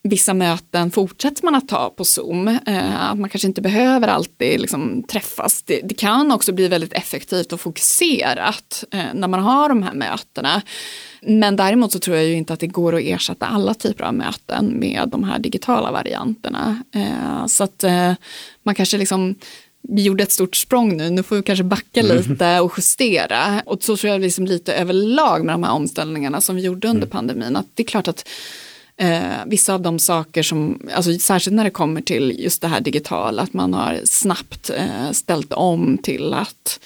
vissa 0.03 0.33
möten 0.33 0.91
fortsätter 0.91 1.43
man 1.43 1.55
att 1.55 1.67
ta 1.67 1.89
på 1.89 2.05
Zoom. 2.05 2.47
Eh, 2.47 3.11
att 3.11 3.19
man 3.19 3.29
kanske 3.29 3.47
inte 3.47 3.61
behöver 3.61 4.07
alltid 4.07 4.59
liksom 4.59 5.03
träffas. 5.03 5.63
Det, 5.63 5.81
det, 5.83 5.93
kan 5.93 6.31
också 6.31 6.53
bli 6.53 6.67
väldigt 6.67 6.93
effektivt 6.93 7.53
och 7.53 7.61
fokuserat 7.61 8.83
eh, 8.91 9.13
när 9.13 9.27
man 9.27 9.39
har 9.39 9.69
de 9.69 9.83
här 9.83 9.93
mötena. 9.93 10.61
Men 11.21 11.55
däremot 11.55 11.91
så 11.91 11.99
tror 11.99 12.17
jag 12.17 12.25
ju 12.25 12.33
inte 12.33 12.53
att 12.53 12.59
det 12.59 12.67
går 12.67 12.95
att 12.95 13.01
ersätta 13.01 13.45
alla 13.45 13.73
typer 13.73 14.03
av 14.03 14.13
möten 14.13 14.79
med 14.79 15.09
de 15.09 15.23
här 15.23 15.39
digitala 15.39 15.91
varianterna. 15.91 16.83
Eh, 16.95 17.45
så 17.45 17.63
att 17.63 17.83
man 18.63 18.75
kanske 18.75 18.97
liksom 18.97 19.35
vi 19.81 20.01
gjorde 20.01 20.23
ett 20.23 20.31
stort 20.31 20.55
språng 20.55 20.97
nu, 20.97 21.09
nu 21.09 21.23
får 21.23 21.35
vi 21.35 21.43
kanske 21.43 21.63
backa 21.63 21.99
mm. 21.99 22.17
lite 22.17 22.59
och 22.59 22.73
justera. 22.77 23.61
Och 23.65 23.83
så 23.83 23.97
tror 23.97 24.13
jag 24.13 24.21
liksom 24.21 24.45
lite 24.45 24.73
överlag 24.73 25.45
med 25.45 25.53
de 25.53 25.63
här 25.63 25.71
omställningarna 25.71 26.41
som 26.41 26.55
vi 26.55 26.61
gjorde 26.61 26.87
under 26.87 27.01
mm. 27.01 27.09
pandemin, 27.09 27.55
att 27.55 27.65
det 27.73 27.83
är 27.83 27.87
klart 27.87 28.07
att 28.07 28.27
Eh, 29.01 29.45
vissa 29.45 29.73
av 29.73 29.81
de 29.81 29.99
saker 29.99 30.43
som, 30.43 30.89
alltså 30.93 31.19
särskilt 31.19 31.55
när 31.55 31.63
det 31.63 31.69
kommer 31.69 32.01
till 32.01 32.35
just 32.39 32.61
det 32.61 32.67
här 32.67 32.81
digitala, 32.81 33.41
att 33.41 33.53
man 33.53 33.73
har 33.73 34.01
snabbt 34.05 34.69
eh, 34.69 35.11
ställt 35.11 35.53
om 35.53 35.97
till 35.97 36.33
att 36.33 36.79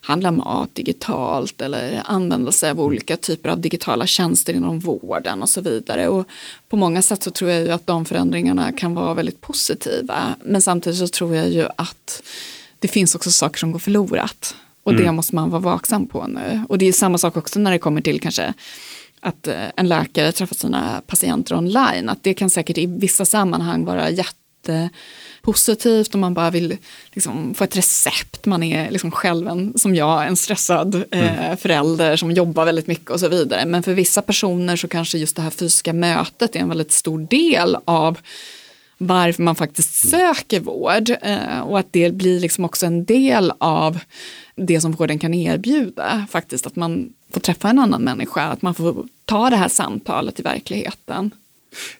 handla 0.00 0.30
mat 0.30 0.74
digitalt 0.74 1.60
eller 1.60 2.02
använda 2.04 2.52
sig 2.52 2.70
av 2.70 2.80
olika 2.80 3.16
typer 3.16 3.48
av 3.48 3.60
digitala 3.60 4.06
tjänster 4.06 4.54
inom 4.54 4.78
vården 4.78 5.42
och 5.42 5.48
så 5.48 5.60
vidare. 5.60 6.08
Och 6.08 6.26
på 6.68 6.76
många 6.76 7.02
sätt 7.02 7.22
så 7.22 7.30
tror 7.30 7.50
jag 7.50 7.62
ju 7.62 7.70
att 7.70 7.86
de 7.86 8.04
förändringarna 8.04 8.72
kan 8.72 8.94
vara 8.94 9.14
väldigt 9.14 9.40
positiva. 9.40 10.34
Men 10.44 10.62
samtidigt 10.62 10.98
så 10.98 11.08
tror 11.08 11.34
jag 11.34 11.48
ju 11.48 11.66
att 11.76 12.22
det 12.78 12.88
finns 12.88 13.14
också 13.14 13.30
saker 13.30 13.58
som 13.58 13.72
går 13.72 13.78
förlorat. 13.78 14.54
Och 14.82 14.92
mm. 14.92 15.04
det 15.04 15.12
måste 15.12 15.34
man 15.34 15.50
vara 15.50 15.60
vaksam 15.60 16.06
på 16.06 16.26
nu. 16.26 16.64
Och 16.68 16.78
det 16.78 16.88
är 16.88 16.92
samma 16.92 17.18
sak 17.18 17.36
också 17.36 17.58
när 17.58 17.70
det 17.70 17.78
kommer 17.78 18.00
till 18.00 18.20
kanske 18.20 18.54
att 19.26 19.46
eh, 19.46 19.64
en 19.76 19.88
läkare 19.88 20.32
träffar 20.32 20.56
sina 20.56 21.02
patienter 21.06 21.54
online. 21.54 22.08
Att 22.08 22.22
det 22.22 22.34
kan 22.34 22.50
säkert 22.50 22.78
i 22.78 22.86
vissa 22.86 23.24
sammanhang 23.24 23.84
vara 23.84 24.10
jättepositivt 24.10 26.14
om 26.14 26.20
man 26.20 26.34
bara 26.34 26.50
vill 26.50 26.76
liksom, 27.12 27.54
få 27.54 27.64
ett 27.64 27.76
recept. 27.76 28.46
Man 28.46 28.62
är 28.62 28.90
liksom 28.90 29.10
själv 29.10 29.48
en, 29.48 29.78
som 29.78 29.94
jag, 29.94 30.26
en 30.26 30.36
stressad 30.36 30.94
eh, 30.94 31.44
mm. 31.44 31.56
förälder 31.56 32.16
som 32.16 32.30
jobbar 32.30 32.64
väldigt 32.64 32.86
mycket 32.86 33.10
och 33.10 33.20
så 33.20 33.28
vidare. 33.28 33.66
Men 33.66 33.82
för 33.82 33.94
vissa 33.94 34.22
personer 34.22 34.76
så 34.76 34.88
kanske 34.88 35.18
just 35.18 35.36
det 35.36 35.42
här 35.42 35.50
fysiska 35.50 35.92
mötet 35.92 36.56
är 36.56 36.60
en 36.60 36.68
väldigt 36.68 36.92
stor 36.92 37.18
del 37.18 37.76
av 37.84 38.18
varför 38.98 39.42
man 39.42 39.56
faktiskt 39.56 40.04
mm. 40.04 40.20
söker 40.34 40.60
vård 40.60 41.10
eh, 41.22 41.60
och 41.60 41.78
att 41.78 41.86
det 41.90 42.14
blir 42.14 42.40
liksom 42.40 42.64
också 42.64 42.86
en 42.86 43.04
del 43.04 43.52
av 43.58 43.98
det 44.54 44.80
som 44.80 44.92
vården 44.92 45.18
kan 45.18 45.34
erbjuda. 45.34 46.26
Faktiskt 46.30 46.66
att 46.66 46.76
man 46.76 47.12
får 47.32 47.40
träffa 47.40 47.68
en 47.68 47.78
annan 47.78 48.02
människa, 48.02 48.42
att 48.42 48.62
man 48.62 48.74
får 48.74 49.06
ta 49.24 49.50
det 49.50 49.56
här 49.56 49.68
samtalet 49.68 50.40
i 50.40 50.42
verkligheten. 50.42 51.30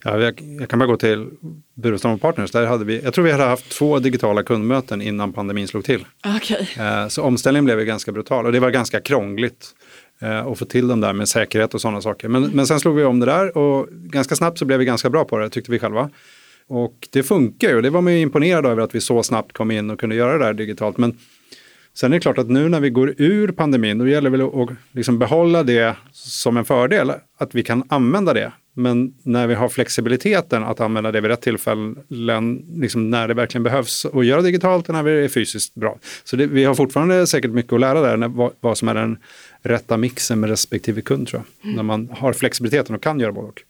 Ja, 0.05 0.19
jag, 0.19 0.41
jag 0.61 0.69
kan 0.69 0.79
bara 0.79 0.87
gå 0.87 0.97
till 0.97 1.29
Burenstam 1.75 2.19
Partners. 2.19 2.51
Där 2.51 2.67
hade 2.67 2.85
vi, 2.85 3.01
jag 3.01 3.15
tror 3.15 3.25
vi 3.25 3.33
hade 3.33 3.45
haft 3.45 3.71
två 3.71 3.99
digitala 3.99 4.43
kundmöten 4.43 5.03
innan 5.03 5.33
pandemin 5.33 5.69
slog 5.69 5.85
till. 5.85 6.05
Okay. 6.37 6.67
Eh, 6.79 7.09
så 7.09 7.23
omställningen 7.23 7.65
blev 7.65 7.81
ju 7.81 7.87
ganska 7.87 8.13
brutal 8.13 8.47
och 8.47 8.53
det 8.53 8.61
var 8.61 8.71
ganska 8.71 9.01
krångligt 9.01 9.67
eh, 10.21 10.47
att 10.47 10.59
få 10.59 10.65
till 10.65 10.89
dem 10.89 11.01
där 11.01 11.13
med 11.13 11.29
säkerhet 11.29 11.75
och 11.75 11.81
sådana 11.81 12.01
saker. 12.01 12.29
Men, 12.29 12.43
men 12.43 12.67
sen 12.67 12.81
slog 12.81 12.97
vi 12.97 13.05
om 13.05 13.21
det 13.21 13.27
där 13.27 13.57
och 13.57 13.89
ganska 13.91 14.37
snabbt 14.37 14.59
så 14.59 14.65
blev 14.65 14.79
vi 14.79 14.85
ganska 14.85 15.11
bra 15.11 15.25
på 15.25 15.39
det, 15.39 15.51
tyckte 15.51 15.71
vi 15.71 15.79
själva. 15.79 16.11
Och 16.69 17.09
det 17.13 17.23
funkar 17.23 17.69
ju, 17.69 17.81
det 17.81 17.91
var 17.91 18.01
man 18.01 18.13
ju 18.13 18.21
imponerad 18.21 18.67
över 18.67 18.83
att 18.83 18.95
vi 18.95 19.01
så 19.01 19.23
snabbt 19.23 19.53
kom 19.53 19.71
in 19.71 19.91
och 19.91 20.01
kunde 20.01 20.17
göra 20.17 20.39
det 20.39 20.45
där 20.45 20.55
digitalt. 20.55 20.99
Men 20.99 21.17
Sen 21.97 22.12
är 22.12 22.17
det 22.17 22.21
klart 22.21 22.39
att 22.39 22.51
nu 22.51 22.69
när 22.69 22.81
vi 22.81 22.91
går 22.91 23.14
ur 23.17 23.49
pandemin, 23.49 23.99
då 23.99 24.09
gäller 24.09 24.31
det 24.31 24.37
väl 24.37 24.62
att 24.62 24.77
liksom 24.93 25.19
behålla 25.19 25.62
det 25.62 25.97
som 26.12 26.57
en 26.57 26.64
fördel, 26.64 27.12
att 27.39 27.55
vi 27.55 27.62
kan 27.62 27.83
använda 27.89 28.35
det. 28.35 28.53
Men 28.75 29.14
när 29.23 29.47
vi 29.47 29.55
har 29.55 29.69
flexibiliteten 29.69 30.64
att 30.64 30.81
använda 30.81 31.12
det 31.12 31.21
vid 31.21 31.31
rätt 31.31 31.41
tillfällen, 31.41 32.64
liksom 32.75 33.11
när 33.11 33.29
det 33.29 33.35
verkligen 33.35 33.62
behövs, 33.62 34.05
och 34.05 34.25
göra 34.25 34.43
digitalt 34.43 34.89
och 34.89 34.95
när 34.95 35.03
vi 35.03 35.25
är 35.25 35.29
fysiskt 35.29 35.75
bra. 35.75 35.99
Så 36.25 36.37
det, 36.37 36.47
vi 36.47 36.64
har 36.64 36.75
fortfarande 36.75 37.27
säkert 37.27 37.51
mycket 37.51 37.73
att 37.73 37.81
lära 37.81 38.01
där, 38.01 38.17
när, 38.17 38.29
vad, 38.29 38.53
vad, 38.61 38.79
som 38.79 38.89
är 38.89 38.95
den 38.95 39.19
rätta 39.62 39.97
mixen 39.97 40.41
med 40.41 40.51
respektive 40.51 41.01
kund 41.01 41.29
tror 41.29 41.43
jag. 41.43 41.64
Mm. 41.64 41.77
När 41.77 41.83
man 41.83 42.09
har 42.12 42.33
flexibiliteten 42.33 42.95
och 42.95 43.03
kan 43.03 43.21
göra 43.21 43.33
både 43.33 43.49
och. 43.49 43.62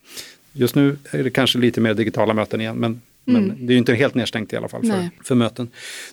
Just 0.56 0.74
nu 0.74 0.96
är 1.10 1.24
det 1.24 1.30
kanske 1.30 1.58
lite 1.58 1.80
mer 1.80 1.94
digitala 1.94 2.34
möten 2.34 2.60
igen, 2.60 2.76
men 2.76 3.00
Men 3.24 3.66
det 3.66 3.72
är 3.72 3.74
ju 3.74 3.78
inte 3.78 3.94
helt 3.94 4.14
nedstängt 4.14 4.52
i 4.52 4.56
alla 4.56 4.68
fall 4.68 4.80
för, 4.80 4.88
Nej. 4.88 5.10
för 5.24 5.34
möten. 5.34 5.68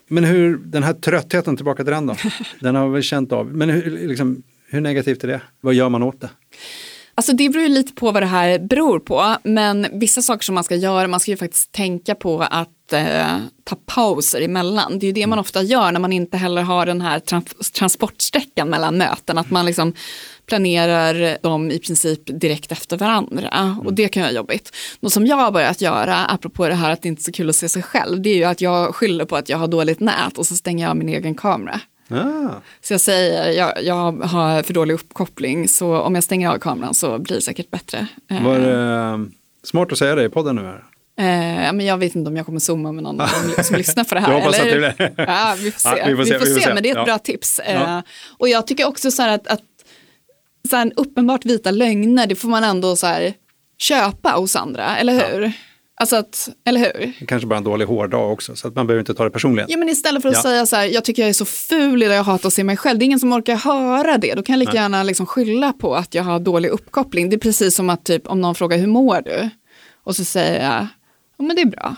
Men 0.08 0.24
hur, 0.24 0.58
den 0.58 0.84
här 0.84 0.94
tröttheten, 0.94 1.56
tillbaka 1.56 1.84
till 1.84 1.94
den 1.94 2.06
då, 2.06 2.16
den 2.60 2.76
har 2.76 2.90
vi 2.90 3.02
känt 3.02 3.32
av. 3.32 3.56
Men 3.56 3.70
hur, 3.70 4.08
liksom, 4.08 4.44
hur 4.70 4.82
negativt 4.82 5.24
är 5.24 5.28
det? 5.28 5.42
Vad 5.62 5.74
gör 5.74 5.90
man 5.90 6.04
åt 6.04 6.22
det? 6.22 6.30
Alltså 7.16 7.34
det 7.34 7.50
beror 7.50 7.64
ju 7.64 7.70
lite 7.70 7.94
på 7.94 8.12
vad 8.12 8.24
det 8.24 8.28
här 8.28 8.60
beror 8.60 9.00
på, 9.00 9.38
men 9.44 9.88
vissa 9.94 10.22
saker 10.22 10.44
som 10.44 10.56
man 10.56 10.64
ska 10.64 10.76
göra, 10.76 11.08
man 11.08 11.20
ska 11.20 11.32
ju 11.32 11.38
faktiskt 11.38 11.72
tänka 11.72 12.16
på 12.16 12.42
att 12.42 12.94
eh, 12.94 13.38
ta 13.64 13.76
pauser 13.86 14.42
emellan. 14.42 15.00
Det 15.00 15.06
är 15.06 15.08
ju 15.08 15.14
det 15.14 15.28
man 15.28 15.40
ofta 15.40 15.62
gör 15.62 15.92
när 15.92 16.00
man 16.00 16.14
inte 16.14 16.38
heller 16.38 16.62
har 16.62 16.86
den 16.86 17.02
här 17.02 17.20
trans 17.20 17.72
transportsträckan 17.72 18.70
mellan 18.70 18.98
möten, 18.98 19.38
att 19.38 19.50
man 19.50 19.66
liksom 19.66 19.94
planerar 20.48 21.38
dem 21.44 21.72
i 21.72 21.80
princip 21.80 22.22
direkt 22.26 22.72
efter 22.72 22.98
varandra 22.98 23.78
och 23.86 23.94
det 23.94 24.08
kan 24.08 24.24
vara 24.24 24.32
jobbigt. 24.34 24.76
Något 25.00 25.14
som 25.14 25.26
jag 25.28 25.36
har 25.36 25.52
börjat 25.52 25.82
göra, 25.82 26.26
apropå 26.26 26.68
det 26.68 26.76
här 26.76 26.92
att 26.92 27.02
det 27.02 27.08
inte 27.08 27.20
är 27.20 27.24
så 27.24 27.32
kul 27.32 27.50
att 27.50 27.56
se 27.56 27.70
sig 27.70 27.82
själv, 27.84 28.22
det 28.22 28.30
är 28.30 28.36
ju 28.36 28.44
att 28.44 28.62
jag 28.62 28.96
skyller 28.96 29.26
på 29.26 29.36
att 29.36 29.50
jag 29.50 29.58
har 29.58 29.68
dåligt 29.68 30.00
nät 30.00 30.38
och 30.38 30.46
så 30.46 30.56
stänger 30.56 30.84
jag 30.86 30.90
av 30.90 30.98
min 30.98 31.10
egen 31.10 31.36
kamera. 31.36 31.80
Ah, 32.10 32.50
Så 32.82 32.94
jag 32.94 33.02
säger, 33.02 33.52
jag, 33.52 33.84
jag 33.84 34.12
har 34.12 34.64
för 34.64 34.74
dålig 34.74 34.94
uppkoppling, 34.94 35.68
så 35.68 35.98
om 36.00 36.16
jag 36.16 36.24
stänger 36.24 36.50
av 36.50 36.58
kameran 36.58 36.94
så 36.94 37.20
blir 37.20 37.36
det 37.36 37.42
säkert 37.42 37.72
bättre. 37.72 38.08
Eh, 38.32 38.44
var 38.44 38.60
det 38.60 38.74
eh, 39.14 39.18
smart 39.64 39.92
att 39.92 39.98
säga 39.98 40.16
det 40.16 40.24
i 40.26 40.30
podden 40.30 40.56
nu? 40.56 40.62
Här? 40.62 40.84
Eh, 41.18 41.74
men 41.74 41.86
jag 41.86 41.98
vet 41.98 42.16
inte 42.16 42.30
om 42.30 42.38
jag 42.38 42.46
kommer 42.46 42.60
zooma 42.60 42.92
med 42.92 43.04
någon 43.04 43.28
som, 43.28 43.64
som 43.64 43.76
lyssnar 43.76 44.04
på 44.04 44.16
det 44.16 44.22
här. 44.22 44.32
Jag 44.34 44.40
hoppas 44.40 44.60
eller? 44.60 44.90
att 44.90 44.98
det 44.98 45.14
blir. 45.16 45.26
Ja, 45.28 45.56
vi 45.60 45.72
får 45.72 45.80
se. 45.90 45.90
Ja, 46.00 46.06
vi 46.08 46.16
får 46.16 46.24
se, 46.26 46.38
vi 46.38 46.40
får 46.54 46.60
se. 46.60 46.74
men 46.74 46.84
det 46.84 46.90
är 46.90 46.92
ett 46.92 46.98
Ja. 46.98 47.06
bra 47.06 47.18
tips. 47.18 47.60
Eh. 47.60 48.00
Och 48.38 48.50
jag 48.50 48.68
tycker 48.68 48.88
också 48.88 49.12
så 49.12 49.22
här 49.22 49.30
att, 49.36 49.48
att 49.48 49.62
så 50.70 50.92
uppenbart 50.96 51.46
vita 51.46 51.72
lögner, 51.72 52.28
det 52.28 52.36
får 52.36 52.50
man 52.50 52.64
ändå 52.64 52.96
så 52.96 53.08
här, 53.08 53.34
köpa 53.78 54.30
hos 54.32 54.56
andra, 54.56 54.98
eller 54.98 55.32
hur? 55.32 55.52
Alltså 55.96 56.16
att, 56.16 56.50
eller 56.66 56.80
hur? 56.80 57.26
Kanske 57.28 57.48
bara 57.48 57.58
en 57.58 57.64
dålig 57.64 57.86
hårdag 57.86 58.32
också, 58.32 58.56
så 58.56 58.68
att 58.68 58.76
man 58.76 58.88
behöver 58.88 59.00
inte 59.00 59.14
ta 59.14 59.24
det 59.24 59.30
personligen. 59.30 59.70
Ja 59.72 59.78
men 59.78 59.90
istället 59.90 60.22
för 60.22 60.30
att 60.30 60.36
Ja. 60.36 60.42
säga 60.42 60.66
så 60.66 60.76
här, 60.76 60.86
jag 60.86 61.04
tycker 61.06 61.22
jag 61.22 61.30
är 61.30 61.34
så 61.34 61.46
ful 61.46 62.04
idag, 62.04 62.16
jag 62.18 62.24
hatar 62.24 62.48
att 62.48 62.54
se 62.54 62.64
mig 62.64 62.78
själv. 62.78 63.00
Det 63.00 63.04
är 63.04 63.06
ingen 63.06 63.20
som 63.20 63.34
orkar 63.34 63.56
höra 63.56 64.18
det. 64.18 64.34
Då 64.36 64.44
kan 64.44 64.54
jag 64.54 64.60
lika 64.60 64.72
Nej. 64.72 64.82
gärna 64.82 65.04
liksom 65.04 65.26
skylla 65.26 65.74
på 65.74 65.96
att 65.96 66.14
jag 66.16 66.24
har 66.24 66.40
dålig 66.40 66.70
uppkoppling. 66.70 67.30
Det 67.30 67.36
är 67.36 67.40
precis 67.40 67.76
som 67.76 67.90
att 67.90 68.04
typ, 68.06 68.28
om 68.28 68.42
någon 68.42 68.56
frågar 68.56 68.78
hur 68.78 68.88
mår 68.88 69.22
du? 69.22 69.50
Och 70.04 70.16
så 70.16 70.26
säger 70.26 70.64
jag, 70.72 70.88
ja 71.38 71.44
men 71.46 71.56
det 71.56 71.62
är 71.62 71.66
bra. 71.66 71.96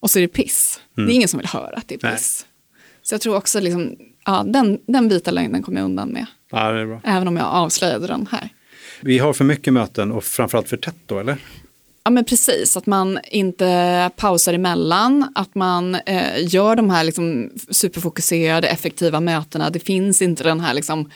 Och 0.00 0.10
så 0.10 0.18
är 0.18 0.20
det 0.20 0.28
piss. 0.28 0.80
Det 0.96 1.02
är 1.02 1.10
ingen 1.10 1.28
som 1.28 1.38
vill 1.38 1.48
höra 1.48 1.76
att 1.76 1.88
det 1.88 1.94
är 1.94 1.98
Mm. 1.98 2.10
Nej. 2.10 2.16
piss. 2.18 2.46
Så 3.02 3.14
jag 3.14 3.20
tror 3.20 3.36
också 3.36 3.60
liksom, 3.60 3.96
ja, 4.26 4.44
den, 4.46 4.78
den 4.86 5.08
vita 5.08 5.30
lögnen 5.30 5.62
kommer 5.62 5.78
jag 5.80 5.84
undan 5.84 6.08
med. 6.08 6.26
Ja, 6.50 6.72
det 6.72 6.80
är 6.80 6.86
bra. 6.86 7.00
Även 7.04 7.28
om 7.28 7.36
jag 7.36 7.46
avslöjade 7.46 8.06
den 8.06 8.26
här. 8.30 8.48
Vi 9.00 9.18
har 9.18 9.32
för 9.32 9.44
mycket 9.44 9.72
möten 9.72 10.12
och 10.12 10.24
framförallt 10.24 10.68
för 10.68 10.76
tätt 10.76 10.96
då, 11.06 11.18
eller? 11.18 11.36
Ja 12.04 12.10
men 12.10 12.24
precis, 12.24 12.76
att 12.76 12.86
man 12.86 13.18
inte 13.24 14.10
pausar 14.16 14.52
emellan, 14.52 15.32
att 15.34 15.54
man 15.54 15.94
eh, 15.94 16.54
gör 16.54 16.76
de 16.76 16.90
här 16.90 17.04
liksom 17.04 17.50
superfokuserade, 17.70 18.68
effektiva 18.68 19.20
mötena. 19.20 19.70
Det 19.70 19.80
finns 19.80 20.22
inte 20.22 20.44
den 20.44 20.60
här 20.60 20.74
liksom, 20.74 21.10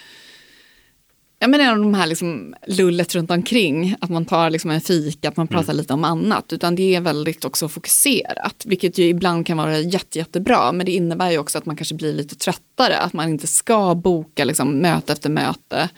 ja 1.43 1.49
men 1.49 1.83
de 1.83 1.95
här 1.95 2.07
liksom 2.07 2.55
lullet 2.67 3.15
runt 3.15 3.31
omkring, 3.31 3.97
att 4.01 4.11
man 4.11 4.25
tar 4.25 4.51
liksom 4.51 4.71
en 4.71 4.81
fika, 4.81 5.29
att 5.29 5.37
man 5.37 5.49
pratar 5.49 5.73
lite 5.73 5.93
om 5.93 6.05
annat, 6.05 6.53
utan 6.53 6.75
det 6.75 6.95
är 6.95 7.01
väldigt 7.01 7.45
också 7.45 7.69
fokuserat, 7.69 8.63
vilket 8.67 8.99
ju 8.99 9.05
ibland 9.05 9.47
kan 9.47 9.57
vara 9.57 9.79
jätte, 9.79 10.19
jättebra, 10.19 10.73
men 10.73 10.87
det 10.87 10.93
innebär 10.93 11.31
ju 11.31 11.39
också 11.39 11.59
att 11.59 11.67
man 11.67 11.77
kanske 11.77 11.95
blir 11.95 12.15
lite 12.15 12.35
tröttare, 12.35 12.99
att 12.99 13.13
man 13.13 13.29
inte 13.29 13.47
ska 13.47 13.95
boka 13.95 14.45
liksom 14.45 14.79
möte 14.79 15.13
efter 15.13 15.31
möte, 15.31 15.89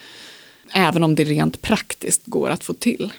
även 0.73 1.05
om 1.05 1.15
det 1.15 1.25
rent 1.25 1.63
praktiskt 1.63 2.23
går 2.27 2.51
att 2.51 2.65
få 2.65 2.73
till. 2.73 3.13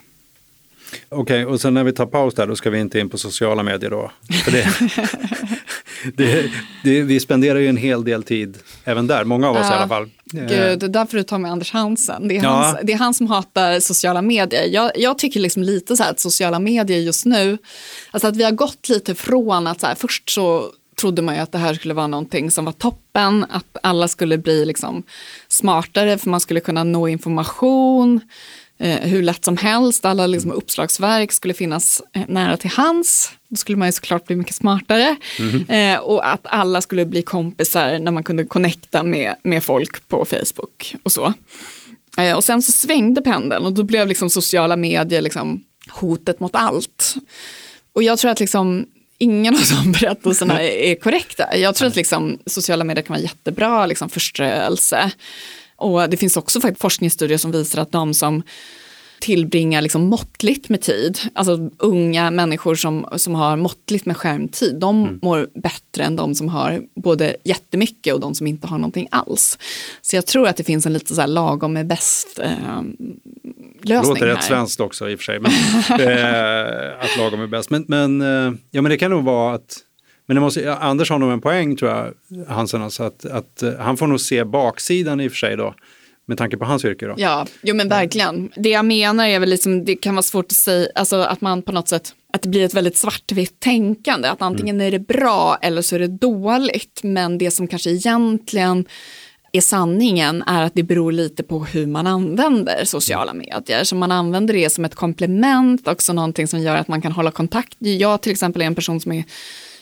Okej, 1.10 1.46
och 1.46 1.62
sen 1.62 1.74
när 1.74 1.84
vi 1.84 1.94
tar 1.94 2.06
paus 2.06 2.34
där, 2.34 2.48
då 2.48 2.56
ska 2.56 2.70
vi 2.70 2.80
inte 2.80 3.00
in 3.00 3.10
på 3.10 3.18
sociala 3.18 3.64
medier 3.64 3.90
då. 3.90 4.12
För 4.44 4.52
det, 4.52 4.64
det, 6.18 6.52
det, 6.84 7.02
vi 7.02 7.20
spenderar 7.20 7.60
ju 7.60 7.68
en 7.68 7.78
hel 7.78 8.04
del 8.04 8.24
tid 8.24 8.58
även 8.84 9.08
där, 9.08 9.24
många 9.24 9.50
av 9.50 9.56
oss 9.56 9.62
i 9.62 9.70
Ja. 9.70 9.76
alla 9.76 9.88
fall. 9.88 10.04
Eh, 10.04 10.40
Gud, 10.40 10.80
det 10.80 10.86
är 10.86 10.90
därför 10.90 11.18
du 11.18 11.24
tar 11.24 11.38
med 11.38 11.52
Anders 11.52 11.72
Hansen. 11.72 12.28
Det 12.28 12.38
är, 12.38 12.44
Ja. 12.44 12.50
hans, 12.50 12.78
det 12.84 12.94
är 12.94 12.98
han 12.98 13.14
som 13.14 13.28
hatar 13.28 13.80
sociala 13.80 14.22
medier. 14.22 14.68
Jag, 14.72 14.92
jag 14.96 15.18
tycker 15.18 15.40
liksom 15.40 15.64
lite 15.64 15.96
så 15.98 16.04
här 16.04 16.12
att 16.12 16.20
sociala 16.20 16.60
medier 16.60 17.00
just 17.00 17.26
nu, 17.26 17.58
alltså 18.12 18.28
att 18.28 18.36
vi 18.36 18.44
har 18.44 18.52
gått 18.52 18.90
lite 18.90 19.16
från 19.16 19.68
att 19.68 19.80
så 19.82 19.88
här, 19.88 19.96
först 19.96 20.30
så 20.30 20.72
trodde 21.02 21.22
man 21.22 21.36
ju 21.36 21.42
att 21.42 21.52
det 21.52 21.58
här 21.58 21.74
skulle 21.74 21.94
vara 21.94 22.08
någonting 22.08 22.52
som 22.52 22.66
var 22.66 22.72
toppen, 22.72 23.46
att 23.50 23.78
alla 23.84 24.08
skulle 24.08 24.38
bli 24.38 24.66
liksom 24.66 25.04
smartare 25.48 26.18
för 26.18 26.30
man 26.30 26.40
skulle 26.40 26.60
kunna 26.60 26.84
nå 26.84 27.08
information 27.08 28.22
eh, 28.80 28.98
hur 29.00 29.22
lätt 29.24 29.46
som 29.46 29.58
helst, 29.58 30.06
alla 30.06 30.28
liksom 30.28 30.52
uppslagsverk 30.52 31.32
skulle 31.32 31.54
finnas 31.54 32.02
eh, 32.16 32.22
nära 32.28 32.58
till 32.58 32.70
hands. 32.70 33.32
Då 33.56 33.58
skulle 33.58 33.78
man 33.78 33.88
ju 33.88 33.92
såklart 33.92 34.28
bli 34.28 34.36
mycket 34.36 34.56
smartare. 34.56 35.16
Eh, 35.68 36.00
och 36.00 36.28
att 36.28 36.42
alla 36.44 36.82
skulle 36.82 37.06
bli 37.06 37.22
kompisar 37.22 38.00
när 38.00 38.12
man 38.12 38.24
kunde 38.24 38.46
connecta 38.46 39.04
med, 39.04 39.36
med 39.44 39.64
folk 39.64 40.08
på 40.08 40.26
Facebook 40.26 40.96
och 41.04 41.12
så. 41.12 41.34
Eh, 42.18 42.36
och 42.36 42.44
sen 42.44 42.62
så 42.62 42.72
svängde 42.72 43.22
pendeln 43.22 43.66
och 43.66 43.74
då 43.74 43.84
blev 43.84 44.08
liksom 44.08 44.30
sociala 44.30 44.76
medier 44.76 45.22
liksom 45.22 45.64
hotet 45.90 46.40
mot 46.40 46.56
allt. 46.56 47.16
Och 47.94 48.04
jag 48.04 48.20
tror 48.20 48.32
att 48.32 48.40
liksom 48.40 48.86
ingen 49.18 49.56
av 49.56 49.62
de 49.84 49.92
berättelserna 50.00 50.62
är, 50.62 50.70
är 50.70 50.96
korrekta. 50.96 51.58
Jag 51.58 51.76
tror 51.76 51.88
att 51.88 51.96
liksom 51.96 52.40
sociala 52.46 52.84
medier 52.84 53.04
kan 53.04 53.14
vara 53.14 53.24
jättebra 53.24 53.86
liksom 53.86 54.10
förströelse. 54.10 55.12
Och 55.76 56.10
det 56.10 56.18
finns 56.18 56.38
också 56.38 56.62
faktiskt 56.62 56.82
forskningsstudier 56.82 57.38
som 57.38 57.52
visar 57.52 57.82
att 57.82 57.92
de 57.92 58.14
som 58.14 58.44
tillbringar 59.26 59.82
liksom 59.82 60.02
måttligt 60.02 60.70
med 60.70 60.82
tid, 60.82 61.20
alltså 61.34 61.70
unga 61.78 62.32
människor 62.32 62.76
som, 62.76 63.08
som 63.16 63.36
har 63.36 63.58
måttligt 63.58 64.06
med 64.06 64.18
skärmtid, 64.18 64.80
de 64.80 65.20
mår 65.22 65.48
bättre 65.54 66.04
än 66.04 66.16
de 66.16 66.36
som 66.36 66.50
har 66.50 66.82
både 66.96 67.36
jättemycket 67.44 68.14
och 68.14 68.20
de 68.20 68.36
som 68.36 68.48
inte 68.48 68.68
har 68.68 68.78
någonting 68.78 69.08
alls. 69.12 69.60
Så 70.02 70.16
jag 70.16 70.26
tror 70.26 70.48
att 70.48 70.58
det 70.58 70.64
finns 70.64 70.86
en 70.86 70.94
lite 70.94 71.16
så 71.16 71.22
här 71.22 71.28
lagom 71.28 71.78
är 71.78 71.84
bäst 71.84 72.40
eh, 72.40 72.82
lösning 73.82 74.14
Låter 74.14 74.26
rätt 74.26 74.44
svenskt 74.44 74.80
också 74.80 75.10
i 75.10 75.16
och 75.16 75.20
för 75.20 75.24
sig, 75.24 75.40
men, 75.40 75.52
eh, 76.00 77.04
att 77.04 77.18
lagom 77.18 77.42
är 77.42 77.48
bäst. 77.48 77.70
Men, 77.70 77.86
men, 77.88 78.22
eh, 78.22 78.54
ja, 78.72 78.82
men 78.82 78.90
det 78.90 78.98
kan 78.98 79.12
nog 79.12 79.24
vara 79.24 79.56
att, 79.56 79.78
men 80.26 80.36
det 80.36 80.42
måste, 80.42 80.76
Anders 80.76 81.10
har 81.10 81.20
nog 81.20 81.32
en 81.32 81.42
poäng 81.42 81.76
tror 81.76 81.92
jag, 81.92 82.14
Hansen, 82.48 82.82
alltså 82.82 83.04
att, 83.04 83.26
att 83.26 83.64
eh, 83.64 83.74
han 83.80 83.98
får 83.98 84.08
nog 84.08 84.22
se 84.22 84.44
baksidan 84.44 85.22
i 85.22 85.28
och 85.28 85.32
för 85.32 85.38
sig 85.38 85.58
då, 85.58 85.74
med 86.28 86.38
tanke 86.38 86.58
på 86.58 86.66
hans 86.66 86.86
yrke 86.86 87.06
då. 87.06 87.14
Ja, 87.18 87.48
jo 87.62 87.76
men 87.76 87.90
verkligen. 87.90 88.52
Det 88.56 88.70
jag 88.70 88.86
menar 88.86 89.28
är 89.28 89.40
väl 89.40 89.50
liksom, 89.50 89.86
det 89.86 89.96
kan 89.96 90.16
vara 90.16 90.24
svårt 90.24 90.46
att 90.46 90.52
säga, 90.52 90.90
alltså 90.96 91.16
att 91.16 91.42
man 91.42 91.62
på 91.62 91.72
något 91.72 91.88
sätt, 91.88 92.14
att 92.34 92.42
det 92.42 92.50
blir 92.50 92.66
ett 92.66 92.74
väldigt 92.74 92.98
svartvitt 92.98 93.60
tänkande, 93.60 94.28
att 94.28 94.42
antingen 94.42 94.82
är 94.82 94.92
det 94.92 95.00
bra 95.00 95.58
eller 95.62 95.82
så 95.82 95.96
är 95.96 96.00
det 96.00 96.08
dåligt, 96.08 97.00
men 97.04 97.38
det 97.38 97.52
som 97.52 97.68
kanske 97.68 97.90
egentligen 97.90 98.86
är 99.52 99.62
sanningen 99.62 100.44
är 100.48 100.64
att 100.64 100.74
det 100.76 100.84
beror 100.84 101.12
lite 101.12 101.44
på 101.44 101.66
hur 101.66 101.88
man 101.88 102.08
använder 102.08 102.86
sociala 102.86 103.34
medier. 103.34 103.84
Så 103.84 103.96
man 103.96 104.12
använder 104.12 104.54
det 104.54 104.70
som 104.70 104.86
ett 104.86 104.96
komplement, 104.96 105.88
också 105.88 106.14
någonting 106.14 106.48
som 106.48 106.60
gör 106.60 106.76
att 106.76 106.88
man 106.88 107.02
kan 107.02 107.12
hålla 107.12 107.32
kontakt. 107.32 107.78
Jag 107.80 108.22
till 108.22 108.32
exempel 108.32 108.62
är 108.62 108.66
en 108.66 108.76
person 108.76 109.00
som 109.00 109.12
är 109.12 109.24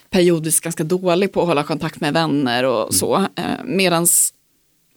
periodiskt 0.10 0.64
ganska 0.64 0.84
dålig 0.84 1.34
på 1.34 1.42
att 1.42 1.48
hålla 1.48 1.64
kontakt 1.64 2.00
med 2.00 2.14
vänner 2.14 2.64
och 2.64 2.94
så. 2.96 3.16
Eh, 3.16 3.44
medans 3.66 4.34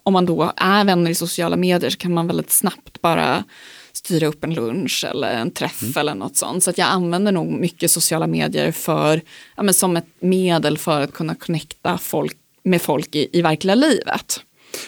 om 0.07 0.13
man 0.13 0.27
då 0.27 0.53
är 0.57 0.85
vänner 0.85 1.11
i 1.11 1.15
sociala 1.15 1.57
medier 1.57 1.91
så 1.91 1.97
kan 1.97 2.15
man 2.15 2.27
väldigt 2.27 2.51
snabbt 2.51 3.03
bara 3.03 3.45
styra 3.93 4.27
upp 4.27 4.45
en 4.45 4.55
lunch 4.55 5.05
eller 5.11 5.33
en 5.33 5.51
träff 5.51 5.97
eller 5.97 6.15
något 6.15 6.37
sånt. 6.37 6.65
Så 6.65 6.71
att 6.71 6.79
jag 6.79 6.89
använder 6.89 7.33
nog 7.33 7.53
mycket 7.53 7.91
sociala 7.91 8.27
medier 8.27 8.73
för, 8.73 9.21
ja, 9.57 9.63
men 9.63 9.75
som 9.75 9.97
ett 9.97 10.07
medel 10.21 10.79
för 10.79 11.01
att 11.01 11.13
kunna 11.13 11.35
connecta 11.35 11.99
folk, 11.99 12.37
med 12.63 12.83
folk 12.83 13.15
i, 13.15 13.29
i 13.33 13.43
verkliga 13.43 13.75
livet. 13.75 14.41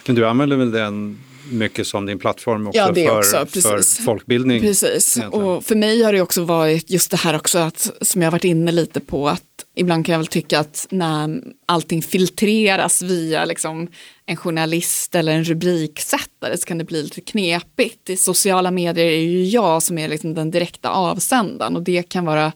Men 0.06 0.16
du 0.16 0.26
använder 0.26 0.56
väl 0.56 0.70
den 0.70 1.18
mycket 1.50 1.86
som 1.86 2.06
din 2.06 2.18
plattform 2.18 2.66
också, 2.66 2.78
Ja, 2.78 2.94
för, 2.94 3.18
också, 3.18 3.60
för 3.60 4.02
folkbildning? 4.04 4.60
Precis, 4.60 5.16
egentligen. 5.16 5.46
och 5.46 5.64
för 5.64 5.74
mig 5.74 6.02
har 6.02 6.12
det 6.12 6.20
också 6.20 6.44
varit 6.44 6.90
just 6.90 7.10
det 7.10 7.16
här 7.16 7.36
också 7.36 7.58
att, 7.58 7.90
som 8.00 8.22
jag 8.22 8.30
varit 8.30 8.44
inne 8.44 8.72
lite 8.72 9.00
på, 9.00 9.28
att 9.28 9.42
ibland 9.74 10.06
kan 10.06 10.12
jag 10.12 10.18
väl 10.18 10.26
tycka 10.26 10.60
att 10.60 10.86
när 10.90 11.42
allting 11.66 12.02
filtreras 12.02 13.02
via 13.02 13.44
liksom 13.44 13.88
en 14.26 14.36
journalist 14.36 15.14
eller 15.14 15.32
en 15.32 15.44
rubriksättare 15.44 16.56
så 16.58 16.66
kan 16.66 16.78
det 16.78 16.84
bli 16.84 17.02
lite 17.02 17.20
knepigt. 17.20 18.10
I 18.10 18.16
sociala 18.16 18.70
medier 18.70 19.06
är 19.06 19.20
ju 19.20 19.44
jag 19.44 19.82
som 19.82 19.98
är 19.98 20.08
liksom 20.08 20.34
den 20.34 20.50
direkta 20.50 20.90
avsändaren 20.90 21.76
och 21.76 21.82
det 21.82 22.02
kan 22.02 22.24
vara, 22.24 22.52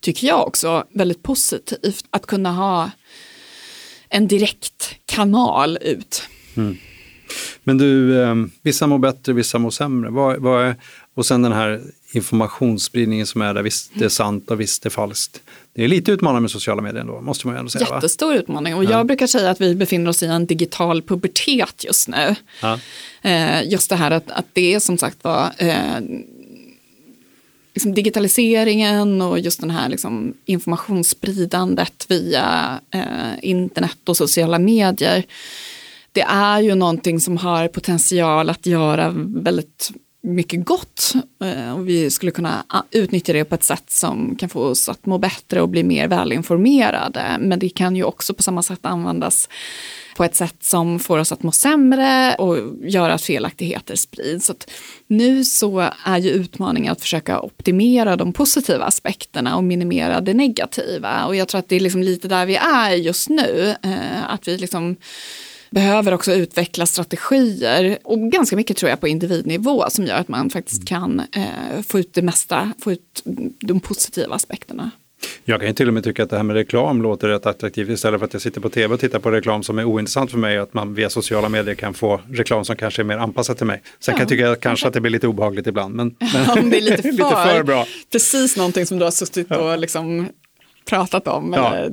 tycker 0.00 0.26
jag 0.26 0.46
också, 0.46 0.84
väldigt 0.94 1.22
positivt 1.22 2.04
att 2.10 2.26
kunna 2.26 2.52
ha 2.52 2.90
en 4.08 4.28
direkt 4.28 4.94
kanal 5.06 5.78
ut. 5.80 6.22
Men 7.64 7.78
du, 7.78 8.22
eh, 8.22 8.34
vissa 8.62 8.86
mår 8.86 8.98
bättre, 8.98 9.32
vissa 9.32 9.58
mår 9.58 9.70
sämre. 9.70 10.10
Vad, 10.10 10.38
vad 10.38 10.64
är, 10.64 10.76
och 11.14 11.26
sen 11.26 11.42
den 11.42 11.52
här 11.52 11.80
informationsspridningen 12.12 13.26
som 13.26 13.42
är 13.42 13.54
där, 13.54 13.62
visst 13.62 13.90
det 13.94 14.04
är 14.04 14.08
sant 14.08 14.50
och 14.50 14.60
visst 14.60 14.82
det 14.82 14.88
är 14.88 14.90
falskt. 14.90 15.40
Det 15.72 15.84
är 15.84 15.88
lite 15.88 16.12
utmanande 16.12 16.40
med 16.40 16.50
sociala 16.50 16.82
medier 16.82 17.00
ändå, 17.00 17.20
måste 17.20 17.46
man 17.46 17.56
ju 17.56 17.58
ändå 17.58 17.70
säga. 17.70 17.86
Va? 17.88 17.94
Jättestor 17.94 18.34
utmaning 18.34 18.74
och 18.74 18.84
jag 18.84 19.06
brukar 19.06 19.26
säga 19.26 19.50
att 19.50 19.60
vi 19.60 19.74
befinner 19.74 20.10
oss 20.10 20.22
i 20.22 20.26
en 20.26 20.46
digital 20.46 21.02
pubertet 21.02 21.84
just 21.84 22.08
nu. 22.08 22.34
Ja. 22.62 22.78
Eh, 23.22 23.68
just 23.68 23.90
det 23.90 23.96
här 23.96 24.10
att, 24.10 24.30
att 24.30 24.46
det 24.52 24.74
är 24.74 24.80
som 24.80 24.98
sagt 24.98 25.24
var, 25.24 25.50
eh, 25.58 26.00
liksom 27.74 27.94
digitaliseringen 27.94 29.22
och 29.22 29.38
just 29.38 29.60
den 29.60 29.70
här 29.70 29.88
liksom 29.88 30.34
informationsspridandet 30.44 32.06
via 32.08 32.80
eh, 32.90 33.32
internet 33.42 34.08
och 34.08 34.16
sociala 34.16 34.58
medier. 34.58 35.24
Det 36.12 36.22
är 36.22 36.60
ju 36.60 36.74
någonting 36.74 37.20
som 37.20 37.36
har 37.36 37.68
potential 37.68 38.50
att 38.50 38.66
göra 38.66 39.12
väldigt 39.26 39.90
mycket 40.22 40.64
gott 40.64 41.12
eh, 41.44 41.72
och 41.72 41.88
vi 41.88 42.10
skulle 42.10 42.32
kunna 42.32 42.64
ah, 42.68 42.82
utnyttja 42.90 43.32
det 43.32 43.44
på 43.44 43.54
ett 43.54 43.64
sätt 43.64 43.90
som 43.90 44.36
kan 44.36 44.48
få 44.48 44.62
oss 44.62 44.88
att 44.88 45.06
må 45.06 45.18
bättre 45.18 45.62
och 45.62 45.68
bli 45.68 45.82
mer 45.82 46.08
välinformerade. 46.08 47.36
Men 47.40 47.58
det 47.58 47.68
kan 47.68 47.96
ju 47.96 48.04
också 48.04 48.34
på 48.34 48.42
samma 48.42 48.62
sätt 48.62 48.78
användas 48.82 49.48
på 50.16 50.24
ett 50.24 50.34
sätt 50.34 50.56
som 50.60 50.98
får 50.98 51.18
oss 51.18 51.32
att 51.32 51.42
må 51.42 51.52
sämre 51.52 52.34
och 52.34 52.58
göra 52.82 53.14
att 53.14 53.22
felaktigheter 53.22 53.96
sprids. 53.96 54.46
Så 54.46 54.54
nu 55.06 55.44
så 55.44 55.90
är 56.04 56.18
ju 56.18 56.30
utmaningen 56.30 56.92
att 56.92 57.00
försöka 57.00 57.40
optimera 57.40 58.16
de 58.16 58.32
positiva 58.32 58.84
aspekterna 58.84 59.56
och 59.56 59.64
minimera 59.64 60.20
det 60.20 60.34
negativa. 60.34 61.26
Och 61.26 61.36
jag 61.36 61.48
tror 61.48 61.58
att 61.58 61.68
det 61.68 61.76
är 61.76 61.80
liksom 61.80 62.02
lite 62.02 62.28
där 62.28 62.46
vi 62.46 62.56
är 62.56 62.90
just 62.90 63.28
nu. 63.28 63.74
Eh, 63.82 64.32
att 64.32 64.48
vi 64.48 64.58
liksom 64.58 64.96
behöver 65.70 66.14
också 66.14 66.32
utveckla 66.32 66.86
strategier 66.86 67.98
och 68.04 68.18
ganska 68.18 68.56
mycket 68.56 68.76
tror 68.76 68.90
jag 68.90 69.00
på 69.00 69.08
individnivå 69.08 69.84
som 69.88 70.06
gör 70.06 70.16
att 70.16 70.28
man 70.28 70.50
faktiskt 70.50 70.88
kan 70.88 71.20
eh, 71.20 71.82
få 71.86 71.98
ut 71.98 72.14
det 72.14 72.22
mesta, 72.22 72.72
få 72.78 72.92
ut 72.92 73.22
de 73.60 73.80
positiva 73.80 74.34
aspekterna. 74.34 74.90
Jag 75.44 75.60
kan 75.60 75.68
ju 75.68 75.74
till 75.74 75.88
och 75.88 75.94
med 75.94 76.04
tycka 76.04 76.22
att 76.22 76.30
det 76.30 76.36
här 76.36 76.42
med 76.42 76.56
reklam 76.56 77.02
låter 77.02 77.28
rätt 77.28 77.46
attraktivt 77.46 77.88
istället 77.88 78.20
för 78.20 78.26
att 78.26 78.32
jag 78.32 78.42
sitter 78.42 78.60
på 78.60 78.68
tv 78.68 78.94
och 78.94 79.00
tittar 79.00 79.18
på 79.18 79.30
reklam 79.30 79.62
som 79.62 79.78
är 79.78 79.84
ointressant 79.84 80.30
för 80.30 80.38
mig 80.38 80.58
att 80.58 80.74
man 80.74 80.94
via 80.94 81.10
sociala 81.10 81.48
medier 81.48 81.74
kan 81.74 81.94
få 81.94 82.20
reklam 82.30 82.64
som 82.64 82.76
kanske 82.76 83.02
är 83.02 83.04
mer 83.04 83.16
anpassat 83.16 83.56
till 83.56 83.66
mig. 83.66 83.82
Sen 83.98 84.12
ja, 84.12 84.16
kan 84.16 84.20
jag 84.20 84.28
tycka 84.28 84.56
kanske 84.56 84.84
okay. 84.84 84.88
att 84.88 84.94
det 84.94 85.00
blir 85.00 85.12
lite 85.12 85.26
obehagligt 85.26 85.66
ibland. 85.66 85.94
Men, 85.94 86.16
men 86.34 86.58
Om 86.58 86.70
det 86.70 86.76
är 86.76 86.80
lite 86.80 87.02
för, 87.02 87.12
lite 87.12 87.28
för 87.28 87.62
bra. 87.62 87.86
Precis 88.12 88.56
någonting 88.56 88.86
som 88.86 88.98
du 88.98 89.04
har 89.04 89.10
suttit 89.10 89.46
ja. 89.50 89.56
och 89.72 89.78
liksom 89.78 90.28
pratat 90.84 91.28
om. 91.28 91.52
Ja. 91.52 91.88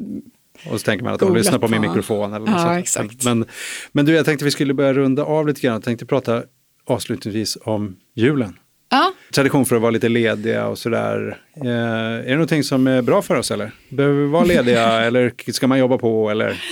Och 0.66 0.80
så 0.80 0.86
tänker 0.86 1.04
man 1.04 1.14
att 1.14 1.20
de 1.20 1.36
lyssnar 1.36 1.60
på 1.60 1.68
min 1.68 1.82
mikrofon. 1.82 2.34
Eller 2.34 2.48
ja, 2.48 2.80
exakt. 2.80 3.24
Men, 3.24 3.46
men 3.92 4.06
du, 4.06 4.16
jag 4.16 4.26
tänkte 4.26 4.46
vi 4.46 4.52
skulle 4.52 4.74
börja 4.74 4.94
runda 4.94 5.24
av 5.24 5.48
lite 5.48 5.62
grann. 5.62 5.74
Jag 5.74 5.84
tänkte 5.84 6.06
prata 6.06 6.44
avslutningsvis 6.86 7.58
om 7.62 7.96
julen. 8.16 8.60
Ja. 8.90 9.14
Tradition 9.34 9.66
för 9.66 9.76
att 9.76 9.82
vara 9.82 9.92
lite 9.92 10.10
lediga 10.10 10.68
och 10.68 10.78
sådär. 10.78 11.42
Eh, 11.56 11.70
är 11.70 12.26
det 12.26 12.34
någonting 12.34 12.64
som 12.64 12.88
är 12.88 13.02
bra 13.02 13.22
för 13.22 13.36
oss 13.36 13.52
eller? 13.52 13.72
Behöver 13.90 14.22
vi 14.22 14.28
vara 14.28 14.44
lediga 14.46 15.02
eller 15.02 15.52
ska 15.52 15.68
man 15.68 15.80
jobba 15.80 15.98
på? 15.98 16.30
Eller? 16.30 16.64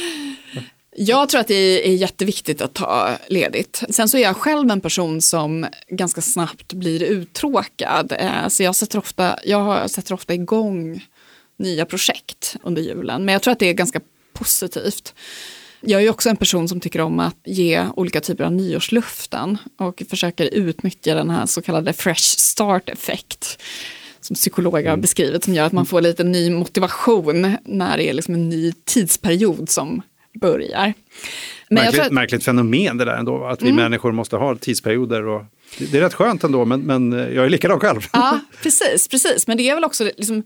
Jag 0.98 1.30
tror 1.30 1.42
att 1.42 1.48
det 1.48 1.88
är 1.88 1.96
jätteviktigt 1.96 2.62
att 2.62 2.74
ta 2.74 3.10
ledigt. 3.28 3.84
Sen 3.90 4.10
så 4.10 4.18
är 4.18 4.22
jag 4.22 4.38
själv 4.38 4.72
en 4.72 4.82
person 4.82 5.22
som 5.22 5.68
ganska 5.88 6.22
snabbt 6.22 6.74
blir 6.74 7.04
uttråkad. 7.04 8.14
Eh, 8.20 8.48
så 8.48 8.64
jag 8.64 8.76
sätter 8.76 9.00
ofta, 9.00 9.40
jag 9.44 9.90
sätter 9.90 10.14
ofta 10.14 10.34
igång 10.34 11.04
nya 11.58 11.86
projekt 11.86 12.56
under 12.64 12.82
julen. 12.82 13.26
Men 13.26 13.34
jag 13.34 13.42
tror 13.42 13.52
att 13.52 13.60
det 13.60 13.70
är 13.70 13.74
ganska 13.74 14.00
positivt. 14.34 15.14
Jag 15.82 16.04
är 16.04 16.10
också 16.10 16.30
en 16.30 16.38
person 16.38 16.68
som 16.68 16.80
tycker 16.80 17.02
om 17.02 17.20
att 17.20 17.38
ge 17.46 17.88
olika 17.96 18.22
typer 18.22 18.44
av 18.44 18.52
nyårsluften 18.52 19.58
och 19.78 20.04
försöker 20.10 20.54
utnyttja 20.54 21.16
den 21.16 21.30
här 21.30 21.46
så 21.46 21.62
kallade 21.62 21.94
fresh 21.94 22.38
start 22.38 22.90
effekt 22.90 23.62
som 24.22 24.36
psykologer 24.36 24.78
har 24.78 24.94
mm. 24.94 25.02
beskrivit 25.02 25.44
som 25.44 25.54
gör 25.54 25.66
att 25.66 25.74
man 25.74 25.86
får 25.86 26.02
lite 26.02 26.24
ny 26.24 26.50
motivation 26.50 27.58
när 27.66 27.98
det 27.98 28.10
är 28.10 28.14
liksom 28.14 28.34
en 28.34 28.50
ny 28.50 28.74
tidsperiod 28.86 29.70
som 29.70 30.02
börjar. 30.34 30.94
Men 31.70 31.84
märkligt, 31.84 32.02
att... 32.02 32.12
märkligt 32.12 32.44
fenomen 32.44 32.98
det 32.98 33.06
där 33.06 33.18
ändå, 33.18 33.46
att 33.46 33.62
vi 33.62 33.70
mm. 33.70 33.84
människor 33.84 34.12
måste 34.12 34.36
ha 34.36 34.56
tidsperioder. 34.56 35.28
Och 35.28 35.44
det 35.78 35.98
är 35.98 36.02
rätt 36.02 36.14
skönt 36.14 36.44
ändå, 36.44 36.66
men, 36.66 36.82
men 36.82 37.12
jag 37.12 37.46
är 37.46 37.50
likadan 37.50 37.80
själv. 37.80 38.08
Ja, 38.14 38.40
precis, 38.64 39.08
precis. 39.08 39.48
Men 39.48 39.58
det 39.58 39.70
är 39.70 39.76
väl 39.76 39.84
också 39.84 40.04
liksom, 40.04 40.44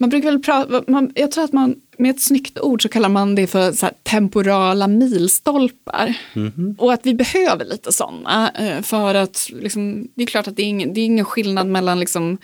man 0.00 0.10
brukar 0.10 0.30
väl 0.30 0.42
prata, 0.42 0.84
man, 0.86 1.12
jag 1.14 1.30
tror 1.30 1.44
att 1.44 1.52
man 1.52 1.74
med 2.00 2.10
ett 2.10 2.22
snyggt 2.22 2.58
ord 2.58 2.82
så 2.82 2.88
kallar 2.88 3.08
man 3.08 3.34
det 3.34 3.46
för 3.46 3.72
så 3.72 3.90
temporala 4.02 4.88
milstolpar. 4.88 6.14
Mm. 6.32 6.76
Och 6.78 6.92
att 6.92 7.00
vi 7.06 7.14
behöver 7.14 7.64
lite 7.64 7.92
sådana. 7.92 8.50
Eh, 8.58 8.82
för 8.82 9.14
att 9.14 9.50
liksom, 9.52 10.08
det 10.14 10.22
är 10.22 10.26
klart 10.26 10.48
att 10.48 10.56
det 10.56 10.62
är 10.62 10.66
ingen, 10.66 10.94
det 10.94 11.00
är 11.00 11.04
ingen 11.04 11.24
skillnad 11.24 11.66
mellan 11.66 12.00
liksom, 12.00 12.38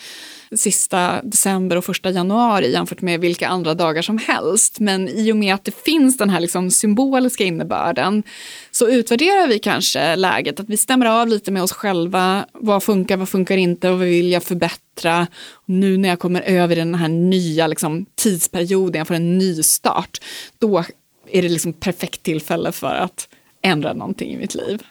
sista 0.53 1.23
december 1.23 1.77
och 1.77 1.85
första 1.85 2.11
januari 2.11 2.73
jämfört 2.73 3.01
med 3.01 3.21
vilka 3.21 3.49
andra 3.49 3.75
dagar 3.75 4.03
som 4.03 4.19
helst. 4.19 4.81
Men 4.81 5.09
i 5.09 5.33
och 5.33 5.37
med 5.37 5.55
att 5.55 5.65
det 5.65 5.85
finns 5.85 6.17
den 6.17 6.31
här 6.31 6.41
liksom 6.41 6.71
symboliska 6.71 7.45
innebörden 7.45 8.23
så 8.71 8.89
utvärderar 8.89 9.49
vi 9.49 9.59
kanske 9.59 10.17
läget, 10.17 10.61
att 10.61 10.69
vi 10.69 10.77
stämmer 10.77 11.07
av 11.07 11.29
lite 11.29 11.51
med 11.51 11.63
oss 11.63 11.73
själva. 11.73 12.47
Vad 12.53 12.83
funkar, 12.83 13.17
vad 13.17 13.29
funkar 13.29 13.57
inte 13.57 13.91
och 13.91 13.99
vad 13.99 14.09
vill 14.09 14.33
jag 14.33 14.43
förbättra? 14.43 15.27
Och 15.53 15.71
nu 15.71 15.97
när 15.97 16.09
jag 16.09 16.19
kommer 16.19 16.41
över 16.41 16.77
den 16.77 16.95
här 16.95 17.09
nya 17.09 17.67
liksom, 17.67 18.07
tidsperioden, 18.15 18.99
jag 18.99 19.09
får 19.09 19.15
en 19.15 19.39
ny 19.39 19.46
nystart, 19.47 20.21
då 20.59 20.85
är 21.31 21.43
det 21.43 21.49
liksom 21.49 21.73
perfekt 21.73 22.23
tillfälle 22.23 22.73
för 22.73 22.95
att 22.95 23.29
ändra 23.63 23.93
någonting 23.93 24.33
i 24.33 24.37
mitt 24.37 24.55
liv. 24.55 24.83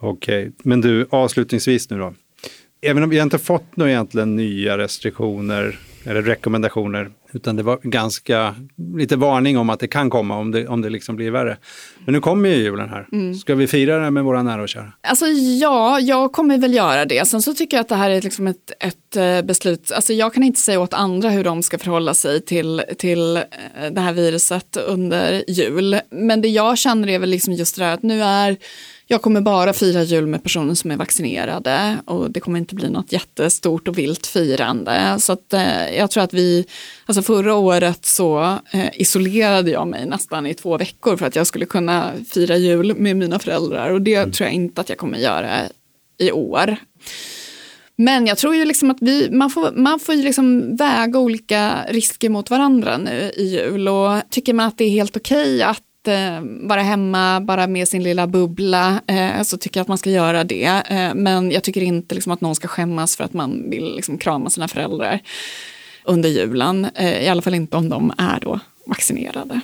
Okej, 0.00 0.42
okay. 0.42 0.52
men 0.64 0.80
du 0.80 1.06
avslutningsvis 1.10 1.90
nu 1.90 1.98
då 1.98 2.14
även 2.84 3.02
om 3.02 3.10
vi 3.10 3.20
inte 3.20 3.38
fått 3.38 3.76
några 3.76 3.90
egentligen 3.90 4.36
nya 4.36 4.78
restriktioner 4.78 5.78
eller 6.04 6.22
rekommendationer, 6.22 7.10
utan 7.34 7.56
det 7.56 7.62
var 7.62 7.78
ganska 7.82 8.54
lite 8.96 9.16
varning 9.16 9.58
om 9.58 9.70
att 9.70 9.80
det 9.80 9.88
kan 9.88 10.10
komma 10.10 10.36
om 10.36 10.50
det, 10.50 10.68
om 10.68 10.82
det 10.82 10.90
liksom 10.90 11.16
blir 11.16 11.30
värre. 11.30 11.56
Men 12.04 12.14
nu 12.14 12.20
kommer 12.20 12.48
ju 12.48 12.56
julen 12.56 12.88
här. 12.88 13.08
Mm. 13.12 13.34
Ska 13.34 13.54
vi 13.54 13.66
fira 13.66 13.98
det 13.98 14.10
med 14.10 14.24
våra 14.24 14.42
nära 14.42 14.62
och 14.62 14.68
kära? 14.68 14.92
Alltså 15.02 15.26
ja, 15.60 16.00
jag 16.00 16.32
kommer 16.32 16.58
väl 16.58 16.74
göra 16.74 17.04
det. 17.04 17.28
Sen 17.28 17.42
så 17.42 17.54
tycker 17.54 17.76
jag 17.76 17.82
att 17.82 17.88
det 17.88 17.94
här 17.94 18.10
är 18.10 18.22
liksom 18.22 18.46
ett, 18.46 18.72
ett 18.80 19.16
eh, 19.16 19.42
beslut, 19.46 19.92
alltså 19.92 20.12
jag 20.12 20.34
kan 20.34 20.42
inte 20.42 20.60
säga 20.60 20.80
åt 20.80 20.94
andra 20.94 21.30
hur 21.30 21.44
de 21.44 21.62
ska 21.62 21.78
förhålla 21.78 22.14
sig 22.14 22.40
till, 22.40 22.82
till 22.98 23.36
eh, 23.36 23.42
det 23.92 24.00
här 24.00 24.12
viruset 24.12 24.76
under 24.76 25.44
jul. 25.48 26.00
Men 26.10 26.40
det 26.40 26.48
jag 26.48 26.78
känner 26.78 27.08
är 27.08 27.18
väl 27.18 27.30
liksom 27.30 27.52
just 27.52 27.76
det 27.76 27.84
här 27.84 27.94
att 27.94 28.02
nu 28.02 28.22
är 28.22 28.56
jag 29.06 29.22
kommer 29.22 29.40
bara 29.40 29.72
fira 29.72 30.02
jul 30.02 30.26
med 30.26 30.42
personer 30.42 30.74
som 30.74 30.90
är 30.90 30.96
vaccinerade 30.96 31.98
och 32.04 32.30
det 32.30 32.40
kommer 32.40 32.58
inte 32.58 32.74
bli 32.74 32.90
något 32.90 33.12
jättestort 33.12 33.88
och 33.88 33.98
vilt 33.98 34.26
firande. 34.26 35.16
Så 35.18 35.32
att, 35.32 35.52
eh, 35.52 35.96
jag 35.96 36.10
tror 36.10 36.24
att 36.24 36.34
vi, 36.34 36.66
alltså 37.06 37.22
förra 37.22 37.54
året 37.54 38.04
så 38.06 38.58
eh, 38.70 39.00
isolerade 39.00 39.70
jag 39.70 39.88
mig 39.88 40.06
nästan 40.06 40.46
i 40.46 40.54
två 40.54 40.78
veckor 40.78 41.16
för 41.16 41.26
att 41.26 41.36
jag 41.36 41.46
skulle 41.46 41.66
kunna 41.66 42.12
fira 42.30 42.56
jul 42.56 42.96
med 42.96 43.16
mina 43.16 43.38
föräldrar 43.38 43.90
och 43.90 44.02
det 44.02 44.14
mm. 44.14 44.32
tror 44.32 44.46
jag 44.46 44.54
inte 44.54 44.80
att 44.80 44.88
jag 44.88 44.98
kommer 44.98 45.18
göra 45.18 45.60
i 46.18 46.32
år. 46.32 46.76
Men 47.96 48.26
jag 48.26 48.38
tror 48.38 48.54
ju 48.54 48.64
liksom 48.64 48.90
att 48.90 48.98
vi, 49.00 49.30
man 49.30 49.50
får, 49.50 49.72
man 49.72 50.00
får 50.00 50.14
liksom 50.14 50.76
väga 50.76 51.18
olika 51.18 51.84
risker 51.88 52.28
mot 52.28 52.50
varandra 52.50 52.98
nu 52.98 53.32
i 53.36 53.44
jul 53.44 53.88
och 53.88 54.20
tycker 54.30 54.54
man 54.54 54.66
att 54.66 54.78
det 54.78 54.84
är 54.84 54.90
helt 54.90 55.16
okej 55.16 55.54
okay 55.54 55.62
att 55.62 55.82
eh, 56.08 56.40
vara 56.42 56.82
hemma 56.82 57.40
bara 57.40 57.66
med 57.66 57.88
sin 57.88 58.02
lilla 58.02 58.26
bubbla 58.26 59.00
eh, 59.06 59.42
så 59.42 59.56
tycker 59.56 59.80
jag 59.80 59.82
att 59.82 59.88
man 59.88 59.98
ska 59.98 60.10
göra 60.10 60.44
det. 60.44 60.82
Eh, 60.90 61.14
men 61.14 61.50
jag 61.50 61.62
tycker 61.62 61.82
inte 61.82 62.14
liksom, 62.14 62.32
att 62.32 62.40
någon 62.40 62.54
ska 62.54 62.68
skämmas 62.68 63.16
för 63.16 63.24
att 63.24 63.32
man 63.32 63.70
vill 63.70 63.94
liksom, 63.96 64.18
krama 64.18 64.50
sina 64.50 64.68
föräldrar 64.68 65.20
under 66.04 66.28
julen. 66.28 66.86
Eh, 66.94 67.24
I 67.24 67.28
alla 67.28 67.42
fall 67.42 67.54
inte 67.54 67.76
om 67.76 67.88
de 67.88 68.12
är 68.18 68.40
då 68.40 68.60
vaccinerade. 68.86 69.60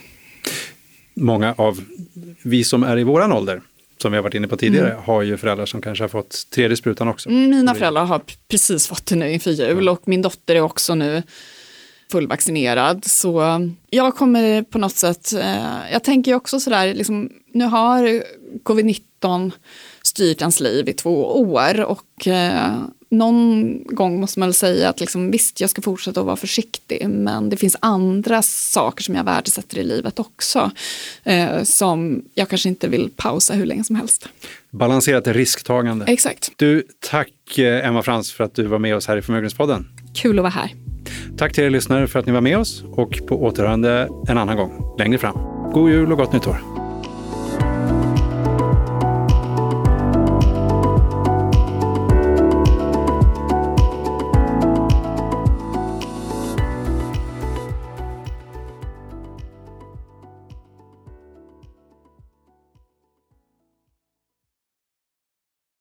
Många 1.15 1.55
av 1.59 1.81
vi 2.43 2.65
som 2.65 2.83
är 2.83 2.99
i 2.99 3.05
våran 3.05 3.33
ålder 3.33 3.61
som 4.03 4.13
vi 4.13 4.19
har 4.19 4.23
varit 4.23 4.35
inne 4.35 4.49
på 4.49 4.57
tidigare, 4.57 4.91
mm. 4.91 5.03
har 5.05 5.23
ju 5.23 5.37
föräldrar 5.37 5.67
som 5.67 5.83
kanske 5.83 6.05
har 6.05 6.09
fått 6.09 6.51
tredje 6.51 6.77
sprutan 6.77 7.09
också. 7.09 7.29
Mm, 7.29 7.51
mina 7.51 7.75
föräldrar 7.75 8.05
har 8.05 8.21
precis 8.49 8.87
fått 8.87 9.07
det 9.07 9.17
nu 9.17 9.33
inför 9.33 9.51
jul 9.51 9.89
och 9.89 10.03
min 10.05 10.23
dotter 10.23 10.57
är 10.57 10.61
också 10.61 10.95
nu 10.95 11.23
fullvaccinerad. 12.11 13.05
Så 13.05 13.43
jag 13.91 14.17
kommer 14.17 14.63
på 14.63 14.79
något 14.79 14.97
sätt, 14.97 15.33
eh, 15.33 15.93
jag 15.93 16.05
tänker 16.05 16.35
också 16.35 16.61
sådär, 16.61 16.95
liksom, 16.95 17.31
nu 17.53 17.65
har 17.65 18.23
covid-19 18.63 19.53
styrt 20.03 20.41
ens 20.41 20.61
liv 20.61 20.89
i 20.89 20.93
två 20.93 21.41
år 21.41 21.81
och 21.81 22.27
eh, 22.27 22.83
någon 23.11 23.85
gång 23.85 24.21
måste 24.21 24.41
man 24.41 24.49
väl 24.49 24.55
säga 24.55 24.89
att 24.89 25.01
liksom, 25.01 25.31
visst, 25.31 25.61
jag 25.61 25.71
ska 25.71 25.83
fortsätta 25.83 26.21
att 26.21 26.27
vara 26.27 26.37
försiktig, 26.37 27.09
men 27.09 27.51
det 27.51 27.57
finns 27.57 27.77
andra 27.81 28.43
saker 28.43 29.03
som 29.03 29.15
jag 29.15 29.25
värdesätter 29.25 29.79
i 29.79 29.85
livet 29.85 30.19
också, 30.19 30.71
eh, 31.25 31.63
som 31.63 32.25
jag 32.35 32.49
kanske 32.49 32.69
inte 32.69 32.89
vill 32.89 33.11
pausa 33.17 33.55
hur 33.55 33.67
länge 33.67 33.85
som 33.85 33.97
helst. 33.97 34.29
Balanserat 34.71 35.27
risktagande. 35.27 36.05
Exakt. 36.09 36.53
Du, 36.57 36.87
tack 37.01 37.59
eh, 37.59 37.87
Emma 37.87 38.03
Frans 38.03 38.33
för 38.33 38.45
att 38.45 38.55
du 38.55 38.67
var 38.67 38.79
med 38.79 38.97
oss 38.97 39.07
här 39.07 39.17
i 39.17 39.23
Förmögenhetspodden. 39.23 39.87
Kul 40.15 40.39
att 40.39 40.43
vara 40.43 40.51
här. 40.51 40.75
Tack 41.39 41.53
till 41.53 41.65
er 41.65 41.71
lyssnare 41.71 42.07
för 42.07 42.19
att 42.19 42.27
ni 42.27 42.33
var 42.33 42.41
med 42.41 42.59
oss 42.59 42.85
och 42.93 43.21
på 43.29 43.45
återhörande 43.45 44.09
en 44.29 44.39
annan 44.39 44.57
gång 44.57 44.97
längre 44.99 45.19
fram. 45.19 45.39
God 45.73 45.91
jul 45.91 46.13
och 46.13 46.19
gott 46.19 46.33
nytt 46.33 46.47
år! 46.47 46.80